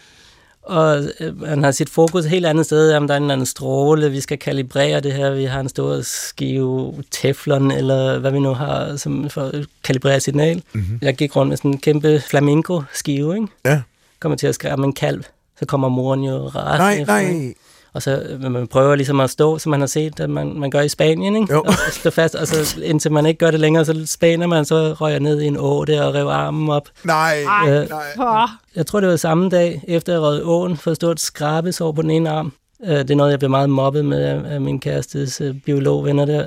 og 0.62 1.02
øh, 1.20 1.40
man 1.40 1.62
har 1.62 1.70
sit 1.70 1.88
fokus 1.90 2.24
helt 2.24 2.46
andet 2.46 2.66
sted, 2.66 2.92
om 2.94 3.06
der 3.06 3.14
er 3.14 3.16
en 3.16 3.22
eller 3.22 3.32
anden 3.32 3.46
stråle, 3.46 4.10
vi 4.10 4.20
skal 4.20 4.38
kalibrere 4.38 5.00
det 5.00 5.12
her, 5.12 5.30
vi 5.30 5.44
har 5.44 5.60
en 5.60 5.68
stor 5.68 6.00
skive 6.00 6.94
teflon, 7.10 7.70
eller 7.70 8.18
hvad 8.18 8.30
vi 8.30 8.38
nu 8.38 8.54
har, 8.54 8.96
som 8.96 9.30
for 9.30 9.42
at 9.42 9.66
kalibrere 9.84 10.20
signal. 10.20 10.62
Mm-hmm. 10.72 10.98
Jeg 11.02 11.14
gik 11.14 11.36
rundt 11.36 11.48
med 11.48 11.56
sådan 11.56 11.70
en 11.70 11.78
kæmpe 11.78 12.20
flamingo-skive, 12.20 13.34
ikke? 13.34 13.48
Ja 13.64 13.82
kommer 14.22 14.36
til 14.36 14.46
at 14.46 14.54
skræmme 14.54 14.86
en 14.86 14.92
kalv, 14.92 15.24
så 15.58 15.66
kommer 15.66 15.88
moren 15.88 16.24
jo 16.24 16.48
ret 16.48 16.78
Nej, 16.78 17.00
efter, 17.00 17.22
nej. 17.22 17.54
Og 17.94 18.02
så 18.02 18.22
man 18.40 18.66
prøver 18.66 18.94
ligesom 18.94 19.20
at 19.20 19.30
stå, 19.30 19.58
som 19.58 19.70
man 19.70 19.80
har 19.80 19.86
set, 19.86 20.20
at 20.20 20.30
man, 20.30 20.58
man 20.58 20.70
gør 20.70 20.80
i 20.80 20.88
Spanien, 20.88 21.36
ikke? 21.36 21.52
Jo. 21.52 21.62
Og 21.66 21.74
stå 21.90 22.10
fast, 22.10 22.34
og 22.34 22.46
så 22.46 22.80
indtil 22.82 23.12
man 23.12 23.26
ikke 23.26 23.38
gør 23.38 23.50
det 23.50 23.60
længere, 23.60 23.84
så 23.84 24.02
spaner 24.06 24.46
man, 24.46 24.64
så 24.64 24.92
røger 24.92 25.18
ned 25.18 25.40
i 25.40 25.46
en 25.46 25.56
å 25.56 25.84
der 25.84 26.02
og 26.02 26.14
rev 26.14 26.26
armen 26.26 26.68
op. 26.68 26.88
Nej, 27.04 27.44
øh, 27.68 27.88
nej. 28.18 28.46
Jeg 28.76 28.86
tror, 28.86 29.00
det 29.00 29.08
var 29.08 29.16
samme 29.16 29.48
dag, 29.48 29.84
efter 29.88 30.12
jeg 30.12 30.22
røg 30.22 30.40
åen, 30.44 30.76
for 30.76 30.90
at 30.90 30.96
stå 30.96 31.10
et 31.10 31.20
skrabesår 31.20 31.92
på 31.92 32.02
den 32.02 32.10
ene 32.10 32.30
arm. 32.30 32.52
Øh, 32.84 32.98
det 32.98 33.10
er 33.10 33.14
noget, 33.14 33.30
jeg 33.30 33.38
blev 33.38 33.50
meget 33.50 33.70
mobbet 33.70 34.04
med 34.04 34.24
af, 34.24 34.54
af 34.54 34.60
min 34.60 34.80
kærestes 34.80 35.40
øh, 35.40 35.54
biologvenner 35.54 36.24
der. 36.24 36.46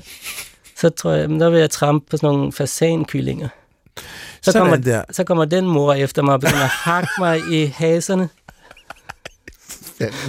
Så 0.77 0.89
tror 0.89 1.11
jeg, 1.11 1.29
der 1.29 1.49
vil 1.49 1.59
jeg 1.59 1.69
trampe 1.69 2.05
på 2.11 2.17
sådan 2.17 2.35
nogle 2.35 2.51
fasankyllinger. 2.51 3.47
Så 4.41 4.59
kommer, 4.59 4.75
der. 4.75 5.03
så 5.11 5.23
kommer 5.23 5.45
den 5.45 5.67
mor 5.67 5.93
efter 5.93 6.21
mig 6.21 6.33
og 6.33 6.39
begynder 6.39 6.63
at 6.63 6.69
hakke 6.69 7.09
mig 7.19 7.39
i 7.51 7.65
haserne. 7.65 8.29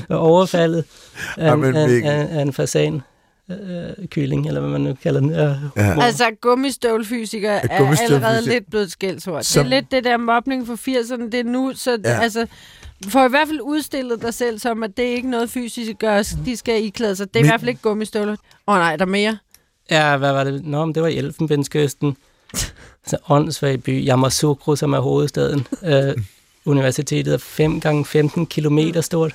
Og 0.09 0.19
overfaldet 0.33 0.85
af, 1.37 1.47
Jamen, 1.47 1.77
af, 1.77 1.89
af, 2.05 2.39
af 2.39 2.43
en 2.43 2.53
fasan 2.53 3.03
øh, 3.51 4.07
kylling, 4.07 4.47
eller 4.47 4.61
hvad 4.61 4.71
man 4.71 4.81
nu 4.81 4.95
kalder 5.03 5.21
den. 5.21 5.31
Ja. 5.31 5.55
Ja. 5.77 6.03
Altså, 6.03 6.25
gummistøvlefysiker 6.41 7.51
er 7.51 7.97
allerede 8.03 8.43
lidt 8.45 8.71
blevet 8.71 8.91
skældsord. 8.93 9.39
Det 9.39 9.47
Som- 9.47 9.65
er 9.67 9.71
lidt 9.71 9.91
det 9.91 10.05
der 10.05 10.17
mobning 10.17 10.67
for 10.67 10.75
80'erne, 10.75 11.25
det 11.31 11.35
er 11.35 11.45
nu, 11.45 11.73
så 11.75 11.99
Ja. 12.05 12.21
altså, 12.21 12.47
får 13.09 13.27
i 13.27 13.29
hvert 13.31 13.49
fald 13.49 13.61
udstillet 13.61 14.23
dig 14.23 14.35
selv 14.35 14.59
som, 14.59 14.83
at 14.83 14.97
det 14.97 15.05
er 15.11 15.15
ikke 15.15 15.31
noget 15.31 15.51
fysisk 15.51 15.93
gør, 15.99 16.23
de 16.47 16.57
skal 16.57 16.85
iklæde 16.85 17.17
sig. 17.17 17.29
Det 17.35 17.37
er 17.37 17.43
Men- 17.43 17.47
i 17.47 17.49
hvert 17.51 17.61
fald 17.61 17.69
ikke 17.69 17.83
gummistøvler. 17.83 18.33
Åh 18.33 18.75
oh, 18.75 18.79
nej, 18.79 18.97
der 18.97 19.05
er 19.05 19.09
mere. 19.09 19.39
ja, 19.91 20.17
hvad 20.17 20.33
var 20.33 20.45
det? 20.45 20.65
Nå, 20.65 20.85
men 20.85 20.95
det 20.95 21.03
var 21.03 21.09
i 21.09 21.17
Elfenbenskysten. 21.17 22.17
Så 23.07 23.17
åndssvag 23.29 23.83
by. 23.83 24.07
Yamoussoukro, 24.09 24.77
som 24.77 24.93
er 24.93 24.99
hovedstaden. 25.01 25.67
Øh, 25.85 26.15
universitetet 26.65 27.35
er 27.35 27.39
5 27.39 27.81
gange 27.81 28.05
15 28.05 28.47
kilometer 28.47 29.01
stort. 29.01 29.35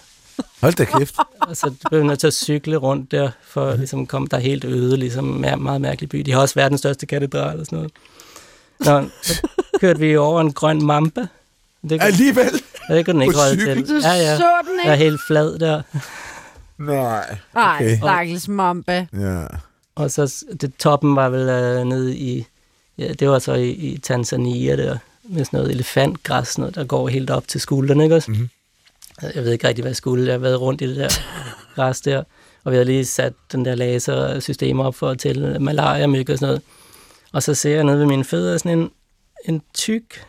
Hold 0.61 0.73
da 0.73 0.85
kæft. 0.85 1.15
Og 1.41 1.57
så 1.57 1.71
blev 1.89 2.01
vi 2.01 2.07
nødt 2.07 2.19
til 2.19 2.27
at 2.27 2.33
cykle 2.33 2.75
rundt 2.77 3.11
der, 3.11 3.29
for 3.43 3.67
at 3.69 3.77
ligesom 3.79 4.05
komme 4.07 4.27
der 4.31 4.37
er 4.37 4.41
helt 4.41 4.63
øde, 4.65 4.97
ligesom 4.97 5.45
mær- 5.45 5.55
meget 5.55 5.81
mærkelig 5.81 6.09
by. 6.09 6.17
De 6.17 6.31
har 6.31 6.39
også 6.39 6.55
verdens 6.55 6.79
største 6.81 7.05
katedral 7.05 7.59
og 7.59 7.65
sådan 7.65 7.77
noget. 7.77 7.91
Nå, 9.03 9.09
så 9.21 9.47
kørte 9.79 9.99
vi 9.99 10.17
over 10.17 10.41
en 10.41 10.53
grøn 10.53 10.85
mamba. 10.85 11.21
Det 11.21 11.89
kunne, 11.89 12.01
Alligevel. 12.03 12.51
det 12.89 13.05
kunne 13.05 13.13
den 13.13 13.21
ikke 13.21 13.37
holde 13.37 13.65
til. 13.65 13.87
Du 13.89 13.93
Ja, 14.03 14.13
ja. 14.13 14.37
så 14.37 14.43
den 14.63 14.79
Jeg 14.83 14.89
er 14.89 14.93
ikke? 14.93 15.03
helt 15.03 15.21
flad 15.27 15.59
der. 15.59 15.81
Nej. 16.77 17.37
Nej, 17.53 17.75
Okay. 17.75 17.97
stakkels 17.97 18.47
mamba. 18.47 19.05
Ja. 19.13 19.45
Og 19.95 20.11
så 20.11 20.45
det, 20.61 20.71
toppen 20.79 21.15
var 21.15 21.29
vel 21.29 21.49
øh, 21.49 21.83
nede 21.85 22.15
i, 22.15 22.45
ja, 22.97 23.13
det 23.13 23.29
var 23.29 23.39
så 23.39 23.53
i, 23.53 23.69
i 23.69 23.97
Tanzania 23.97 24.75
der, 24.75 24.97
med 25.23 25.45
sådan 25.45 25.57
noget 25.57 25.71
elefantgræs, 25.71 26.57
noget, 26.57 26.75
der 26.75 26.83
går 26.83 27.07
helt 27.07 27.29
op 27.29 27.47
til 27.47 27.61
skuldrene, 27.61 28.03
ikke 28.03 28.15
også? 28.15 28.31
Mhm. 28.31 28.49
Jeg 29.35 29.43
ved 29.43 29.51
ikke 29.51 29.67
rigtig, 29.67 29.83
hvad 29.83 29.89
jeg 29.89 29.95
skulle. 29.95 30.25
Jeg 30.25 30.33
har 30.33 30.39
været 30.39 30.61
rundt 30.61 30.81
i 30.81 30.87
det 30.87 30.95
der 30.95 31.09
græs 31.75 32.01
der, 32.01 32.23
og 32.63 32.71
vi 32.71 32.77
har 32.77 32.83
lige 32.83 33.05
sat 33.05 33.33
den 33.51 33.65
der 33.65 33.75
lasersystem 33.75 34.79
op 34.79 34.95
for 34.95 35.09
at 35.09 35.19
tælle 35.19 35.59
malaria, 35.59 36.07
myg 36.07 36.29
og 36.29 36.37
sådan 36.37 36.47
noget. 36.47 36.61
Og 37.33 37.43
så 37.43 37.53
ser 37.53 37.75
jeg 37.75 37.83
nede 37.83 37.99
ved 37.99 38.05
mine 38.05 38.23
fødder 38.23 38.57
sådan 38.57 38.79
en, 38.79 38.91
en 39.45 39.61
tyk, 39.73 40.25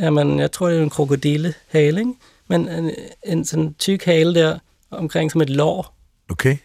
jamen, 0.00 0.38
jeg 0.38 0.52
tror, 0.52 0.68
det 0.68 0.78
er 0.78 0.82
en 0.82 0.90
krokodillehale, 0.90 2.00
ikke? 2.00 2.14
Men 2.48 2.68
en, 2.68 2.90
en 3.26 3.44
sådan 3.44 3.74
tyk 3.74 4.04
hale 4.04 4.34
der, 4.34 4.58
omkring 4.90 5.32
som 5.32 5.40
et 5.40 5.50
lår. 5.50 5.94
Okay. 6.30 6.56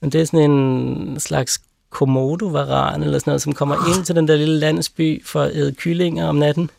Men 0.00 0.12
det 0.12 0.20
er 0.20 0.24
sådan 0.24 0.50
en 0.50 1.20
slags 1.20 1.60
komodovaran 1.90 3.02
eller 3.02 3.18
sådan 3.18 3.30
noget, 3.30 3.42
som 3.42 3.52
kommer 3.52 3.96
ind 3.96 4.04
til 4.04 4.16
den 4.16 4.28
der 4.28 4.36
lille 4.36 4.58
landsby 4.58 5.26
for 5.26 5.42
at 5.42 5.56
æde 5.56 5.74
kyllinger 5.74 6.26
om 6.26 6.36
natten. 6.36 6.70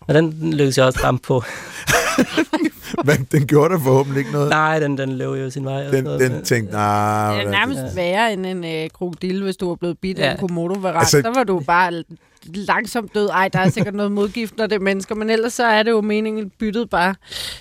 Og 0.00 0.14
den 0.14 0.50
lykkedes 0.50 0.78
jeg 0.78 0.86
også 0.86 1.00
ramt 1.04 1.22
på. 1.22 1.42
Men 3.04 3.28
den 3.32 3.46
gjorde 3.46 3.74
der 3.74 3.80
forhåbentlig 3.80 4.18
ikke 4.20 4.32
noget. 4.32 4.50
Nej, 4.50 4.78
den, 4.78 4.98
den 4.98 5.12
løb 5.18 5.28
jo 5.28 5.50
sin 5.50 5.64
vej. 5.64 5.82
Den, 5.84 6.04
noget, 6.04 6.20
den 6.20 6.32
men- 6.32 6.44
tænkte, 6.44 6.72
nej. 6.72 7.34
Det 7.36 7.46
er 7.46 7.50
nærmest 7.50 7.96
værre 7.96 8.32
end 8.32 8.46
en 8.46 8.64
øh, 8.64 8.90
krokodille, 8.94 9.44
hvis 9.44 9.56
du 9.56 9.68
var 9.68 9.74
blevet 9.74 9.98
bidt 9.98 10.18
af 10.18 10.26
Ja. 10.26 10.32
en 10.32 10.38
komodo 10.38 10.86
Altså- 10.88 11.20
Så 11.24 11.30
var 11.34 11.44
du 11.44 11.60
bare 11.60 12.04
langsomt 12.44 13.14
død. 13.14 13.28
Ej, 13.28 13.48
der 13.48 13.58
er 13.58 13.70
sikkert 13.70 13.94
noget 13.94 14.12
modgift, 14.12 14.56
når 14.56 14.66
det 14.66 14.76
er 14.76 14.80
mennesker, 14.80 15.14
men 15.14 15.30
ellers 15.30 15.52
så 15.52 15.64
er 15.64 15.82
det 15.82 15.90
jo 15.90 16.00
meningen, 16.00 16.44
at 16.46 16.52
byttet 16.58 16.90
bare 16.90 17.14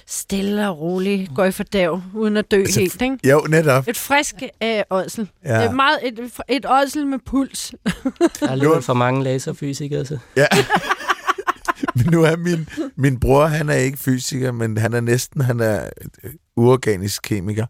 stille 0.07 0.69
og 0.69 0.79
roligt 0.79 1.31
går 1.35 1.45
i 1.45 1.51
fordav, 1.51 2.01
uden 2.15 2.37
at 2.37 2.51
dø 2.51 2.59
Altså, 2.59 2.79
helt, 2.79 3.01
ikke? 3.01 3.17
Jo, 3.29 3.39
netop. 3.49 3.87
Et 3.87 3.97
frisk 3.97 4.35
øh, 4.63 4.81
ådsel. 4.89 5.29
Ja. 5.45 5.53
Ja. 5.55 5.61
Det 5.61 5.67
er 5.69 5.73
meget 5.73 5.97
et, 6.03 6.19
et 6.49 6.65
ådsel 6.83 7.07
med 7.07 7.19
puls. 7.25 7.71
Der 8.39 8.47
er 8.47 8.51
alligevel 8.51 8.81
for 8.81 8.93
mange 8.93 9.23
laserfysikere, 9.23 10.05
så. 10.05 10.17
Ja. 10.37 10.45
Nu 12.11 12.23
er 12.23 12.37
min, 12.37 12.67
min 12.95 13.19
bror, 13.19 13.45
han 13.45 13.69
er 13.69 13.73
ikke 13.73 13.97
fysiker, 13.97 14.51
men 14.51 14.77
han 14.77 14.93
er 14.93 15.01
næsten, 15.01 15.41
han 15.41 15.59
er 15.59 15.89
øh, 16.23 16.31
uorganisk 16.57 17.21
kemiker. 17.21 17.65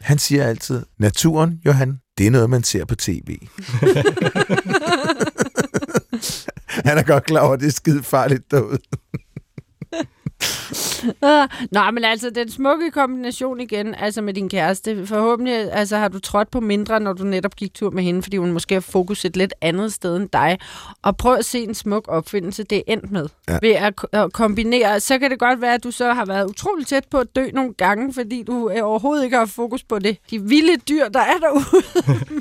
Han 0.00 0.18
siger 0.18 0.44
altid, 0.44 0.86
naturen, 0.98 1.60
Johan, 1.66 2.00
det 2.18 2.26
er 2.26 2.30
noget, 2.30 2.50
man 2.50 2.62
ser 2.62 2.84
på 2.84 2.94
tv. 2.94 3.38
han 6.88 6.98
er 6.98 7.02
godt 7.02 7.24
klar 7.24 7.40
over, 7.40 7.52
at 7.52 7.60
det 7.60 7.66
er 7.66 7.72
skide 7.72 8.02
farligt 8.02 8.50
derude. 8.50 8.78
Nå, 11.72 11.90
men 11.92 12.04
altså, 12.04 12.30
den 12.30 12.50
smukke 12.50 12.90
kombination 12.90 13.60
igen, 13.60 13.94
altså 13.94 14.22
med 14.22 14.34
din 14.34 14.48
kæreste. 14.48 15.06
Forhåbentlig 15.06 15.72
altså, 15.72 15.96
har 15.96 16.08
du 16.08 16.18
trådt 16.18 16.50
på 16.50 16.60
mindre, 16.60 17.00
når 17.00 17.12
du 17.12 17.24
netop 17.24 17.56
gik 17.56 17.74
tur 17.74 17.90
med 17.90 18.02
hende, 18.02 18.22
fordi 18.22 18.36
hun 18.36 18.52
måske 18.52 18.74
har 18.74 18.80
fokus 18.80 19.24
et 19.24 19.36
lidt 19.36 19.54
andet 19.60 19.92
sted 19.92 20.16
end 20.16 20.28
dig. 20.32 20.58
Og 21.02 21.16
prøv 21.16 21.34
at 21.34 21.44
se 21.44 21.62
en 21.62 21.74
smuk 21.74 22.04
opfindelse, 22.08 22.62
det 22.62 22.78
er 22.78 22.82
endt 22.86 23.10
med. 23.12 23.28
Ja. 23.48 23.58
Ved 23.62 23.70
at, 23.70 23.94
at 24.12 24.32
kombinere, 24.32 25.00
så 25.00 25.18
kan 25.18 25.30
det 25.30 25.38
godt 25.38 25.60
være, 25.60 25.74
at 25.74 25.84
du 25.84 25.90
så 25.90 26.12
har 26.12 26.24
været 26.24 26.50
utrolig 26.50 26.86
tæt 26.86 27.04
på 27.10 27.18
at 27.18 27.26
dø 27.36 27.50
nogle 27.52 27.74
gange, 27.74 28.14
fordi 28.14 28.42
du 28.42 28.70
øh, 28.70 28.76
overhovedet 28.82 29.24
ikke 29.24 29.36
har 29.36 29.46
fokus 29.46 29.84
på 29.84 29.98
det. 29.98 30.18
De 30.30 30.42
vilde 30.42 30.76
dyr, 30.88 31.08
der 31.08 31.20
er 31.20 31.38
derude. 31.40 31.84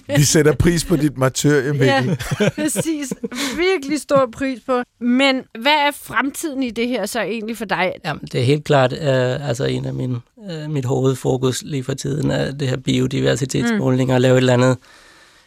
Vi 0.20 0.24
sætter 0.24 0.56
pris 0.56 0.86
på 0.86 0.95
dit 0.95 1.18
martyrie, 1.18 1.72
Mikkel. 1.72 1.88
Ja, 1.88 2.49
præcis. 2.62 3.14
Virkelig 3.58 4.01
stor 4.01 4.30
pris 4.32 4.60
på. 4.66 4.82
Men 4.99 5.43
hvad 5.60 5.72
er 5.72 5.91
fremtiden 6.03 6.64
i 6.64 6.70
det 6.70 6.88
her 6.88 7.06
så 7.06 7.22
egentlig 7.22 7.58
for 7.58 7.66
dig? 7.66 7.93
Jamen, 8.06 8.28
det 8.32 8.44
helt 8.45 8.63
klart 8.63 8.93
øh, 8.93 9.49
altså 9.49 9.65
en 9.65 9.85
af 9.85 9.93
min, 9.93 10.17
øh, 10.51 10.69
mit 10.69 10.85
hovedfokus 10.85 11.63
lige 11.63 11.83
for 11.83 11.93
tiden, 11.93 12.31
er 12.31 12.51
det 12.51 12.67
her 12.67 12.77
biodiversitetsmåling, 12.77 14.09
mm. 14.09 14.15
at 14.15 14.21
lave 14.21 14.33
et 14.33 14.37
eller 14.37 14.53
andet 14.53 14.77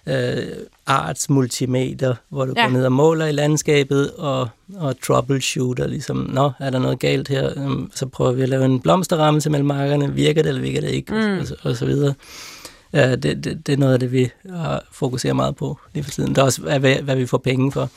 øh, 0.07 0.47
artsmultimeter, 0.87 2.15
hvor 2.29 2.45
du 2.45 2.53
ja. 2.57 2.63
Går 2.63 2.71
ned 2.71 2.85
og 2.85 2.93
måler 2.93 3.27
i 3.27 3.33
landskabet 3.33 4.11
og, 4.11 4.49
og 4.77 4.95
troubleshooter, 5.07 5.87
ligesom, 5.87 6.17
nå, 6.17 6.51
er 6.61 6.71
der 6.71 6.79
noget 6.79 6.99
galt 6.99 7.29
her? 7.29 7.51
Øhm, 7.57 7.91
Så 7.95 8.07
prøver 8.07 8.33
vi 8.33 8.43
at 8.43 8.49
lave 8.49 8.65
en 8.65 8.81
blomsterramme 8.81 9.41
til 9.41 9.51
mellem 9.51 9.67
markerne, 9.67 10.13
virker 10.15 10.43
det 10.43 10.49
eller 10.49 10.63
virker 10.63 10.81
det 10.81 10.91
ikke, 10.91 11.13
mm. 11.15 11.39
og, 11.39 11.47
så- 11.47 11.57
og 11.63 11.77
så 11.77 11.87
videre. 11.87 12.15
Ja, 12.93 13.17
det, 13.17 13.45
det, 13.45 13.67
det 13.67 13.73
er 13.73 13.77
noget 13.77 13.93
af 13.93 14.01
det, 14.01 14.13
vi 14.13 14.29
uh, 14.45 14.55
fokuserer 14.93 15.35
meget 15.35 15.57
på 15.57 15.79
lige 15.95 16.05
for 16.05 16.11
tiden. 16.11 16.31
Det 16.31 16.39
er 16.39 16.43
også, 16.43 16.61
hvad, 16.63 16.81
hvad, 17.03 17.17
vi 17.17 17.27
får 17.27 17.39
penge 17.39 17.73
for. 17.73 17.91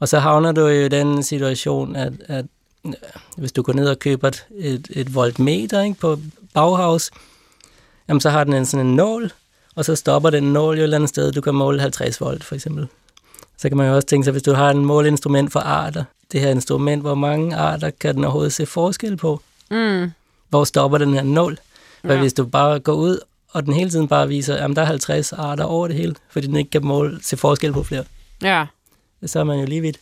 Og 0.00 0.08
så 0.08 0.18
havner 0.18 0.52
du 0.52 0.60
jo 0.60 0.84
i 0.84 0.88
den 0.88 1.22
situation, 1.22 1.96
at, 1.96 2.12
at 2.26 2.38
øh, 2.44 2.44
hvis 3.36 3.52
du 3.52 3.62
går 3.62 3.72
ned 3.72 3.88
og 3.88 3.98
køber 3.98 4.28
et, 4.28 4.46
et, 4.58 4.88
et 4.90 5.14
voltmeter 5.14 5.82
ikke, 5.82 6.00
på 6.00 6.18
Bauhaus, 6.54 7.10
jamen 8.08 8.20
så 8.20 8.30
har 8.30 8.44
den 8.44 8.52
en 8.52 8.66
sådan 8.66 8.86
en 8.86 8.96
nål, 8.96 9.32
og 9.74 9.84
så 9.84 9.94
stopper 9.96 10.30
den 10.30 10.42
nål 10.52 10.74
jo 10.76 10.80
et 10.80 10.82
eller 10.82 10.96
andet 10.96 11.08
sted. 11.08 11.32
Du 11.32 11.40
kan 11.40 11.54
måle 11.54 11.80
50 11.80 12.20
volt, 12.20 12.44
for 12.44 12.54
eksempel. 12.54 12.86
Så 13.58 13.68
kan 13.68 13.76
man 13.76 13.88
jo 13.88 13.94
også 13.96 14.08
tænke 14.08 14.24
sig, 14.24 14.32
hvis 14.32 14.42
du 14.42 14.52
har 14.52 14.70
en 14.70 14.84
måleinstrument 14.84 15.52
for 15.52 15.60
arter, 15.60 16.04
det 16.32 16.40
her 16.40 16.50
instrument, 16.50 17.02
hvor 17.02 17.14
mange 17.14 17.56
arter 17.56 17.90
kan 17.90 18.14
den 18.14 18.24
overhovedet 18.24 18.52
se 18.52 18.66
forskel 18.66 19.16
på? 19.16 19.40
Mm. 19.70 20.10
Hvor 20.48 20.64
stopper 20.64 20.98
den 20.98 21.14
her 21.14 21.22
nål? 21.22 21.58
For 22.04 22.12
Ja. 22.12 22.18
hvis 22.18 22.32
du 22.32 22.44
bare 22.44 22.78
går 22.80 22.92
ud, 22.92 23.18
og 23.52 23.64
den 23.66 23.72
hele 23.74 23.90
tiden 23.90 24.08
bare 24.08 24.28
viser, 24.28 24.56
at 24.56 24.76
der 24.76 24.82
er 24.82 24.86
50 24.86 25.32
arter 25.32 25.64
over 25.64 25.86
det 25.88 25.96
hele, 25.96 26.14
fordi 26.30 26.46
den 26.46 26.56
ikke 26.56 26.70
kan 26.70 26.84
måle, 26.84 27.18
se 27.22 27.36
forskel 27.36 27.72
på 27.72 27.82
flere, 27.82 28.04
Ja. 28.42 28.66
så 29.26 29.40
er 29.40 29.44
man 29.44 29.58
jo 29.60 29.66
lige 29.66 29.80
vidt. 29.80 29.96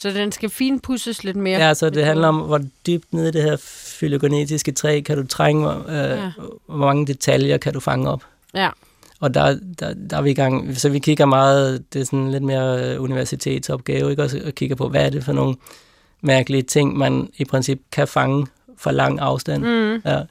Så 0.00 0.10
den 0.10 0.32
skal 0.32 0.50
finpudses 0.50 1.24
lidt 1.24 1.36
mere. 1.36 1.58
Ja, 1.66 1.74
så 1.74 1.90
det 1.90 2.04
handler 2.04 2.28
om, 2.28 2.36
hvor 2.36 2.60
dybt 2.86 3.12
nede 3.12 3.28
i 3.28 3.32
det 3.32 3.42
her 3.42 3.56
fylogenetiske 3.98 4.72
træ 4.72 5.00
kan 5.00 5.16
du 5.16 5.26
trænge, 5.26 5.70
øh, 5.74 5.94
Ja. 5.94 6.30
hvor 6.66 6.76
mange 6.76 7.06
detaljer 7.06 7.56
kan 7.58 7.72
du 7.72 7.80
fange 7.80 8.08
op. 8.10 8.22
Ja. 8.54 8.68
Og 9.20 9.34
der, 9.34 9.58
der, 9.78 9.94
der 10.10 10.16
er 10.16 10.22
vi 10.22 10.30
i 10.30 10.34
gang, 10.34 10.76
så 10.76 10.88
vi 10.88 10.98
kigger 10.98 11.24
meget, 11.26 11.84
det 11.92 12.00
er 12.00 12.04
sådan 12.04 12.30
lidt 12.30 12.42
mere 12.42 13.00
universitetsopgave, 13.00 14.10
ikke? 14.10 14.22
Også 14.22 14.40
at 14.44 14.54
kigge 14.54 14.76
på, 14.76 14.88
hvad 14.88 15.06
er 15.06 15.10
det 15.10 15.24
for 15.24 15.32
nogle 15.32 15.56
mærkelige 16.20 16.62
ting, 16.62 16.96
man 16.98 17.28
i 17.38 17.44
princip 17.44 17.80
kan 17.92 18.08
fange 18.08 18.46
for 18.78 18.90
lang 18.90 19.18
afstand. 19.20 19.64
Mm. 19.64 20.02
Ja. 20.04 20.22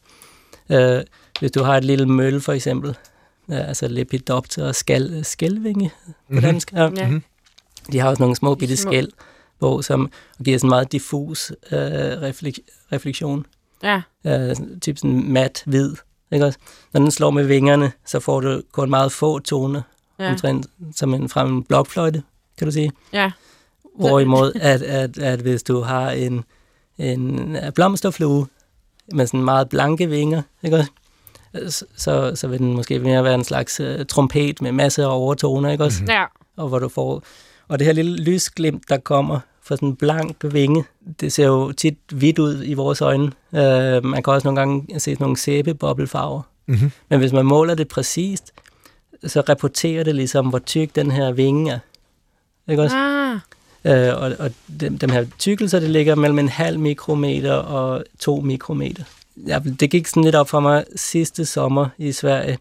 Øh, 0.97 1.03
hvis 1.39 1.51
du 1.51 1.63
har 1.63 1.78
et 1.78 1.84
lille 1.86 2.05
møl 2.05 2.41
for 2.41 2.53
eksempel, 2.53 2.95
ja, 3.49 3.55
altså 3.59 3.88
lepidopter 3.88 4.67
og 4.67 4.76
skal, 4.76 5.26
skælvinge 5.26 5.89
på 6.07 6.13
Mhm. 6.28 6.41
dansk, 6.41 6.72
ja. 6.74 6.89
Ja. 6.97 7.09
de 7.91 7.99
har 7.99 8.09
også 8.09 8.24
nogle 8.24 8.36
små 8.36 8.55
bitte 8.55 8.78
skæl 8.78 9.09
på, 9.60 9.82
som 9.82 10.12
giver 10.43 10.57
sådan 10.57 10.70
meget 10.70 10.91
diffus 10.91 11.51
øh, 11.72 12.12
reflek- 12.30 12.88
refleksion. 12.91 13.45
Ja. 13.84 14.01
Øh, 14.26 14.55
typ 14.82 14.97
sådan 14.97 15.24
mat, 15.34 15.64
hvid. 15.66 15.93
Ikke 16.32 16.45
også? 16.45 16.60
Når 16.93 17.01
den 17.01 17.12
slår 17.12 17.30
med 17.32 17.43
vingerne, 17.43 17.91
så 18.05 18.20
får 18.20 18.39
du 18.39 18.62
kun 18.72 18.89
meget 18.89 19.12
få 19.12 19.39
toner, 19.39 19.82
Ja. 20.20 20.30
omtrent 20.32 20.68
som 20.95 21.14
en, 21.14 21.30
fra 21.30 21.45
en 21.47 21.64
blokfløjte, 21.64 22.24
kan 22.57 22.68
du 22.68 22.72
sige. 22.72 22.91
Ja. 23.14 23.32
Hvorimod, 23.99 24.51
at, 24.62 24.82
at, 24.82 25.18
at 25.18 25.39
hvis 25.39 25.64
du 25.64 25.82
har 25.82 26.12
en, 26.12 26.43
en 26.97 27.57
blomsterflue 27.76 28.47
med 29.14 29.28
sådan 29.28 29.43
meget 29.43 29.70
blanke 29.70 30.10
vinger, 30.10 30.41
ikke 30.64 30.78
også? 30.78 30.91
Så, 31.95 32.36
så, 32.36 32.47
vil 32.47 32.60
den 32.60 32.74
måske 32.74 32.99
mere 32.99 33.24
være 33.24 33.36
en 33.36 33.43
slags 33.43 33.80
uh, 33.80 34.05
trompet 34.10 34.62
med 34.62 34.72
masser 34.72 35.07
af 35.07 35.16
overtoner, 35.20 35.72
ikke 35.72 35.84
også? 35.84 36.03
Ja. 36.07 36.26
Og 36.57 36.68
hvor 36.68 36.80
du 36.80 36.89
får... 36.89 37.24
Og 37.68 37.80
det 37.80 37.86
her 37.86 37.93
lille 37.93 38.18
lysglimt, 38.24 38.89
der 38.89 38.97
kommer 38.97 39.39
fra 39.70 39.76
sådan 39.76 39.89
en 39.89 39.95
blank 39.95 40.36
vinge, 40.43 40.84
det 41.20 41.34
ser 41.34 41.45
jo 41.45 41.72
tit 41.72 41.97
hvidt 42.11 42.39
ud 42.39 42.63
i 42.65 42.74
vores 42.74 43.01
øjne. 43.01 43.32
Uh, 43.51 44.05
man 44.05 44.24
kan 44.24 44.34
også 44.34 44.47
nogle 44.47 44.59
gange 44.59 44.86
se 44.93 44.99
sådan 44.99 45.17
nogle 45.20 45.38
sæbebobbelfarver. 45.38 46.41
Mhm. 46.65 46.91
Men 47.09 47.20
hvis 47.20 47.32
man 47.32 47.45
måler 47.45 47.76
det 47.76 47.88
præcist, 47.88 48.51
så 49.28 49.41
rapporterer 49.49 50.03
det 50.03 50.15
ligesom, 50.15 50.47
hvor 50.47 50.59
tyk 50.59 50.95
den 50.95 51.11
her 51.11 51.32
vinge 51.32 51.72
er. 51.72 51.80
Ikke 52.72 52.84
også? 52.84 52.95
Ah. 52.95 53.39
Øh, 53.86 54.22
og 54.22 54.36
og 54.39 54.51
dem, 54.80 54.97
dem 54.97 55.09
her 55.09 55.26
tykkelser, 55.39 55.80
det 55.80 55.89
ligger 55.89 56.15
mellem 56.15 56.39
en 56.39 56.49
halv 56.49 56.80
mikrometer 56.80 57.53
og 57.53 58.03
to 58.20 58.41
mikrometer. 58.41 59.03
Ja, 59.47 59.59
det 59.80 59.89
gik 59.89 60.07
sådan 60.07 60.24
lidt 60.24 60.36
op 60.36 60.49
for 60.49 60.59
mig 60.59 60.84
sidste 60.95 61.45
sommer 61.45 61.88
i 61.97 62.11
Sverige. 62.11 62.57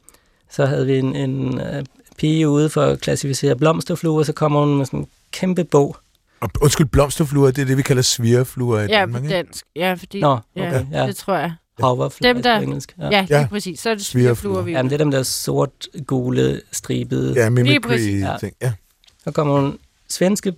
Så 0.51 0.67
havde 0.67 0.87
vi 0.87 0.99
en, 0.99 1.17
en 1.17 1.55
uh, 1.55 1.85
pige 2.17 2.49
ude 2.49 2.71
for 2.71 2.83
at 2.83 3.01
klassificere 3.01 3.57
blomsterfluer, 3.57 4.23
så 4.23 4.33
kommer 4.33 4.61
hun 4.61 4.77
med 4.77 4.87
sådan 4.87 5.01
en 5.01 5.07
kæmpe 5.33 5.65
bog. 5.65 5.97
Og, 6.41 6.51
undskyld, 6.61 6.87
blomsterfluer, 6.87 7.51
det 7.51 7.63
er 7.63 7.67
det, 7.67 7.77
vi 7.77 7.83
kalder 7.83 8.03
svirfluer 8.03 8.79
i 8.81 8.87
Ja, 8.87 8.87
Danmark, 9.01 9.23
på 9.23 9.25
ikke? 9.27 9.37
dansk. 9.37 9.65
Ja, 9.77 9.95
fordi... 9.95 10.21
Nå, 10.21 10.39
ja, 10.57 10.69
okay, 10.69 10.87
ja. 10.93 11.07
det 11.07 11.17
tror 11.17 11.37
jeg. 11.37 11.53
Hoverflies 11.81 12.27
Dem, 12.35 12.43
der- 12.43 12.59
på 12.59 12.63
engelsk. 12.63 12.95
Ja. 12.99 13.09
Ja, 13.11 13.27
Ja. 13.31 13.39
lige 13.39 13.49
præcis. 13.49 13.81
Så 13.81 13.91
er 13.91 13.95
det 13.95 14.05
svirfluer, 14.05 14.63
vi 14.63 14.71
Jamen, 14.73 14.91
det 14.91 14.95
er 14.95 14.99
dem 15.05 15.11
der 15.11 15.23
sort-gule 15.23 16.61
stribede. 16.73 17.33
Ja, 17.37 17.51
mimicry 17.51 18.21
ja. 18.21 18.37
ting. 18.41 18.55
Ja. 18.63 18.73
Så 19.25 19.31
kommer 19.31 19.61
hun 19.61 19.79
svenske 20.09 20.55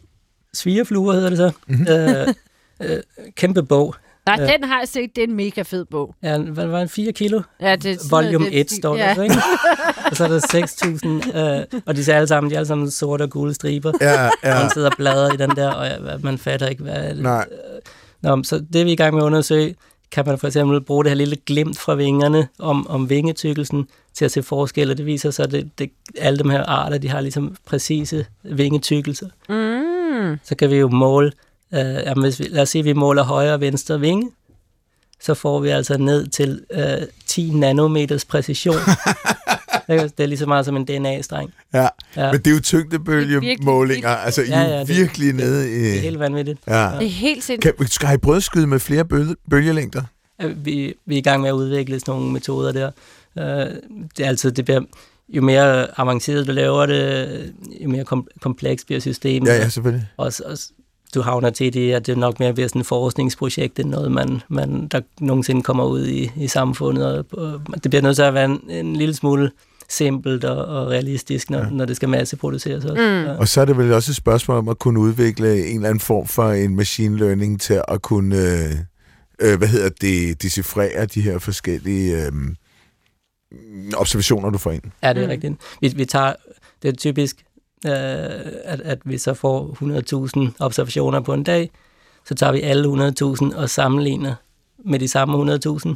svirefluer, 0.54 1.12
hedder 1.12 1.28
det 1.28 1.38
så. 1.38 1.52
Mhm. 1.66 1.78
Mm-hmm. 1.78 1.86
Øh, 1.94 2.96
øh, 2.96 3.02
kæmpe 3.36 3.62
bog. 3.62 3.94
Nej, 4.26 4.36
Ja. 4.40 4.46
den 4.56 4.64
har 4.64 4.78
jeg 4.78 4.88
set. 4.88 5.16
Det 5.16 5.24
er 5.24 5.28
en 5.28 5.34
mega 5.36 5.62
fed 5.62 5.84
bog. 5.84 6.14
Ja, 6.22 6.38
hvad 6.38 6.66
var 6.66 6.80
det? 6.80 6.90
4 6.90 7.12
kilo? 7.12 7.42
Ja, 7.60 7.76
det 7.76 7.86
er 7.92 7.96
Volume 8.10 8.44
det- 8.44 8.60
1 8.60 8.70
står 8.70 8.96
der, 8.96 9.04
ja. 9.16 9.22
ikke? 9.22 9.34
og 10.10 10.16
så 10.16 10.24
er 10.24 10.28
der 10.28 10.38
6.000, 10.40 11.36
øh, 11.38 11.82
og 11.86 11.96
de 11.96 12.12
er 12.12 12.16
alle 12.16 12.26
sammen, 12.26 12.50
de 12.50 12.54
er 12.54 12.58
alle 12.58 12.68
sammen 12.68 12.90
sorte 12.90 13.22
og 13.22 13.30
gule 13.30 13.54
striber. 13.54 13.92
Ja, 14.00 14.10
Ja. 14.22 14.28
ja. 14.44 14.60
Man 14.62 14.70
sidder 14.70 14.90
og 14.90 14.96
bladrer 14.96 15.32
i 15.34 15.36
den 15.36 15.50
der, 15.50 15.68
og 15.70 15.86
ja, 15.86 15.96
man 16.22 16.38
fatter 16.38 16.66
ikke, 16.68 16.82
hvad 16.82 16.94
er 16.96 17.12
det. 17.14 17.22
Nej. 17.22 17.46
Nå, 18.22 18.36
men 18.36 18.44
så 18.44 18.64
det 18.72 18.80
er 18.80 18.84
vi 18.84 18.92
i 18.92 18.96
gang 18.96 19.14
med 19.14 19.22
at 19.22 19.26
undersøge. 19.26 19.74
Kan 20.12 20.24
man 20.26 20.38
for 20.38 20.46
eksempel 20.46 20.80
bruge 20.80 21.04
det 21.04 21.10
her 21.10 21.16
lille 21.16 21.36
glimt 21.36 21.78
fra 21.78 21.94
vingerne 21.94 22.48
om, 22.58 22.86
om 22.90 23.10
vingetykkelsen 23.10 23.86
til 24.14 24.24
at 24.24 24.30
se 24.30 24.42
forskel, 24.42 24.90
og 24.90 24.98
det 24.98 25.06
viser 25.06 25.30
sig, 25.30 25.44
at 25.44 25.50
det, 25.52 25.70
det, 25.78 25.90
alle 26.18 26.38
de 26.38 26.50
her 26.50 26.64
arter, 26.64 26.98
de 26.98 27.08
har 27.08 27.20
ligesom 27.20 27.56
præcise 27.66 28.26
vingetykkelser. 28.42 29.26
Mm. 29.48 30.38
Så 30.44 30.54
kan 30.56 30.70
vi 30.70 30.76
jo 30.76 30.88
måle, 30.88 31.32
øh, 31.74 31.80
jamen 31.80 32.22
hvis 32.22 32.38
vi, 32.40 32.44
lad 32.50 32.62
os 32.62 32.68
sige, 32.68 32.80
at 32.80 32.84
vi 32.84 32.92
måler 32.92 33.22
højre 33.22 33.54
og 33.54 33.60
venstre 33.60 34.00
vinge, 34.00 34.30
så 35.20 35.34
får 35.34 35.60
vi 35.60 35.68
altså 35.68 35.98
ned 35.98 36.26
til 36.26 36.64
øh, 36.72 36.82
10 37.26 37.50
nanometers 37.50 38.24
præcision. 38.24 38.76
Det 39.88 40.20
er 40.20 40.26
lige 40.26 40.38
så 40.38 40.46
meget 40.46 40.64
som 40.64 40.76
en 40.76 40.84
DNA-streng. 40.84 41.50
ja. 41.74 41.88
Ja. 42.16 42.32
Men 42.32 42.40
det 42.40 42.46
er 42.46 42.50
jo 42.50 42.56
Det 42.56 42.56
er 42.56 42.60
tyngdebølgemålinger. 42.62 44.08
Altså, 44.08 44.42
I 44.42 44.46
Ja, 44.46 44.60
er 44.62 44.68
ja, 44.68 44.80
det- 44.80 44.88
virkelig 44.88 45.32
nede 45.32 45.64
Det 45.64 45.90
er 45.90 45.94
i... 45.94 45.98
helt 45.98 46.18
vanvittigt. 46.18 46.58
Ja. 46.66 46.72
Det 46.98 47.06
er 47.06 47.10
helt 47.10 47.44
sindssygt. 47.44 47.76
Kan, 47.78 47.88
skal 47.88 48.14
I 48.14 48.16
prøve 48.18 48.36
at 48.36 48.42
skyde 48.42 48.66
med 48.66 48.78
flere 48.78 49.04
bølge, 49.04 49.36
bølgelængder? 49.50 50.02
Vi, 50.56 50.94
vi 51.06 51.14
er 51.14 51.18
i 51.18 51.22
gang 51.22 51.40
med 51.40 51.48
at 51.48 51.52
udvikle 51.52 52.00
sådan 52.00 52.12
nogle 52.14 52.32
metoder 52.32 52.72
der. 52.72 52.90
Øh, 53.38 53.74
det 54.16 54.24
er 54.24 54.28
altid, 54.28 54.52
det 54.52 54.64
bliver, 54.64 54.80
jo 55.28 55.42
mere 55.42 55.86
avanceret 56.00 56.46
du 56.46 56.52
laver 56.52 56.86
det, 56.86 57.52
jo 57.80 57.88
mere 57.88 58.04
kom, 58.04 58.26
komplekst 58.40 58.86
bliver 58.86 59.00
systemet. 59.00 59.48
Ja, 59.48 59.54
ja, 59.56 59.68
selvfølgelig. 59.68 60.06
Og, 60.16 60.32
og 60.46 60.58
du 61.14 61.20
havner 61.22 61.50
til 61.50 61.74
det, 61.74 61.92
at 61.92 62.06
det 62.06 62.18
nok 62.18 62.40
mere 62.40 62.52
bliver 62.54 62.68
sådan 62.68 62.80
et 62.80 62.86
forskningsprojekt, 62.86 63.78
end 63.78 63.88
noget, 63.88 64.12
man, 64.12 64.42
man, 64.48 64.88
der 64.88 65.00
nogensinde 65.20 65.62
kommer 65.62 65.84
ud 65.84 66.06
i, 66.06 66.30
i 66.36 66.48
samfundet. 66.48 67.18
Og, 67.18 67.26
og 67.32 67.60
det 67.82 67.90
bliver 67.90 68.02
nødt 68.02 68.16
til 68.16 68.22
at 68.22 68.34
være 68.34 68.44
en, 68.44 68.60
en 68.68 68.96
lille 68.96 69.14
smule 69.14 69.50
simpelt 69.88 70.44
og, 70.44 70.64
og 70.64 70.90
realistisk, 70.90 71.50
når, 71.50 71.58
Ja. 71.58 71.70
når 71.70 71.84
det 71.84 71.96
skal 71.96 72.08
masseproduceres 72.08 72.84
også. 72.84 73.02
Mm. 73.02 73.24
Ja. 73.24 73.36
Og 73.38 73.48
så 73.48 73.60
er 73.60 73.64
det 73.64 73.78
vel 73.78 73.92
også 73.92 74.12
et 74.12 74.16
spørgsmål 74.16 74.56
om 74.56 74.68
at 74.68 74.78
kunne 74.78 75.00
udvikle 75.00 75.66
en 75.66 75.76
eller 75.76 75.88
anden 75.88 76.00
form 76.00 76.26
for 76.26 76.50
en 76.50 76.76
machine 76.76 77.18
learning 77.18 77.60
til 77.60 77.82
at 77.88 78.02
kunne, 78.02 78.36
øh, 78.36 78.70
øh, 79.40 79.58
hvad 79.58 79.68
hedder 79.68 79.88
det, 80.00 80.42
decifrere 80.42 81.06
de 81.06 81.20
her 81.20 81.38
forskellige 81.38 82.26
øh, 82.26 82.32
observationer, 83.96 84.50
du 84.50 84.58
får 84.58 84.70
ind. 84.70 84.82
Ja, 85.02 85.12
det 85.12 85.22
er 85.22 85.26
mm. 85.26 85.30
rigtigt. 85.30 85.54
Vi, 85.80 85.92
vi 85.96 86.04
tager, 86.04 86.32
det 86.82 86.88
er 86.88 86.92
typisk, 86.92 87.36
øh, 87.86 87.92
at, 88.64 88.80
at 88.80 88.98
vi 89.04 89.18
så 89.18 89.34
får 89.34 89.76
100.000 90.48 90.52
observationer 90.58 91.20
på 91.20 91.34
en 91.34 91.44
dag, 91.44 91.70
så 92.24 92.34
tager 92.34 92.52
vi 92.52 92.60
alle 92.60 93.08
100.000 93.52 93.56
og 93.56 93.70
sammenligner 93.70 94.34
med 94.84 94.98
de 94.98 95.08
samme 95.08 95.54
100.000. 95.54 95.94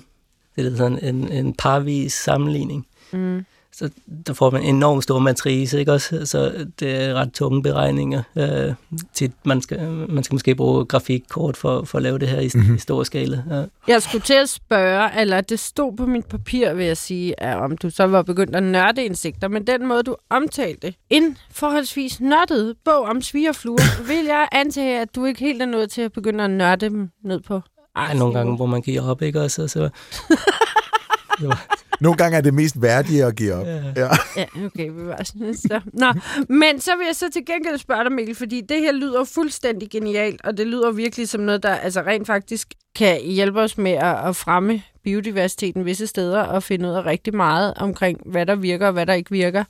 Det 0.56 0.72
er 0.72 0.76
sådan 0.76 1.04
en, 1.04 1.32
en 1.32 1.54
parvis 1.54 2.12
sammenligning. 2.12 2.86
Mm. 3.12 3.44
Så 3.78 3.90
der 4.26 4.32
får 4.34 4.50
man 4.50 4.62
en 4.62 4.74
enormt 4.76 5.02
stor 5.02 5.18
matrice, 5.18 5.78
ikke 5.78 5.92
også? 5.92 6.26
Så 6.26 6.66
det 6.80 7.02
er 7.02 7.14
ret 7.14 7.32
tunge 7.32 7.62
beregninger. 7.62 8.22
Øh, 8.36 8.74
tit, 9.14 9.32
man, 9.44 9.62
skal, 9.62 9.80
man 10.08 10.24
skal 10.24 10.34
måske 10.34 10.54
bruge 10.54 10.84
grafikkort 10.84 11.56
for, 11.56 11.84
for 11.84 11.98
at 11.98 12.02
lave 12.02 12.18
det 12.18 12.28
her 12.28 12.40
i, 12.40 12.44
Mhm. 12.54 12.60
mm-hmm. 12.60 12.74
i 12.74 12.78
stor 12.78 13.02
skala. 13.02 13.42
Ja. 13.50 13.64
Jeg 13.88 14.02
skulle 14.02 14.22
til 14.22 14.34
at 14.34 14.48
spørge, 14.48 15.20
eller 15.20 15.40
det 15.40 15.58
stod 15.58 15.96
på 15.96 16.06
mit 16.06 16.26
papir, 16.26 16.72
vil 16.72 16.86
jeg 16.86 16.96
sige, 16.96 17.40
at 17.42 17.56
om 17.56 17.76
du 17.76 17.90
så 17.90 18.04
var 18.06 18.22
begyndt 18.22 18.56
at 18.56 18.62
nørde 18.62 19.04
insekter, 19.04 19.48
men 19.48 19.66
den 19.66 19.86
måde, 19.88 20.02
du 20.02 20.16
omtalte 20.30 20.94
en 21.10 21.36
forholdsvis 21.52 22.20
nørdet 22.20 22.74
bog 22.84 23.02
om 23.02 23.22
svigerfluer, 23.22 24.02
vil 24.08 24.24
jeg 24.26 24.48
antage, 24.52 25.00
at 25.00 25.14
du 25.16 25.24
ikke 25.24 25.40
helt 25.40 25.62
er 25.62 25.66
nået 25.66 25.90
til 25.90 26.02
at 26.02 26.12
begynde 26.12 26.44
at 26.44 26.50
nørde 26.50 26.86
dem 26.90 27.10
ned 27.24 27.40
på 27.40 27.60
Ej, 27.96 28.14
nogle 28.14 28.34
gange, 28.34 28.56
hvor 28.56 28.66
man 28.66 28.82
giver 28.82 29.02
op, 29.10 29.22
ikke 29.22 29.40
også? 29.40 29.68
Så, 29.68 29.68
så, 29.68 29.88
Nogle 32.00 32.16
gange 32.16 32.36
er 32.36 32.40
det 32.40 32.54
mest 32.54 32.82
værdige 32.82 33.24
at 33.24 33.36
give 33.36 33.54
op. 33.54 33.66
ja. 33.66 33.82
Ja. 33.96 34.08
Ja, 34.36 34.44
okay, 34.66 34.90
vi 34.90 35.06
var 35.06 35.20
sådan 35.24 35.54
så. 35.56 35.80
Nå, 35.92 36.06
men 36.48 36.80
så 36.80 36.90
vil 36.96 37.04
jeg 37.06 37.16
så 37.16 37.30
til 37.32 37.46
gengæld 37.46 37.78
spørge 37.78 38.04
dig, 38.04 38.12
Mikkel, 38.12 38.34
fordi 38.34 38.60
det 38.60 38.80
her 38.80 38.92
lyder 38.92 39.24
fuldstændig 39.24 39.90
genialt, 39.90 40.40
og 40.44 40.56
det 40.56 40.66
lyder 40.66 40.92
virkelig 40.92 41.28
som 41.28 41.40
noget, 41.40 41.62
der 41.62 41.74
altså 41.74 42.00
rent 42.00 42.26
faktisk 42.26 42.68
kan 42.96 43.20
hjælpe 43.22 43.60
os 43.60 43.78
med 43.78 43.92
at, 43.92 44.28
at 44.28 44.36
fremme 44.36 44.82
biodiversiteten 45.04 45.84
visse 45.84 46.06
steder 46.06 46.40
og 46.42 46.62
finde 46.62 46.88
ud 46.88 46.94
af 46.94 47.04
rigtig 47.04 47.34
meget 47.36 47.74
omkring, 47.76 48.20
hvad 48.26 48.46
der 48.46 48.54
virker 48.54 48.86
og 48.86 48.92
hvad 48.92 49.06
der 49.06 49.12
ikke 49.12 49.30
virker. 49.30 49.64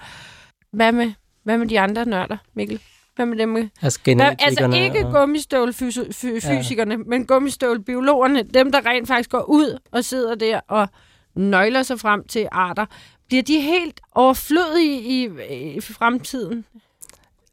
Hvad 0.72 0.92
med, 0.92 1.12
hvad 1.44 1.58
med 1.58 1.66
de 1.68 1.80
andre 1.80 2.04
nørder, 2.04 2.36
Mikkel? 2.56 2.80
Hvad 3.16 3.26
med 3.26 3.38
dem? 3.38 3.56
Altså, 3.82 4.00
Hvad, 4.04 4.34
altså 4.38 4.70
ikke 4.74 5.06
og- 5.06 5.12
gummistøvlfysikerne, 5.12 6.96
men 6.96 7.26
gummistøvlbiologerne, 7.26 8.42
dem 8.42 8.72
der 8.72 8.86
rent 8.86 9.08
faktisk 9.08 9.30
går 9.30 9.44
ud 9.48 9.78
og 9.92 10.04
sidder 10.04 10.34
der 10.34 10.60
og 10.68 10.88
nøgler 11.36 11.82
sig 11.82 12.00
frem 12.00 12.24
til 12.28 12.48
arter. 12.52 12.86
bliver 13.26 13.42
de 13.42 13.60
helt 13.60 14.00
overflødige 14.12 15.02
i, 15.02 15.28
i 15.76 15.80
fremtiden? 15.80 16.64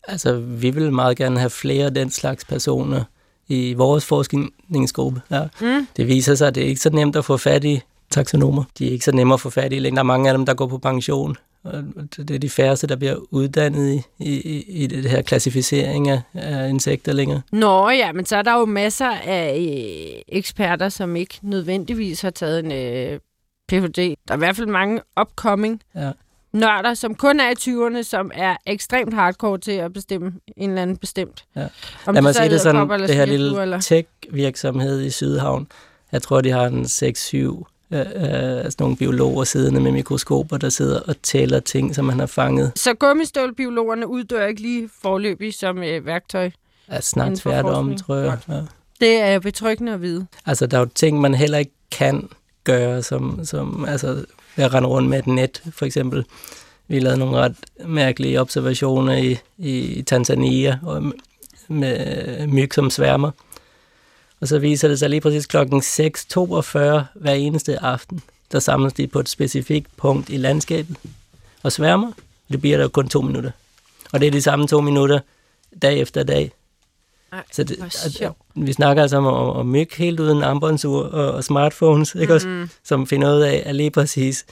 Altså, 0.08 0.40
vi 0.40 0.70
vil 0.70 0.94
meget 0.94 1.18
gerne 1.18 1.40
have 1.40 1.50
flere 1.50 1.86
af 1.86 1.94
den 1.94 2.10
slags 2.10 2.46
personer 2.46 3.04
i 3.48 3.74
vores 3.74 4.06
forskningsgruppe. 4.06 5.22
Ja. 5.32 5.44
Mm. 5.62 5.88
Det 5.98 6.08
viser 6.08 6.36
sig, 6.36 6.48
at 6.48 6.56
det 6.56 6.64
er 6.64 6.68
ikke 6.68 6.82
så 6.82 6.90
nemt 6.90 7.16
at 7.16 7.26
få 7.26 7.38
fat 7.38 7.64
i 7.64 7.82
taxonomer. 8.10 8.64
De 8.78 8.88
er 8.88 8.92
ikke 8.92 9.06
så 9.06 9.12
nemme 9.12 9.34
at 9.34 9.40
få 9.40 9.50
fat 9.50 9.74
i 9.74 9.80
længere. 9.80 9.96
Der 9.96 10.04
er 10.04 10.18
mange 10.18 10.30
af 10.30 10.38
dem, 10.38 10.46
der 10.46 10.54
går 10.54 10.68
på 10.68 10.78
pension. 10.78 11.38
Og 11.64 11.84
det 12.18 12.32
er 12.32 12.40
de 12.40 12.50
færreste, 12.50 12.88
der 12.88 12.96
bliver 12.96 13.16
uddannet 13.32 14.04
i, 14.20 14.30
i, 14.30 14.66
i 14.68 14.88
det 14.88 15.10
her 15.10 15.22
klassificering 15.22 16.10
af, 16.10 16.22
af 16.34 16.70
insekter 16.70 17.14
længere. 17.14 17.42
Nå 17.52 17.90
ja, 17.90 18.12
men 18.12 18.26
så 18.26 18.36
er 18.38 18.42
der 18.42 18.60
jo 18.60 18.66
masser 18.66 19.12
af 19.12 19.58
øh, 19.58 20.22
eksperter, 20.28 20.90
som 20.90 21.16
ikke 21.16 21.40
nødvendigvis 21.42 22.22
har 22.22 22.30
taget 22.30 22.66
en 22.66 22.72
øh, 22.72 23.20
Ph.D. 23.72 23.96
Der 24.28 24.34
er 24.34 24.34
i 24.34 24.38
hvert 24.38 24.56
fald 24.56 24.68
mange 24.68 25.02
upcoming 25.22 25.82
Ja. 25.96 26.12
nørder, 26.54 26.94
som 26.94 27.16
kun 27.16 27.40
er 27.40 27.50
i 27.50 27.54
20'erne, 27.60 28.04
som 28.04 28.32
er 28.34 28.56
ekstremt 28.66 29.14
hardcore 29.14 29.58
til 29.58 29.72
at 29.72 29.94
bestemme 29.94 30.34
en 30.58 30.70
eller 30.70 30.82
anden 30.82 30.98
bestemt. 30.98 31.46
Ja. 31.56 31.68
Om 32.06 32.14
Lad 32.14 32.22
mig 32.22 32.36
sige 32.36 32.50
det 32.50 32.62
sådan, 32.62 32.90
det 32.90 33.16
her 33.16 33.26
lille 33.26 33.82
tech-virksomhed 33.82 35.02
i 35.02 35.10
Sydhavn, 35.10 35.68
jeg 36.12 36.22
tror, 36.22 36.42
de 36.42 36.52
har 36.52 36.66
en 36.66 36.86
6-7 36.86 37.38
øh, 37.92 38.00
øh, 38.00 38.06
altså 38.64 38.78
nogle 38.80 38.96
biologer 38.96 39.44
siddende 39.44 39.80
med 39.82 39.92
mikroskoper, 39.92 40.58
der 40.58 40.70
sidder 40.70 41.00
og 41.00 41.22
tæller 41.24 41.60
ting, 41.60 41.96
som 41.96 42.06
man 42.06 42.20
har 42.20 42.26
fanget. 42.26 42.72
Så 42.76 42.94
gummistøvlebiologerne 42.94 44.08
uddør 44.08 44.46
ikke 44.46 44.62
lige 44.62 44.90
forløbig 45.02 45.54
som 45.54 45.84
øh, 45.84 46.06
værktøj. 46.06 46.50
Er 46.88 47.02
snart 47.02 47.38
tværtom, 47.38 47.96
tror 47.98 48.16
jeg. 48.16 48.38
Ja. 48.50 48.62
Det 49.02 49.22
er 49.22 49.40
betryggende 49.40 49.94
at 49.94 50.02
vide. 50.02 50.26
Altså, 50.46 50.68
der 50.68 50.78
er 50.78 50.82
jo 50.82 50.90
ting, 50.96 51.22
man 51.22 51.34
heller 51.34 51.58
ikke 51.58 51.72
kan 51.92 52.30
gøre, 52.64 53.04
som, 53.04 53.46
som 53.46 53.86
altså, 53.86 54.26
jeg 54.58 54.74
rende 54.74 54.90
rundt 54.90 55.10
med 55.10 55.20
et 55.20 55.28
net, 55.28 55.64
for 55.72 55.86
eksempel. 55.86 56.26
Vi 56.88 57.00
lavede 57.00 57.20
nogle 57.20 57.38
ret 57.38 57.56
mærkelige 57.86 58.42
observationer 58.42 59.18
i, 59.18 59.38
i 59.58 60.02
Tanzania 60.02 60.80
og 60.84 61.14
med 61.68 62.48
myg 62.48 62.74
som 62.74 62.90
sværmer. 62.90 63.32
Og 64.42 64.48
så 64.48 64.60
viser 64.60 64.88
det 64.88 65.00
sig 65.00 65.10
lige 65.10 65.22
præcis 65.22 65.46
klokken 65.46 65.80
6.42 65.82 66.80
hver 67.14 67.34
eneste 67.34 67.80
aften, 67.80 68.22
der 68.52 68.60
samles 68.60 68.94
de 68.94 69.08
på 69.08 69.20
et 69.20 69.30
specifikt 69.30 69.88
punkt 69.98 70.30
i 70.30 70.38
landskabet 70.38 70.98
og 71.64 71.72
sværmer. 71.72 72.12
Det 72.52 72.62
bliver 72.62 72.78
der 72.78 72.88
kun 72.88 73.10
to 73.10 73.22
minutter. 73.22 73.52
Og 74.14 74.20
det 74.20 74.28
er 74.28 74.32
de 74.32 74.42
samme 74.42 74.68
to 74.68 74.82
minutter 74.82 75.20
dag 75.82 76.00
efter 76.00 76.24
dag. 76.24 76.52
Ej, 77.32 77.44
Så 77.52 77.64
det, 77.64 77.78
at- 77.82 78.22
at 78.22 78.32
vi 78.56 78.74
snakker 78.74 79.02
altså 79.04 79.18
om, 79.18 79.26
om, 79.26 79.50
om 79.50 79.66
myg 79.66 79.88
helt 79.98 80.20
uden 80.20 80.44
armbåndsur 80.44 81.04
og, 81.04 81.32
og 81.32 81.44
smartphones, 81.44 82.16
ikke 82.16 82.34
også? 82.34 82.48
Mhm. 82.48 82.70
Som 82.84 83.08
finder 83.08 83.36
ud 83.36 83.42
af, 83.42 83.64
at 83.66 83.76
lige 83.76 83.92
præcis 83.92 84.46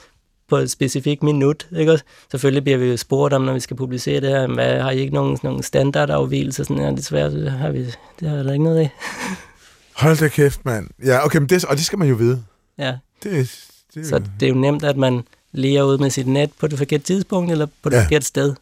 på 0.48 0.56
et 0.56 0.70
specifikt 0.70 1.22
minut, 1.22 1.66
ikke 1.78 1.92
også? 1.92 2.04
Selvfølgelig 2.30 2.62
bliver 2.64 2.78
vi 2.78 2.86
jo 2.86 2.96
spurgt 2.96 3.34
om, 3.34 3.42
når 3.42 3.52
vi 3.52 3.60
skal 3.60 3.76
publicere 3.76 4.20
det 4.20 4.28
her, 4.28 4.46
hvad, 4.46 4.80
har 4.80 4.90
I 4.90 4.98
ikke 4.98 5.14
nogen, 5.14 5.38
nogen 5.42 5.62
standardafvielser? 5.62 6.64
Sådan, 6.64 6.82
ja, 6.82 6.90
desværre 6.90 7.30
det 7.30 7.50
har 7.52 7.70
vi, 7.70 7.84
det 8.20 8.28
har 8.28 8.36
der 8.42 8.52
ikke 8.52 8.64
noget 8.64 8.78
af. 8.78 8.90
Hold 10.02 10.16
da 10.18 10.28
kæft, 10.28 10.64
mand. 10.64 10.88
Ja, 11.04 11.24
okay, 11.24 11.38
men 11.38 11.48
det, 11.48 11.64
og 11.64 11.76
det 11.76 11.84
skal 11.84 11.98
man 11.98 12.08
jo 12.08 12.14
vide. 12.14 12.42
Ja, 12.78 12.96
Det, 13.22 13.66
det, 13.94 14.06
så 14.06 14.22
det 14.40 14.46
er 14.46 14.50
jo 14.50 14.58
nemt, 14.58 14.84
at 14.84 14.96
man 14.96 15.22
lige 15.52 15.78
er 15.78 15.82
ude 15.82 15.98
med 15.98 16.10
sit 16.10 16.26
net 16.26 16.50
på 16.60 16.66
det 16.66 16.78
forkerte 16.78 17.04
tidspunkt, 17.04 17.52
eller 17.52 17.66
på 17.82 17.88
det 17.88 17.96
Ja. 17.96 18.04
forkerte 18.04 18.26
sted, 18.26 18.54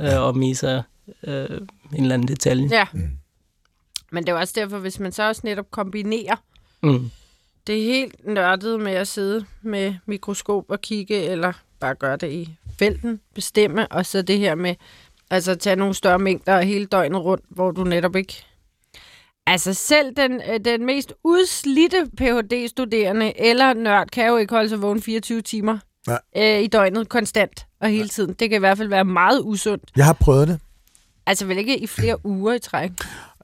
øh, 0.00 0.20
og 0.22 0.36
misser 0.38 0.82
øh, 1.24 1.44
en 1.94 2.02
eller 2.02 2.14
anden 2.14 2.28
detalje. 2.28 2.68
Ja. 2.72 2.84
Mm. 2.92 3.08
Men 4.12 4.22
det 4.24 4.28
er 4.28 4.32
jo 4.34 4.40
også 4.40 4.54
derfor, 4.56 4.78
hvis 4.78 5.00
man 5.00 5.12
så 5.12 5.22
også 5.28 5.40
netop 5.44 5.70
kombinerer 5.70 6.36
Mm. 6.84 7.10
det 7.66 7.78
er 7.78 7.84
helt 7.84 8.26
nørdet 8.26 8.80
med 8.80 8.92
at 8.92 9.08
sidde 9.08 9.44
med 9.62 9.94
mikroskop 10.06 10.64
og 10.68 10.80
kigge, 10.80 11.22
eller 11.22 11.52
bare 11.80 11.94
gøre 11.94 12.16
det 12.16 12.30
i 12.32 12.56
felten, 12.78 13.20
bestemme, 13.34 13.88
og 13.92 14.06
så 14.06 14.22
det 14.22 14.38
her 14.38 14.54
med 14.54 14.74
altså 15.30 15.54
tage 15.54 15.76
nogle 15.76 15.94
større 15.94 16.18
mængder 16.18 16.60
hele 16.60 16.86
døgnet 16.86 17.24
rundt, 17.24 17.44
hvor 17.48 17.70
du 17.70 17.84
netop 17.84 18.16
ikke... 18.16 18.44
Altså 19.46 19.74
selv 19.74 20.16
den, 20.16 20.42
øh, 20.50 20.60
den 20.64 20.86
mest 20.86 21.12
udslidte 21.24 22.06
Ph.D.-studerende 22.16 23.32
eller 23.36 23.72
nørd 23.74 24.08
kan 24.08 24.26
jo 24.28 24.36
ikke 24.36 24.54
holde 24.54 24.68
sig 24.68 24.82
vågen 24.82 25.02
24 25.02 25.40
timer 25.42 25.78
Nej. 26.06 26.20
øh, 26.36 26.60
i 26.62 26.66
døgnet 26.66 27.08
konstant 27.08 27.66
og 27.80 27.88
hele 27.88 28.08
tiden. 28.08 28.32
Det 28.34 28.50
kan 28.50 28.56
i 28.56 28.58
hvert 28.58 28.78
fald 28.78 28.88
være 28.88 29.04
meget 29.04 29.40
usundt. 29.44 29.90
Jeg 29.96 30.04
har 30.04 30.12
prøvet 30.12 30.48
det. 30.48 30.60
Altså 31.26 31.46
vel 31.46 31.58
ikke 31.58 31.78
i 31.78 31.86
flere 31.86 32.26
uger 32.26 32.52
i 32.54 32.58
træk. 32.58 32.90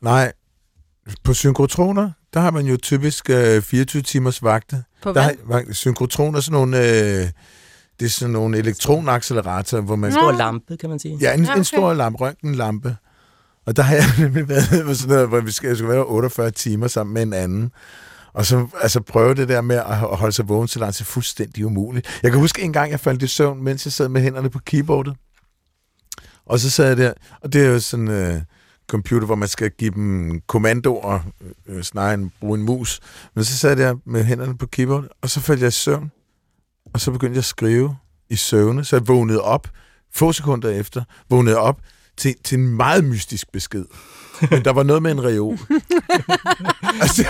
Nej, 0.02 0.32
på 1.24 1.34
synkrotroner, 1.34 2.10
der 2.34 2.40
har 2.40 2.50
man 2.50 2.66
jo 2.66 2.76
typisk 2.76 3.30
øh, 3.30 3.62
24 3.62 4.02
timers 4.02 4.42
vagte. 4.42 4.84
På 5.02 5.08
Der 5.08 5.12
hvad? 5.12 5.22
har, 5.22 5.32
vagt- 5.46 5.76
synkrotroner 5.76 6.36
er 6.38 6.42
sådan 6.42 6.52
nogle, 6.52 6.78
øh, 6.78 7.28
det 8.00 8.06
er 8.06 8.08
sådan 8.10 8.32
nogle 8.32 8.58
elektronacceleratorer, 8.58 9.82
hvor 9.82 9.96
man... 9.96 10.10
Nå. 10.12 10.14
Stor 10.18 10.32
lampe, 10.32 10.76
kan 10.76 10.90
man 10.90 10.98
sige. 10.98 11.18
Ja, 11.20 11.34
en, 11.34 11.44
Ja, 11.44 11.50
okay. 11.50 11.58
en 11.58 11.64
stor 11.64 11.94
lampe, 11.94 12.18
røntgenlampe. 12.20 12.96
Og 13.66 13.76
der 13.76 13.82
har 13.82 13.94
jeg 13.94 14.04
nemlig 14.18 14.48
været 14.48 14.84
på 14.86 14.94
sådan 14.94 15.14
noget, 15.14 15.28
hvor 15.28 15.40
vi 15.40 15.50
skal, 15.50 15.68
jeg 15.68 15.76
skal 15.76 15.88
være 15.88 16.04
48 16.04 16.50
timer 16.50 16.86
sammen 16.86 17.14
med 17.14 17.22
en 17.22 17.32
anden. 17.32 17.70
Og 18.32 18.46
så 18.46 18.66
altså, 18.80 19.00
prøve 19.00 19.34
det 19.34 19.48
der 19.48 19.60
med 19.60 19.76
at 19.76 19.96
holde 19.96 20.32
sig 20.32 20.48
vågen 20.48 20.68
så 20.68 20.78
langt, 20.78 20.94
det 20.94 21.00
er 21.00 21.04
fuldstændig 21.04 21.66
umuligt. 21.66 22.18
Jeg 22.22 22.30
kan 22.30 22.40
huske 22.40 22.62
en 22.62 22.72
gang, 22.72 22.90
jeg 22.90 23.00
faldt 23.00 23.22
i 23.22 23.26
søvn, 23.26 23.62
mens 23.64 23.84
jeg 23.86 23.92
sad 23.92 24.08
med 24.08 24.20
hænderne 24.22 24.50
på 24.50 24.58
keyboardet. 24.66 25.14
Og 26.46 26.58
så 26.60 26.70
sad 26.70 26.86
jeg 26.88 26.96
der, 26.96 27.12
og 27.42 27.52
det 27.52 27.64
er 27.64 27.68
jo 27.68 27.80
sådan 27.80 28.08
en 28.08 28.14
øh, 28.14 28.40
computer, 28.88 29.26
hvor 29.26 29.34
man 29.34 29.48
skal 29.48 29.70
give 29.70 29.90
dem 29.90 30.40
kommandoer, 30.46 31.20
øh, 31.40 31.76
øh, 31.76 31.82
snarere 31.82 32.14
end 32.14 32.30
bruge 32.40 32.58
en 32.58 32.64
mus. 32.64 33.00
Men 33.34 33.44
så 33.44 33.56
sad 33.56 33.78
jeg 33.78 33.96
med 34.04 34.24
hænderne 34.24 34.58
på 34.58 34.66
keyboardet, 34.66 35.08
og 35.22 35.30
så 35.30 35.40
faldt 35.40 35.60
jeg 35.60 35.68
i 35.68 35.70
søvn. 35.70 36.10
Og 36.92 37.00
så 37.00 37.10
begyndte 37.10 37.34
jeg 37.34 37.38
at 37.38 37.44
skrive 37.44 37.96
i 38.28 38.36
søvne, 38.36 38.84
så 38.84 38.96
jeg 38.96 39.08
vågnede 39.08 39.42
op 39.42 39.68
få 40.14 40.32
sekunder 40.32 40.70
efter, 40.70 41.04
vågnede 41.30 41.56
op 41.56 41.80
til, 42.16 42.34
til 42.44 42.58
en 42.58 42.68
meget 42.68 43.04
mystisk 43.04 43.52
besked. 43.52 43.84
Men 44.50 44.64
der 44.64 44.72
var 44.72 44.82
noget 44.82 45.02
med 45.02 45.10
en 45.10 45.24
reol. 45.24 45.58
altså, 47.02 47.22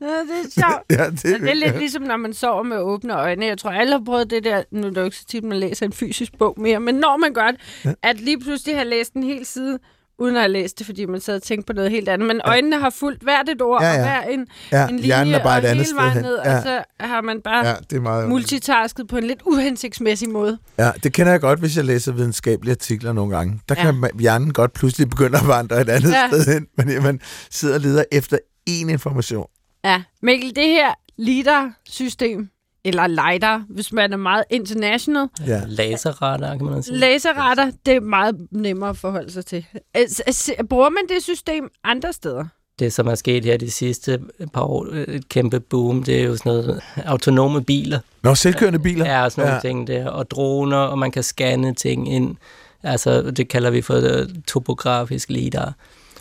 Ja, 0.00 0.06
det 0.06 0.44
er 0.44 0.50
sjovt. 0.60 0.84
ja, 0.90 1.10
det, 1.10 1.22
Det 1.40 1.50
er 1.50 1.54
lidt 1.54 1.78
ligesom, 1.78 2.02
når 2.02 2.16
man 2.16 2.32
sover 2.32 2.62
med 2.62 2.76
åbne 2.78 3.14
øjne. 3.14 3.46
Jeg 3.46 3.58
tror, 3.58 3.70
alle 3.70 3.92
har 3.92 4.02
prøvet 4.06 4.30
det 4.30 4.44
der. 4.44 4.62
Nu 4.70 4.86
er 4.86 4.90
det 4.90 4.96
jo 5.00 5.04
ikke 5.04 5.16
så 5.16 5.24
tit, 5.24 5.44
man 5.44 5.58
læser 5.58 5.86
en 5.86 5.92
fysisk 5.92 6.32
bog 6.38 6.54
mere. 6.60 6.80
Men 6.80 6.94
når 6.94 7.16
man 7.16 7.32
gør 7.34 7.50
det, 7.50 7.96
at 8.02 8.20
lige 8.20 8.40
pludselig 8.40 8.76
har 8.76 8.84
læst 8.84 9.12
en 9.14 9.22
hel 9.22 9.46
side, 9.46 9.78
uden 10.18 10.36
at 10.36 10.42
have 10.42 10.52
læst 10.52 10.78
det, 10.78 10.86
fordi 10.86 11.06
man 11.06 11.20
sad 11.20 11.34
og 11.36 11.42
tænkte 11.42 11.66
på 11.66 11.72
noget 11.72 11.90
helt 11.90 12.08
andet. 12.08 12.28
Men 12.28 12.40
øjnene 12.44 12.78
har 12.80 12.90
fulgt 12.90 13.22
hvert 13.22 13.48
et 13.48 13.62
ord, 13.62 13.82
Ja, 13.82 13.88
og 13.90 13.94
ja. 13.96 14.02
hver 14.02 14.22
en, 14.22 14.46
ja, 14.72 14.88
en 14.88 14.96
linje, 14.98 15.14
er 15.14 15.42
bare 15.42 15.58
og 15.60 15.64
et 15.64 15.68
andet 15.68 15.86
hele 15.86 15.96
vejen 15.96 16.12
hen. 16.12 16.22
ned, 16.22 16.38
Ja, 16.44 16.56
og 16.56 16.62
så 16.62 16.82
har 17.00 17.20
man 17.20 17.40
bare 17.40 17.66
ja, 17.66 17.74
det 17.90 17.96
er 17.96 18.00
meget 18.00 18.28
multitasket 18.28 19.08
på 19.08 19.16
en 19.16 19.24
lidt 19.24 19.42
uhensigtsmæssig 19.46 20.28
måde. 20.30 20.58
Ja, 20.78 20.90
det 21.02 21.12
kender 21.12 21.32
jeg 21.32 21.40
godt, 21.40 21.58
hvis 21.60 21.76
jeg 21.76 21.84
læser 21.84 22.12
videnskabelige 22.12 22.72
artikler 22.72 23.12
nogle 23.12 23.36
gange. 23.36 23.60
Der 23.68 23.74
Ja. 23.78 23.82
kan 23.82 23.94
man- 23.94 24.10
hjernen 24.20 24.52
godt 24.52 24.72
pludselig 24.72 25.10
begynde 25.10 25.38
at 25.38 25.46
vandre 25.48 25.80
et 25.80 25.88
andet 25.88 26.10
Ja. 26.12 26.20
ja. 26.20 26.28
sted 26.42 26.54
hen, 26.54 26.66
men 26.76 27.02
man 27.02 27.20
sidder 27.50 27.74
og 27.74 27.80
leder 27.80 28.04
efter 28.12 28.38
én 28.70 28.72
information. 28.90 29.46
Ja, 29.84 30.02
Mikkel, 30.22 30.56
det 30.56 30.64
her 30.66 30.88
LIDAR-system, 31.18 32.48
eller 32.88 33.06
LIDAR, 33.06 33.64
hvis 33.68 33.92
man 33.92 34.12
er 34.12 34.16
meget 34.16 34.44
international, 34.50 35.28
Ja. 35.46 35.60
Laserradar, 35.66 36.56
kan 36.56 36.66
man 36.66 36.82
sige. 36.82 36.96
laserretter, 36.96 37.70
det 37.86 37.94
er 37.94 38.00
meget 38.00 38.46
nemmere 38.50 38.90
at 38.90 38.96
forholde 38.96 39.32
sig 39.32 39.46
til. 39.46 39.66
Altså, 39.94 40.22
altså, 40.26 40.52
Bruger 40.70 40.88
man 40.88 41.02
det 41.08 41.22
system 41.22 41.68
andre 41.84 42.12
steder? 42.12 42.44
det, 42.78 42.92
som 42.92 43.06
er 43.06 43.14
sket 43.14 43.44
her 43.44 43.56
de 43.56 43.70
sidste 43.70 44.20
par 44.54 44.62
år, 44.62 44.86
øh, 44.90 45.02
et 45.02 45.28
kæmpe 45.28 45.60
boom, 45.60 46.02
det 46.02 46.20
er 46.20 46.24
jo 46.24 46.36
sådan 46.36 46.52
noget 46.52 46.80
autonome 47.04 47.64
biler. 47.64 47.98
Nå, 48.22 48.34
selvkørende 48.34 48.78
biler. 48.78 49.06
Ja, 49.06 49.24
og 49.24 49.32
sådan 49.32 49.42
nogle 49.44 49.54
Ja. 49.54 49.60
ting 49.60 49.86
der, 49.86 50.08
og 50.10 50.30
droner, 50.30 50.76
og 50.76 50.98
man 50.98 51.10
kan 51.10 51.22
scanne 51.22 51.74
ting 51.74 52.12
ind. 52.12 52.36
Altså, 52.82 53.30
det 53.30 53.48
kalder 53.48 53.70
vi 53.70 53.82
for 53.82 53.94
øh, 53.94 54.28
topografisk 54.46 55.30
lidar, 55.30 55.72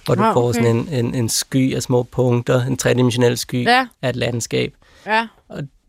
hvor 0.05 0.15
du 0.15 0.24
Ah, 0.24 0.34
får 0.34 0.49
okay. 0.49 0.59
sådan 0.61 0.76
en, 0.76 1.05
en, 1.05 1.15
en 1.15 1.30
sky 1.30 1.76
af 1.76 1.84
små 1.84 2.03
punkter, 2.03 2.65
en 2.65 2.78
tredimensionel 2.78 3.38
sky 3.38 3.65
Ja, 3.65 3.88
af 4.01 4.09
et 4.09 4.15
landskab. 4.15 4.74
ja. 5.05 5.28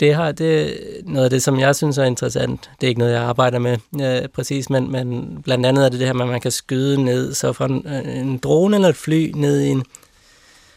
Det 0.00 0.14
har 0.14 0.32
det 0.32 0.62
er 0.62 0.72
noget 1.04 1.24
af 1.24 1.30
det, 1.30 1.42
som 1.42 1.60
jeg 1.60 1.76
synes 1.76 1.98
er 1.98 2.04
interessant. 2.04 2.70
Det 2.80 2.86
er 2.86 2.88
ikke 2.88 2.98
noget, 2.98 3.12
jeg 3.12 3.22
arbejder 3.22 3.58
med 3.58 3.76
øh, 4.02 4.28
præcis, 4.28 4.70
men, 4.70 4.92
men 4.92 5.38
blandt 5.44 5.66
andet 5.66 5.84
er 5.84 5.88
det 5.88 5.98
det 5.98 6.06
her 6.06 6.14
med, 6.14 6.24
at 6.24 6.30
man 6.30 6.40
kan 6.40 6.50
skyde 6.50 7.04
ned, 7.04 7.34
så 7.34 7.52
fra 7.52 7.64
en, 7.66 7.86
en 8.08 8.38
drone 8.38 8.76
eller 8.76 8.88
et 8.88 8.96
fly 8.96 9.32
ned 9.34 9.60
i 9.60 9.68
en, 9.68 9.84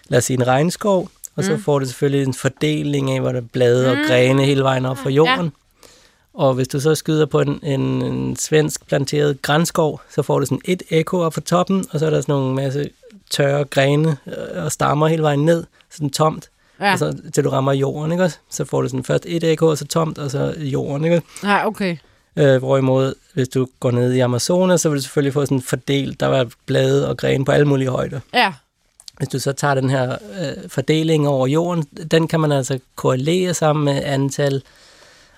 lad 0.08 0.18
os 0.18 0.24
sige, 0.24 0.38
en 0.38 0.48
regnskov, 0.48 1.10
og 1.36 1.44
så 1.44 1.52
Mm. 1.56 1.62
får 1.62 1.80
det 1.80 1.88
selvfølgelig 1.88 2.28
en 2.28 2.34
fordeling 2.34 3.12
af, 3.12 3.20
hvor 3.22 3.32
der 3.32 3.40
er 3.42 3.46
blade 3.54 3.92
og 3.92 3.98
Mm. 3.98 4.04
grene 4.08 4.44
hele 4.46 4.64
vejen 4.64 4.86
op 4.86 4.98
fra 4.98 5.10
Ja. 5.10 5.16
jorden. 5.16 5.52
Og 6.34 6.54
hvis 6.54 6.68
du 6.68 6.80
så 6.80 6.96
skyder 6.96 7.26
på 7.26 7.40
en, 7.42 7.60
en, 7.64 7.82
en 8.02 8.36
svensk 8.36 8.88
planteret 8.88 9.42
grænskov, 9.42 10.02
så 10.16 10.22
får 10.22 10.40
du 10.40 10.46
sådan 10.46 10.62
et 10.66 10.84
ekko 10.90 11.20
op 11.20 11.34
fra 11.34 11.42
toppen, 11.42 11.86
og 11.92 12.00
så 12.00 12.06
er 12.06 12.10
der 12.10 12.22
sådan 12.22 12.34
nogle 12.34 12.56
masse 12.56 12.90
tørre 13.30 13.64
grene 13.66 14.18
øh, 14.28 14.64
og 14.64 14.72
stammer 14.72 15.08
hele 15.08 15.24
vejen 15.24 15.46
ned, 15.46 15.64
sådan 15.92 16.10
tomt 16.10 16.50
ja. 16.82 16.86
ja. 16.88 16.94
og 16.94 17.00
så 17.00 17.16
til 17.34 17.44
du 17.44 17.50
rammer 17.50 17.74
jorden, 17.74 18.12
ikke? 18.12 18.32
Så 18.50 18.66
får 18.66 18.82
du 18.82 18.88
sådan 18.88 19.04
først 19.04 19.26
et 19.28 19.44
ekko, 19.44 19.68
og 19.68 19.78
så 19.78 19.86
tomt, 19.88 20.18
og 20.18 20.32
så 20.32 20.54
jorden, 20.58 21.06
ikke? 21.06 21.22
Nej, 21.44 21.64
okay. 21.66 21.98
Øh, 22.36 22.58
hvorimod, 22.58 23.14
hvis 23.34 23.48
du 23.50 23.68
går 23.80 23.92
ned 23.92 24.14
i 24.14 24.20
Amazonas, 24.20 24.82
så 24.82 24.90
vil 24.90 24.98
du 24.98 25.02
selvfølgelig 25.02 25.34
få 25.34 25.46
sådan 25.46 25.62
fordelt, 25.62 26.20
der 26.20 26.28
var 26.28 26.48
blade 26.66 27.10
og 27.10 27.18
grene 27.18 27.46
på 27.46 27.52
alle 27.52 27.68
mulige 27.68 27.90
højder. 27.90 28.20
Ja, 28.34 28.54
Hvis 29.18 29.28
du 29.30 29.40
så 29.40 29.52
tager 29.54 29.74
den 29.76 29.90
her 29.90 30.12
øh, 30.12 30.70
fordeling 30.70 31.28
over 31.28 31.48
jorden, 31.48 31.84
den 32.12 32.28
kan 32.28 32.40
man 32.40 32.52
altså 32.52 32.80
korrelere 32.96 33.54
sammen 33.54 33.86
med 33.86 34.02
antal 34.04 34.62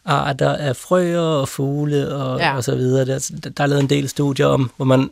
arter 0.05 0.53
af 0.55 0.75
frøer 0.75 1.19
og 1.21 1.47
fugle 1.47 2.15
og, 2.15 2.39
Ja. 2.39 2.45
ja. 2.49 2.55
og 2.55 2.63
så 2.63 2.75
videre. 2.75 3.05
Der, 3.05 3.29
der 3.57 3.63
er 3.63 3.67
lavet 3.67 3.81
en 3.81 3.89
del 3.89 4.09
studier 4.09 4.45
om, 4.47 4.71
hvor 4.77 4.85
man 4.85 5.09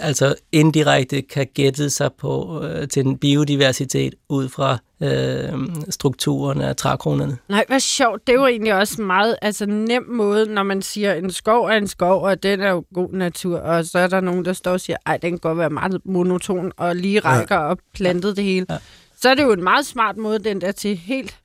altså 0.00 0.34
indirekte 0.52 1.22
kan 1.22 1.46
gætte 1.54 1.90
sig 1.90 2.12
på 2.12 2.62
øh, 2.64 2.88
til 2.88 3.06
en 3.06 3.18
biodiversitet 3.18 4.14
ud 4.28 4.48
fra 4.48 4.78
øh, 5.00 5.68
strukturen 5.90 6.60
af 6.60 6.76
trækronerne. 6.76 7.38
Nej, 7.48 7.64
hvad 7.68 7.80
sjovt. 7.80 8.26
Det 8.26 8.32
er 8.32 8.36
jo 8.40 8.46
egentlig 8.46 8.74
også 8.74 9.02
meget 9.02 9.36
altså, 9.42 9.66
nem 9.66 10.06
måde, 10.08 10.46
når 10.46 10.62
man 10.62 10.82
siger, 10.82 11.14
en 11.14 11.30
skov 11.30 11.64
er 11.64 11.76
en 11.76 11.88
skov, 11.88 12.22
og 12.22 12.42
den 12.42 12.60
er 12.60 12.70
jo 12.70 12.84
god 12.94 13.12
natur. 13.12 13.58
Og 13.58 13.84
så 13.84 13.98
er 13.98 14.06
der 14.06 14.20
nogen, 14.20 14.44
der 14.44 14.52
står 14.52 14.72
og 14.72 14.80
siger, 14.80 14.96
ej, 15.06 15.16
den 15.16 15.30
kan 15.30 15.38
godt 15.38 15.58
være 15.58 15.70
meget 15.70 16.00
monoton 16.04 16.72
og 16.76 16.96
lige 16.96 17.20
rækker 17.20 17.54
ja. 17.54 17.60
og 17.60 17.78
plantet 17.94 18.36
det 18.36 18.44
hele. 18.44 18.66
Ja. 18.70 18.78
Så 19.20 19.28
er 19.28 19.34
det 19.34 19.42
jo 19.42 19.52
en 19.52 19.64
meget 19.64 19.86
smart 19.86 20.16
måde, 20.16 20.38
den 20.38 20.60
der 20.60 20.72
til 20.72 20.96
helt 20.96 21.38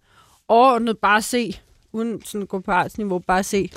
overordnet 0.48 0.98
bare 0.98 1.18
at 1.18 1.24
se, 1.24 1.60
uden 1.94 2.22
sådan 2.26 2.48
gå 2.48 2.60
på 2.60 2.72
artsniveau, 2.72 3.20
bare 3.20 3.40
at 3.40 3.46
se, 3.46 3.70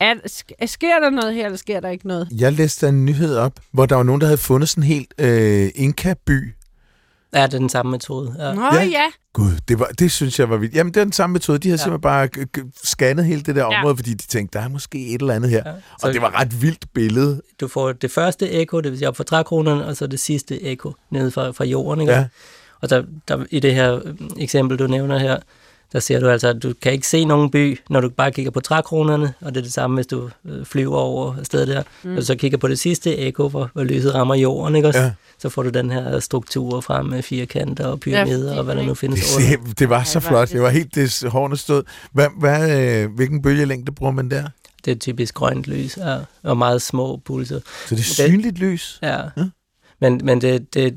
er, 0.00 0.14
sk- 0.14 0.66
sker 0.66 1.00
der 1.00 1.10
noget 1.10 1.34
her, 1.34 1.44
eller 1.44 1.58
sker 1.58 1.80
der 1.80 1.88
ikke 1.88 2.06
noget? 2.08 2.28
Jeg 2.38 2.52
læste 2.52 2.88
en 2.88 3.04
nyhed 3.04 3.36
op, 3.36 3.52
hvor 3.72 3.86
der 3.86 3.96
var 3.96 4.02
nogen, 4.02 4.20
der 4.20 4.26
havde 4.26 4.38
fundet 4.38 4.68
sådan 4.68 4.82
en 4.84 4.88
helt 4.88 5.14
øh, 5.18 5.70
Inka-by. 5.74 6.54
Er 7.32 7.46
det 7.46 7.60
den 7.60 7.68
samme 7.68 7.90
metode? 7.90 8.34
Ja. 8.38 8.54
Nå 8.54 8.62
Ja. 8.64 8.74
ja, 8.74 8.84
ja. 8.84 9.04
Gud, 9.32 9.50
det, 9.68 9.78
var, 9.78 9.86
det 9.98 10.12
synes 10.12 10.38
jeg 10.40 10.50
var 10.50 10.56
vildt. 10.56 10.74
Jamen, 10.74 10.94
det 10.94 11.00
er 11.00 11.04
den 11.04 11.12
samme 11.12 11.32
metode. 11.32 11.58
De 11.58 11.68
har 11.68 11.72
ja. 11.72 11.80
Ja. 11.80 11.82
simpelthen 11.84 12.00
bare 12.00 12.28
g- 12.36 12.46
g- 12.58 12.70
scannet 12.84 13.24
hele 13.24 13.40
det 13.42 13.56
der 13.56 13.60
Ja. 13.62 13.78
område, 13.78 13.96
fordi 13.96 14.10
de 14.14 14.26
tænkte, 14.26 14.58
der 14.58 14.64
er 14.64 14.68
måske 14.68 15.06
et 15.14 15.20
eller 15.20 15.34
andet 15.34 15.50
her. 15.50 15.62
Ja. 15.66 15.70
Ja. 15.70 15.76
Og 16.02 16.12
det 16.12 16.22
var 16.22 16.40
ret 16.40 16.62
vildt 16.62 16.84
billede. 16.94 17.42
Du 17.60 17.68
får 17.68 17.92
det 17.92 18.10
første 18.10 18.50
ekko, 18.50 18.80
det 18.80 18.90
vil 18.90 18.98
sige 18.98 19.08
op 19.08 19.16
fra 19.16 19.24
trækronerne, 19.24 19.86
og 19.86 19.96
så 19.96 20.06
det 20.06 20.20
sidste 20.20 20.62
ekko 20.62 20.92
nede 21.10 21.30
fra, 21.30 21.50
fra 21.50 21.64
jorden. 21.64 22.00
Ikke? 22.00 22.12
Ja. 22.12 22.26
Og 22.80 22.90
der, 22.90 23.02
der, 23.28 23.44
i 23.50 23.60
det 23.60 23.74
her 23.74 23.94
øh, 24.04 24.14
eksempel, 24.36 24.78
du 24.78 24.86
nævner 24.86 25.18
her, 25.18 25.36
der 25.96 26.00
ser 26.00 26.20
du 26.20 26.28
altså, 26.28 26.48
at 26.48 26.62
du 26.62 26.72
kan 26.82 26.92
ikke 26.92 27.06
se 27.08 27.24
nogen 27.24 27.50
by, 27.50 27.78
når 27.90 28.00
du 28.00 28.08
bare 28.08 28.32
kigger 28.32 28.50
på 28.50 28.60
trækronerne, 28.60 29.34
og 29.40 29.54
det 29.54 29.60
er 29.60 29.62
det 29.64 29.72
samme, 29.72 29.94
hvis 29.94 30.06
du 30.06 30.30
øh, 30.48 30.64
flyver 30.64 30.96
over 30.96 31.34
stedet 31.42 31.68
der. 31.68 31.82
Mm. 32.02 32.10
Når 32.10 32.20
du 32.20 32.26
så 32.26 32.34
kigger 32.36 32.58
på 32.58 32.68
det 32.68 32.78
sidste 32.78 33.16
ekko, 33.16 33.48
hvor, 33.48 33.70
hvor 33.72 33.84
lyset 33.84 34.14
rammer 34.14 34.34
jorden, 34.34 34.76
ikke 34.76 34.88
også? 34.88 35.00
Ja. 35.00 35.12
så 35.38 35.48
får 35.48 35.62
du 35.62 35.68
den 35.68 35.90
her 35.90 36.20
struktur 36.20 36.80
frem 36.80 37.06
med 37.06 37.22
firkanter 37.22 37.86
og 37.86 38.00
pyramider, 38.00 38.52
Ja, 38.52 38.58
og 38.58 38.64
hvad 38.64 38.76
der 38.76 38.82
nu 38.82 38.88
Det, 38.88 38.98
findes 38.98 39.36
det, 39.36 39.78
det 39.78 39.88
var 39.88 40.04
så 40.04 40.20
flot. 40.20 40.48
det 40.48 40.54
Det 40.54 40.62
var 40.62 40.68
helt 40.70 40.94
det 40.94 41.24
hårene 41.28 41.56
stod. 41.56 41.82
Hvad, 42.12 42.26
hvad, 42.38 42.80
øh, 43.04 43.14
hvilken 43.14 43.42
bølgelængde 43.42 43.92
bruger 43.92 44.12
man 44.12 44.30
der? 44.30 44.44
Det 44.84 44.90
er 44.90 44.96
typisk 44.96 45.34
grønt 45.34 45.66
lys, 45.66 45.96
ja, 45.96 46.18
og 46.42 46.56
meget 46.56 46.82
små 46.82 47.16
pulser. 47.24 47.60
Så 47.88 47.94
det 47.94 48.00
er 48.00 48.04
synligt 48.28 48.58
lys? 48.58 48.98
Ja. 49.02 49.16
Ja. 49.36 49.44
Men, 50.00 50.20
men 50.24 50.40
det, 50.40 50.74
det, 50.74 50.74
det, 50.74 50.96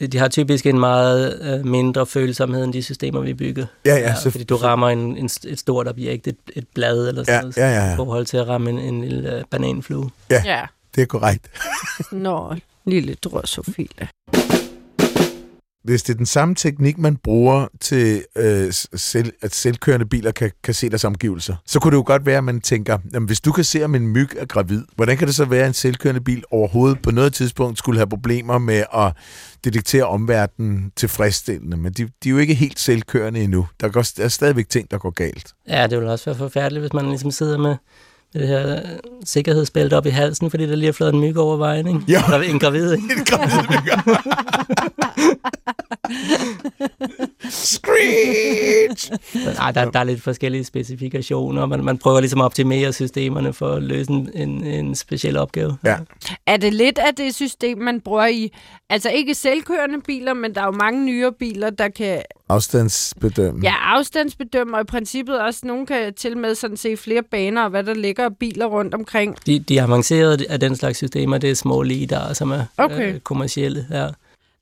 de 0.00 0.18
har 0.18 0.28
typisk 0.28 0.66
en 0.66 0.78
meget 0.78 1.40
øh, 1.42 1.66
mindre 1.66 2.06
følsomhed 2.06 2.64
end 2.64 2.72
de 2.72 2.82
systemer, 2.82 3.20
vi 3.20 3.34
bygger. 3.34 3.66
Ja, 3.86 3.96
ja. 3.96 4.14
så, 4.14 4.30
fordi 4.30 4.44
du 4.44 4.56
rammer 4.56 4.88
en, 4.88 5.16
en, 5.16 5.24
et 5.46 5.58
stort 5.58 5.88
objekt, 5.88 6.26
et, 6.26 6.36
et 6.56 6.66
blad 6.74 7.08
eller 7.08 7.24
sådan 7.24 7.34
ja, 7.34 7.40
noget, 7.40 7.56
ja, 7.56 7.68
ja, 7.68 7.86
i 7.86 7.88
ja. 7.88 7.96
forhold 7.96 8.26
til 8.26 8.36
at 8.36 8.48
ramme 8.48 8.70
en, 8.70 8.78
en 8.78 9.04
lille 9.04 9.36
øh, 9.38 9.44
bananflue. 9.50 10.10
Ja. 10.30 10.66
Det 10.94 11.02
er 11.02 11.06
korrekt. 11.06 11.50
Nå, 12.12 12.54
lille 12.84 13.14
drosofile. 13.14 14.08
Hvis 15.84 16.02
det 16.02 16.12
er 16.12 16.16
den 16.16 16.26
samme 16.26 16.54
teknik, 16.54 16.98
man 16.98 17.16
bruger 17.16 17.66
til, 17.80 18.24
øh, 18.36 18.72
selv, 18.94 19.32
at 19.42 19.54
selvkørende 19.54 20.06
biler 20.06 20.32
kan, 20.32 20.50
kan 20.62 20.74
se 20.74 20.88
deres 20.88 21.04
omgivelser, 21.04 21.56
så 21.66 21.80
kunne 21.80 21.90
det 21.90 21.96
jo 21.96 22.04
godt 22.06 22.26
være, 22.26 22.38
at 22.38 22.44
man 22.44 22.60
tænker, 22.60 22.98
jamen, 23.12 23.26
hvis 23.26 23.40
du 23.40 23.52
kan 23.52 23.64
se, 23.64 23.84
om 23.84 23.94
en 23.94 24.06
myg 24.08 24.28
er 24.36 24.44
gravid, 24.44 24.82
hvordan 24.96 25.16
kan 25.16 25.26
det 25.26 25.34
så 25.34 25.44
være, 25.44 25.62
at 25.62 25.68
en 25.68 25.74
selvkørende 25.74 26.20
bil 26.20 26.44
overhovedet 26.50 27.02
på 27.02 27.10
noget 27.10 27.34
tidspunkt 27.34 27.78
skulle 27.78 27.98
have 27.98 28.06
problemer 28.06 28.58
med 28.58 28.84
at 28.94 29.12
detektere 29.64 30.04
omverdenen 30.04 30.92
tilfredsstillende? 30.96 31.76
Men 31.76 31.92
de, 31.92 32.02
de 32.02 32.28
er 32.28 32.30
jo 32.30 32.38
ikke 32.38 32.54
helt 32.54 32.78
selvkørende 32.80 33.40
endnu. 33.40 33.66
Der, 33.80 33.88
går, 33.88 34.04
der 34.16 34.24
er 34.24 34.28
stadigvæk 34.28 34.68
ting, 34.68 34.90
der 34.90 34.98
går 34.98 35.10
galt. 35.10 35.52
Ja, 35.68 35.86
det 35.86 35.98
vil 36.00 36.08
også 36.08 36.24
være 36.24 36.34
forfærdeligt, 36.34 36.82
hvis 36.82 36.92
man 36.92 37.08
ligesom 37.08 37.30
sidder 37.30 37.58
med 37.58 37.76
med 38.34 38.42
det 38.42 38.48
her 38.48 38.76
øh, 38.76 38.98
sikkerhedsbælte 39.24 39.96
op 39.96 40.06
i 40.06 40.10
halsen, 40.10 40.50
fordi 40.50 40.66
der 40.66 40.76
lige 40.76 40.88
er 40.88 40.92
flået 40.92 41.14
en 41.14 41.20
myg 41.20 41.36
over 41.36 41.56
vejen, 41.56 41.86
ikke? 41.86 42.00
Ja. 42.08 42.22
Der 42.28 42.38
er 42.38 42.42
en 42.42 42.58
gravid, 42.58 42.92
ikke? 42.92 43.04
En 43.18 43.24
gravid 43.24 43.62
myg. 43.70 43.92
Screech! 47.50 49.10
Nej, 49.58 49.72
der, 49.72 49.90
der 49.90 49.98
er 50.00 50.04
lidt 50.04 50.22
forskellige 50.22 50.64
specifikationer. 50.64 51.66
Man, 51.66 51.84
man 51.84 51.98
prøver 51.98 52.20
ligesom 52.20 52.40
at 52.40 52.44
optimere 52.44 52.92
systemerne 52.92 53.52
for 53.52 53.68
at 53.68 53.82
løse 53.82 54.10
en, 54.10 54.30
en, 54.34 54.64
en 54.64 54.94
speciel 54.94 55.36
opgave. 55.36 55.76
Ja. 55.84 55.96
Er 56.46 56.56
det 56.56 56.74
lidt 56.74 56.98
af 56.98 57.14
det 57.16 57.34
system, 57.34 57.78
man 57.78 58.00
bruger 58.00 58.26
i, 58.26 58.52
altså 58.90 59.10
ikke 59.10 59.34
selvkørende 59.34 60.00
biler, 60.00 60.34
men 60.34 60.54
der 60.54 60.60
er 60.60 60.64
jo 60.66 60.70
mange 60.72 61.04
nyere 61.04 61.32
biler, 61.32 61.70
der 61.70 61.88
kan 61.88 62.22
Afstandsbedømme. 62.48 63.60
ja, 63.62 63.74
afstandsbedømme, 63.82 64.76
og 64.76 64.80
i 64.80 64.84
princippet 64.84 65.40
også, 65.40 65.60
nogen 65.64 65.86
kan 65.86 66.14
til 66.14 66.36
med 66.36 66.54
sådan 66.54 66.76
se 66.76 66.96
flere 66.96 67.22
baner, 67.22 67.62
og 67.64 67.70
hvad 67.70 67.84
der 67.84 67.94
ligger 67.94 68.24
af 68.24 68.36
biler 68.36 68.66
rundt 68.66 68.94
omkring. 68.94 69.36
De, 69.46 69.58
de 69.58 69.82
avancerede 69.82 70.44
af 70.48 70.60
den 70.60 70.76
slags 70.76 70.96
systemer, 70.98 71.38
det 71.38 71.50
er 71.50 71.54
små 71.54 71.82
lidar, 71.82 72.32
som 72.32 72.50
er 72.50 72.64
Okay. 72.78 73.14
øh, 73.14 73.20
kommercielle. 73.20 73.86
Ja. 73.90 74.06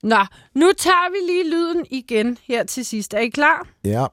Nå, 0.02 0.26
nu 0.54 0.72
tager 0.78 1.10
vi 1.10 1.32
lige 1.32 1.50
lyden 1.50 1.86
igen 1.90 2.38
her 2.42 2.64
til 2.64 2.84
sidst. 2.84 3.14
Er 3.14 3.18
I 3.18 3.28
klar? 3.28 3.68
ja. 3.84 4.06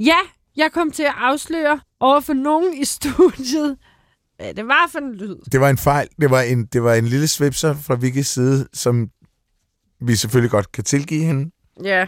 Ja, 0.00 0.16
jeg 0.56 0.72
kom 0.72 0.90
til 0.90 1.02
at 1.02 1.14
afsløre 1.16 1.80
over 2.00 2.20
for 2.20 2.32
nogen 2.32 2.74
i 2.74 2.84
studiet, 2.84 3.78
hvad 4.36 4.54
det 4.54 4.66
var 4.66 4.88
for 4.92 4.98
en 4.98 5.14
lyd. 5.14 5.36
Det 5.52 5.60
var 5.60 5.70
en 5.70 5.78
fejl. 5.78 6.08
Det 6.20 6.30
var 6.30 6.40
en, 6.40 6.66
det 6.66 6.82
var 6.82 6.94
en 6.94 7.06
lille 7.06 7.28
svipser 7.28 7.74
fra 7.74 7.94
Vickys 7.94 8.26
side, 8.26 8.68
som 8.72 9.10
vi 10.00 10.16
selvfølgelig 10.16 10.50
godt 10.50 10.72
kan 10.72 10.84
tilgive 10.84 11.24
hende. 11.24 11.50
Ja, 11.82 12.06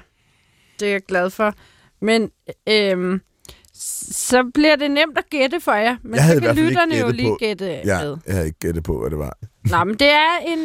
det 0.81 0.89
er 0.89 0.93
jeg 0.93 1.03
glad 1.03 1.31
for. 1.31 1.55
Men 2.01 2.31
øhm, 2.69 3.21
så 4.11 4.51
bliver 4.55 4.77
det 4.77 4.91
nemt 4.91 5.19
at 5.19 5.25
gætte 5.31 5.61
for 5.61 5.73
jer. 5.73 5.97
Men 6.03 6.15
Jeg 6.15 6.25
så 6.35 6.41
kan 6.41 6.55
lytterne 6.57 6.97
jo 6.97 7.11
lige 7.11 7.29
på- 7.29 7.37
gætte 7.41 7.67
Ja, 7.85 8.03
med. 8.05 8.17
jeg 8.27 8.35
havde 8.35 8.47
ikke 8.47 8.59
gættet 8.59 8.85
på, 8.85 9.01
hvad 9.01 9.11
det 9.11 9.19
var. 9.19 9.39
Nå, 9.71 9.85
men 9.85 9.95
det 9.99 10.09
er 10.09 10.37
en, 10.47 10.59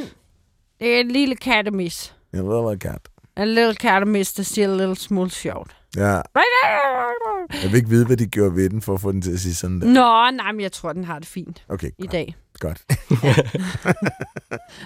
det 0.80 0.96
er 0.96 1.00
en 1.00 1.12
lille 1.12 1.36
kattemis. 1.36 2.16
Ved, 2.32 2.42
hvad 2.64 2.78
kat. 2.80 3.00
En 3.38 3.48
lille 3.48 3.76
kattemis, 3.76 4.34
der 4.34 4.44
siger 4.44 4.72
en 4.72 4.78
lille 4.78 4.96
smule 4.96 5.30
sjovt. 5.30 5.76
Ja, 5.96 6.02
jeg 7.64 7.64
vil 7.64 7.76
ikke 7.76 7.90
vide, 7.90 8.06
hvad 8.06 8.18
de 8.18 8.26
gjorde 8.26 8.56
ved 8.56 8.70
den, 8.70 8.82
for 8.82 8.94
at 8.94 9.02
få 9.02 9.12
den 9.12 9.22
til 9.22 9.32
at 9.34 9.40
sige 9.40 9.56
sådan 9.56 9.82
der. 9.82 9.88
Nå, 9.88 10.38
nej, 10.38 10.52
men 10.52 10.62
jeg 10.62 10.72
tror, 10.72 10.94
den 10.94 11.04
har 11.04 11.20
det 11.20 11.28
fint 11.28 11.64
Okay, 11.70 11.90
i 12.00 12.08
dag. 12.08 12.36
godt. 12.60 12.82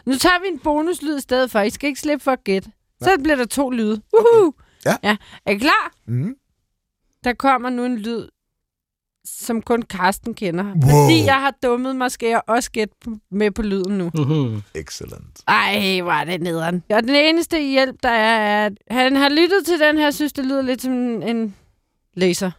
Nu 0.06 0.16
tager 0.16 0.42
vi 0.42 0.48
en 0.48 0.60
bonuslyd 0.60 1.18
i 1.18 1.22
stedet 1.22 1.52
for. 1.52 1.60
I 1.60 1.70
skal 1.70 1.88
ikke 1.88 2.00
slippe 2.00 2.24
for 2.24 2.32
at 2.32 2.44
gætte. 2.44 2.70
Så 3.02 3.10
bliver 3.24 3.36
der 3.36 3.46
to 3.46 3.70
lyde. 3.70 4.02
Woohoo! 4.14 4.54
Ja. 4.86 4.96
ja. 5.04 5.18
Er 5.46 5.52
I 5.52 5.58
klar? 5.58 5.92
Mm. 6.08 6.34
Der 7.26 7.34
kommer 7.34 7.70
nu 7.70 7.86
en 7.86 7.98
lyd, 7.98 8.28
som 9.26 9.62
kun 9.62 9.82
Karsten 9.82 10.34
kender. 10.34 10.64
Wow. 10.64 10.82
Fordi 10.82 11.26
jeg 11.26 11.42
har 11.42 11.54
dummet 11.64 11.96
mig, 11.96 12.12
skal 12.12 12.30
jeg 12.30 12.42
også 12.48 12.72
gætte 12.72 12.96
med 13.32 13.52
på 13.52 13.62
lyden 13.62 13.98
nu. 13.98 14.12
Mm-hmm. 14.14 14.62
Excellent. 14.76 15.44
Ej, 15.48 16.02
hvor 16.02 16.12
er 16.12 16.26
det 16.26 16.42
nederen. 16.42 16.84
Og 16.90 17.04
den 17.04 17.16
eneste 17.16 17.62
hjælp, 17.62 17.96
der 18.04 18.10
er, 18.10 18.66
er, 18.66 18.66
at 18.66 18.74
han 18.92 19.16
har 19.16 19.30
lyttet 19.30 19.66
til 19.66 19.80
den 19.80 19.98
her, 19.98 20.12
synes, 20.12 20.34
det 20.34 20.46
lyder 20.46 20.62
lidt 20.62 20.82
som 20.82 20.92
en, 20.94 21.24
en 21.24 21.56
laser. 22.14 22.52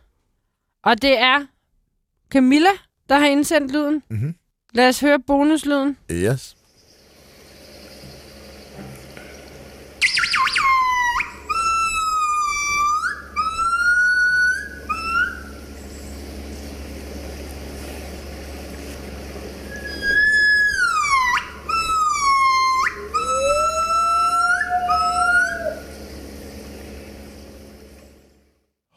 Og 0.84 1.02
det 1.02 1.18
er 1.18 1.46
Camilla, 2.30 2.70
der 3.08 3.18
har 3.18 3.26
indsendt 3.26 3.72
lyden. 3.72 4.02
Mm-hmm. 4.10 4.34
Lad 4.72 4.88
os 4.88 5.00
høre 5.00 5.18
bonuslyden. 5.26 5.96
Yes. 6.12 6.56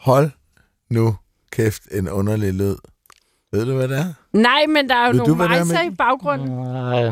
Hold 0.10 0.32
nu 0.90 1.16
kæft 1.52 1.84
en 1.92 2.10
underlig 2.10 2.54
lyd. 2.54 2.76
Ved 3.52 3.66
du, 3.66 3.74
hvad 3.76 3.88
det 3.88 3.98
er? 3.98 4.14
Nej, 4.34 4.66
men 4.66 4.90
der 4.90 4.96
er 4.96 5.06
jo 5.06 5.12
Ved 5.12 5.20
du, 5.20 5.26
nogle 5.26 5.36
hvad 5.36 5.50
det 5.50 5.62
er, 5.62 5.66
majser 5.66 5.92
i 5.92 5.96
baggrunden. 5.96 6.50
Nej, 6.50 7.12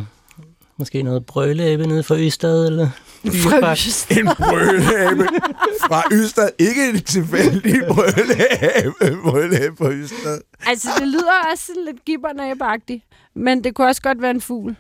måske 0.77 1.03
noget 1.03 1.25
brølæbe 1.25 1.87
nede 1.87 2.03
for 2.03 2.15
Ystad, 2.19 2.67
eller? 2.67 2.89
Frøs. 3.25 4.07
En 4.17 4.25
brølæbe 4.37 5.27
fra 5.87 6.03
Ystad. 6.11 6.49
Ikke 6.59 6.89
en 6.89 7.01
tilfældig 7.01 7.81
brølæbe. 7.87 9.17
brølæbe 9.23 9.75
fra 9.77 9.91
Ystad. 9.91 10.41
Altså, 10.67 10.89
det 10.99 11.07
lyder 11.07 11.51
også 11.51 11.65
sådan 11.65 11.85
lidt 11.85 12.05
gibbernæbeagtigt. 12.05 13.03
Men 13.35 13.63
det 13.63 13.75
kunne 13.75 13.87
også 13.87 14.01
godt 14.01 14.21
være 14.21 14.31
en 14.31 14.41
fugl. 14.41 14.75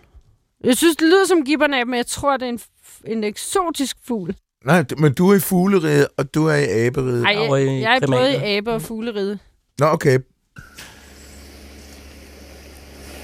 Jeg 0.63 0.77
synes, 0.77 0.95
det 0.95 1.07
lyder 1.07 1.27
som 1.27 1.45
gibbernæb, 1.45 1.87
men 1.87 1.97
jeg 1.97 2.07
tror, 2.07 2.37
det 2.37 2.45
er 2.45 2.49
en, 2.49 2.59
en 3.05 3.23
eksotisk 3.23 3.97
fugl. 4.07 4.35
Nej, 4.67 4.85
men 4.97 5.13
du 5.13 5.29
er 5.29 5.35
i 5.35 5.39
fugleriget, 5.39 6.07
og 6.17 6.33
du 6.33 6.45
er 6.45 6.55
i 6.55 6.85
aberiget. 6.85 7.23
Ej, 7.23 7.35
over 7.37 7.57
jeg, 7.57 7.81
jeg 7.81 7.99
er 8.01 8.07
både 8.07 8.31
i 8.31 8.57
abe- 8.57 8.71
og 8.71 8.81
fugleride. 8.81 9.39
Nå, 9.79 9.85
okay. 9.85 10.19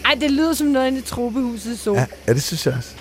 Ej, 0.05 0.13
det 0.21 0.31
lyder 0.31 0.53
som 0.53 0.67
noget 0.67 0.87
inde 0.87 0.99
i 0.99 1.01
tropehuset 1.01 1.79
så. 1.79 1.93
Ja, 1.93 2.05
ja, 2.27 2.33
det 2.33 2.43
synes 2.43 2.65
jeg 2.65 2.75
også. 2.77 2.95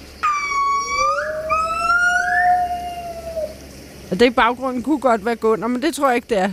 Og 4.10 4.20
det 4.20 4.26
i 4.26 4.30
baggrunden 4.30 4.82
kunne 4.82 5.00
godt 5.00 5.24
være 5.24 5.36
Gunnar, 5.36 5.66
men 5.66 5.82
det 5.82 5.94
tror 5.94 6.08
jeg 6.08 6.16
ikke, 6.16 6.28
det 6.28 6.38
er. 6.38 6.52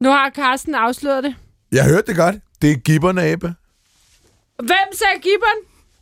Nu 0.00 0.08
har 0.10 0.30
Carsten 0.30 0.74
afsløret 0.74 1.24
det. 1.24 1.34
Jeg 1.72 1.84
hørte 1.84 2.06
det 2.06 2.16
godt. 2.16 2.36
Det 2.62 2.70
er 2.70 2.76
gibbernæbe. 2.76 3.54
Hvem 4.58 4.88
sagde 4.92 5.20
gibberen? 5.22 5.58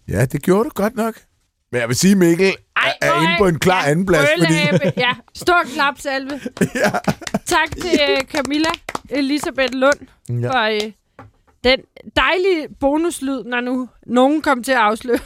Ja, 0.09 0.25
det 0.25 0.43
gjorde 0.43 0.65
du 0.65 0.71
godt 0.75 0.97
nok. 0.97 1.15
Men 1.73 1.81
jeg 1.81 1.89
vil 1.89 1.97
sige, 1.97 2.15
Mikkel 2.15 2.55
Ej, 2.77 2.93
er, 3.03 3.07
er 3.07 3.23
inde 3.23 3.35
på 3.39 3.47
en 3.47 3.59
klar 3.59 3.85
ja, 3.85 3.91
andenplads, 3.91 4.29
fordi... 4.39 4.55
Ja, 4.97 5.15
stor 5.35 5.63
klap, 5.75 5.95
Salve. 5.99 6.41
ja. 6.75 6.91
Tak 7.47 7.71
til 7.71 8.01
uh, 8.09 8.29
Camilla 8.33 8.71
Elisabeth 9.11 9.75
Lund 9.75 9.99
Ja. 10.43 10.51
for 10.51 10.85
uh, 10.85 10.91
den 11.65 11.79
dejlige 12.17 12.69
bonuslyd, 12.81 13.45
når 13.45 13.61
nu 13.61 13.89
nogen 14.07 14.43
kom 14.43 14.63
til 14.63 14.73
at 14.73 14.79
afsløre. 14.79 15.19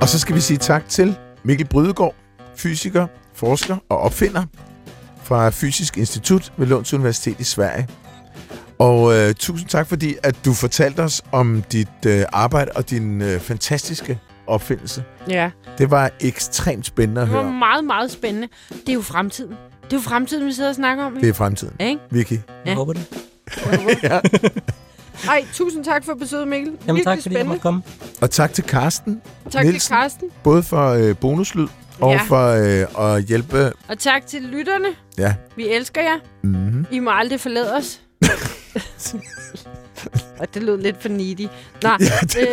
Og 0.00 0.08
så 0.08 0.18
skal 0.18 0.34
vi 0.34 0.40
sige 0.40 0.56
tak 0.58 0.88
til 0.88 1.16
Mikkel 1.42 1.66
Brydegaard, 1.68 2.14
fysiker, 2.56 3.06
forsker 3.34 3.76
og 3.88 3.98
opfinder 3.98 4.44
fra 5.22 5.50
Fysisk 5.50 5.96
Institut 5.98 6.52
ved 6.56 6.66
Lunds 6.66 6.94
Universitet 6.94 7.40
i 7.40 7.44
Sverige. 7.44 7.88
Og 8.78 9.14
øh, 9.16 9.34
tusind 9.34 9.68
tak, 9.68 9.86
fordi 9.86 10.14
at 10.22 10.36
du 10.44 10.52
fortalte 10.54 11.00
os 11.00 11.22
om 11.32 11.62
dit 11.72 11.88
øh, 12.06 12.24
arbejde 12.32 12.70
og 12.74 12.90
din 12.90 13.22
øh, 13.22 13.40
fantastiske 13.40 14.18
opfindelse. 14.46 15.04
Ja, 15.28 15.50
Det 15.78 15.90
var 15.90 16.10
ekstremt 16.20 16.86
spændende 16.86 17.20
at 17.20 17.26
det 17.26 17.32
høre 17.34 17.42
var 17.44 17.48
om. 17.50 17.54
meget, 17.54 17.84
meget 17.84 18.10
spændende. 18.10 18.48
Det 18.70 18.88
er 18.88 18.92
jo 18.92 19.02
fremtiden. 19.02 19.50
Det 19.84 19.92
er 19.92 19.96
jo 19.96 20.00
fremtiden, 20.02 20.46
vi 20.46 20.52
sidder 20.52 20.68
og 20.68 20.74
snakker 20.74 21.04
om. 21.04 21.16
Det 21.20 21.28
er 21.28 21.32
fremtiden. 21.32 21.74
Ja, 21.80 21.88
ikke? 21.88 22.00
Vicky. 22.10 22.32
Jeg 22.32 22.40
Ja. 22.66 22.74
håber 22.74 22.92
det. 22.92 23.04
Ej, 25.28 25.44
tusind 25.52 25.84
tak 25.84 26.04
for 26.04 26.14
besøget, 26.14 26.48
Mikkel. 26.48 26.68
Jamen 26.68 26.80
Virkelig 26.96 27.04
tak, 27.04 27.12
fordi 27.16 27.16
jeg 27.16 27.22
spændende. 27.22 27.48
måtte 27.48 27.62
komme. 27.62 27.82
Og 28.20 28.30
tak 28.30 28.52
til 28.52 28.64
Karsten, 28.64 29.22
Tak 29.50 29.64
Nielsen. 29.64 29.80
til 29.80 29.96
Karsten. 29.96 30.28
både 30.42 30.62
for 30.62 30.88
øh, 30.90 31.16
bonuslyd 31.16 31.66
og 32.00 32.12
Ja. 32.12 32.20
for 32.22 32.46
øh, 32.98 33.14
at 33.16 33.22
hjælpe. 33.22 33.72
Og 33.88 33.98
tak 33.98 34.26
til 34.26 34.42
lytterne. 34.42 34.88
Ja. 35.18 35.34
Vi 35.56 35.68
elsker 35.68 36.00
jer. 36.02 36.16
Mm-hmm. 36.42 36.86
I 36.90 36.98
må 36.98 37.10
aldrig 37.10 37.40
forlade 37.40 37.74
os. 37.74 38.00
Og 40.38 40.54
det 40.54 40.62
lød 40.62 40.78
lidt 40.80 41.02
for 41.02 41.08
needy. 41.08 41.40
Nå, 41.82 41.88
Ja, 41.88 41.96
det- 42.22 42.36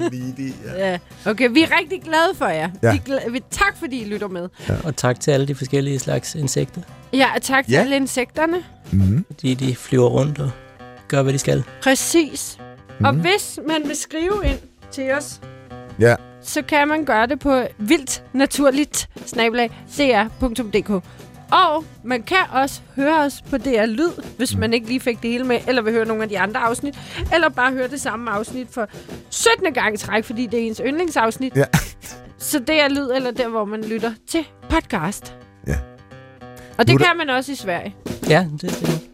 øh, 0.00 0.12
Needy, 0.12 0.52
ja. 0.76 0.90
ja. 0.90 0.98
okay, 1.30 1.48
vi 1.52 1.62
er 1.62 1.68
rigtig 1.80 2.02
glade 2.02 2.34
for 2.34 2.46
jer. 2.46 2.70
Ja. 2.82 2.92
Vi 2.92 2.96
er 3.12 3.18
gla- 3.20 3.30
vi, 3.30 3.40
tak, 3.50 3.76
fordi 3.78 4.02
I 4.02 4.04
lytter 4.04 4.28
med. 4.28 4.48
Og 4.84 4.96
tak 4.96 5.20
til 5.20 5.30
alle 5.30 5.46
de 5.48 5.54
forskellige 5.54 5.98
slags 5.98 6.34
insekter. 6.34 6.80
Ja, 7.12 7.26
og 7.36 7.42
tak 7.42 7.64
til 7.64 7.72
Ja. 7.72 7.80
alle 7.80 7.96
insekterne. 7.96 8.64
Mm-hmm. 8.90 9.24
Fordi 9.34 9.54
de 9.54 9.76
flyver 9.76 10.08
rundt 10.08 10.38
og 10.38 10.50
gør, 11.08 11.22
hvad 11.22 11.32
de 11.32 11.38
skal. 11.38 11.64
Præcis. 11.82 12.58
Mm. 13.00 13.04
Og 13.04 13.14
Mhm. 13.14 13.20
hvis 13.22 13.58
man 13.68 13.82
vil 13.88 13.96
skrive 13.96 14.40
ind 14.44 14.58
til 14.92 15.12
os, 15.12 15.40
Ja. 16.00 16.14
så 16.42 16.62
kan 16.62 16.88
man 16.88 17.04
gøre 17.04 17.26
det 17.26 17.38
på 17.40 17.62
vildt 17.78 18.22
naturligt 18.32 19.08
dr.dk. 20.40 21.04
Og 21.50 21.84
man 22.02 22.22
kan 22.22 22.36
også 22.52 22.80
høre 22.96 23.20
os 23.20 23.42
på 23.50 23.58
DR 23.58 23.86
Lyd, 23.86 24.10
hvis 24.36 24.56
man 24.56 24.74
ikke 24.74 24.86
lige 24.86 25.00
fik 25.00 25.22
det 25.22 25.30
hele 25.30 25.44
med, 25.44 25.58
eller 25.68 25.82
vil 25.82 25.92
høre 25.92 26.04
nogle 26.06 26.22
af 26.22 26.28
de 26.28 26.38
andre 26.38 26.60
afsnit, 26.60 26.98
eller 27.34 27.48
bare 27.48 27.72
høre 27.72 27.88
det 27.88 28.00
samme 28.00 28.30
afsnit 28.30 28.68
for 28.70 28.88
17. 29.30 29.72
gang 29.74 29.94
i 29.94 29.96
træk, 29.96 30.24
fordi 30.24 30.46
det 30.46 30.60
er 30.62 30.66
ens 30.66 30.80
yndlingsafsnit. 30.86 31.56
Ja. 31.56 31.64
Så 32.38 32.58
DR 32.58 32.88
Lyd, 32.88 33.10
eller 33.14 33.30
der, 33.30 33.48
hvor 33.48 33.64
man 33.64 33.84
lytter 33.84 34.12
til 34.28 34.46
podcast. 34.70 35.34
Ja. 35.66 35.76
Og 36.78 36.86
det 36.86 36.94
er 36.94 36.98
kan 36.98 37.16
man 37.16 37.30
også 37.30 37.52
i 37.52 37.54
Sverige. 37.54 37.94
Ja, 38.28 38.46
det 38.60 38.72
stemmer. 38.72 38.98
Gå 38.98 39.13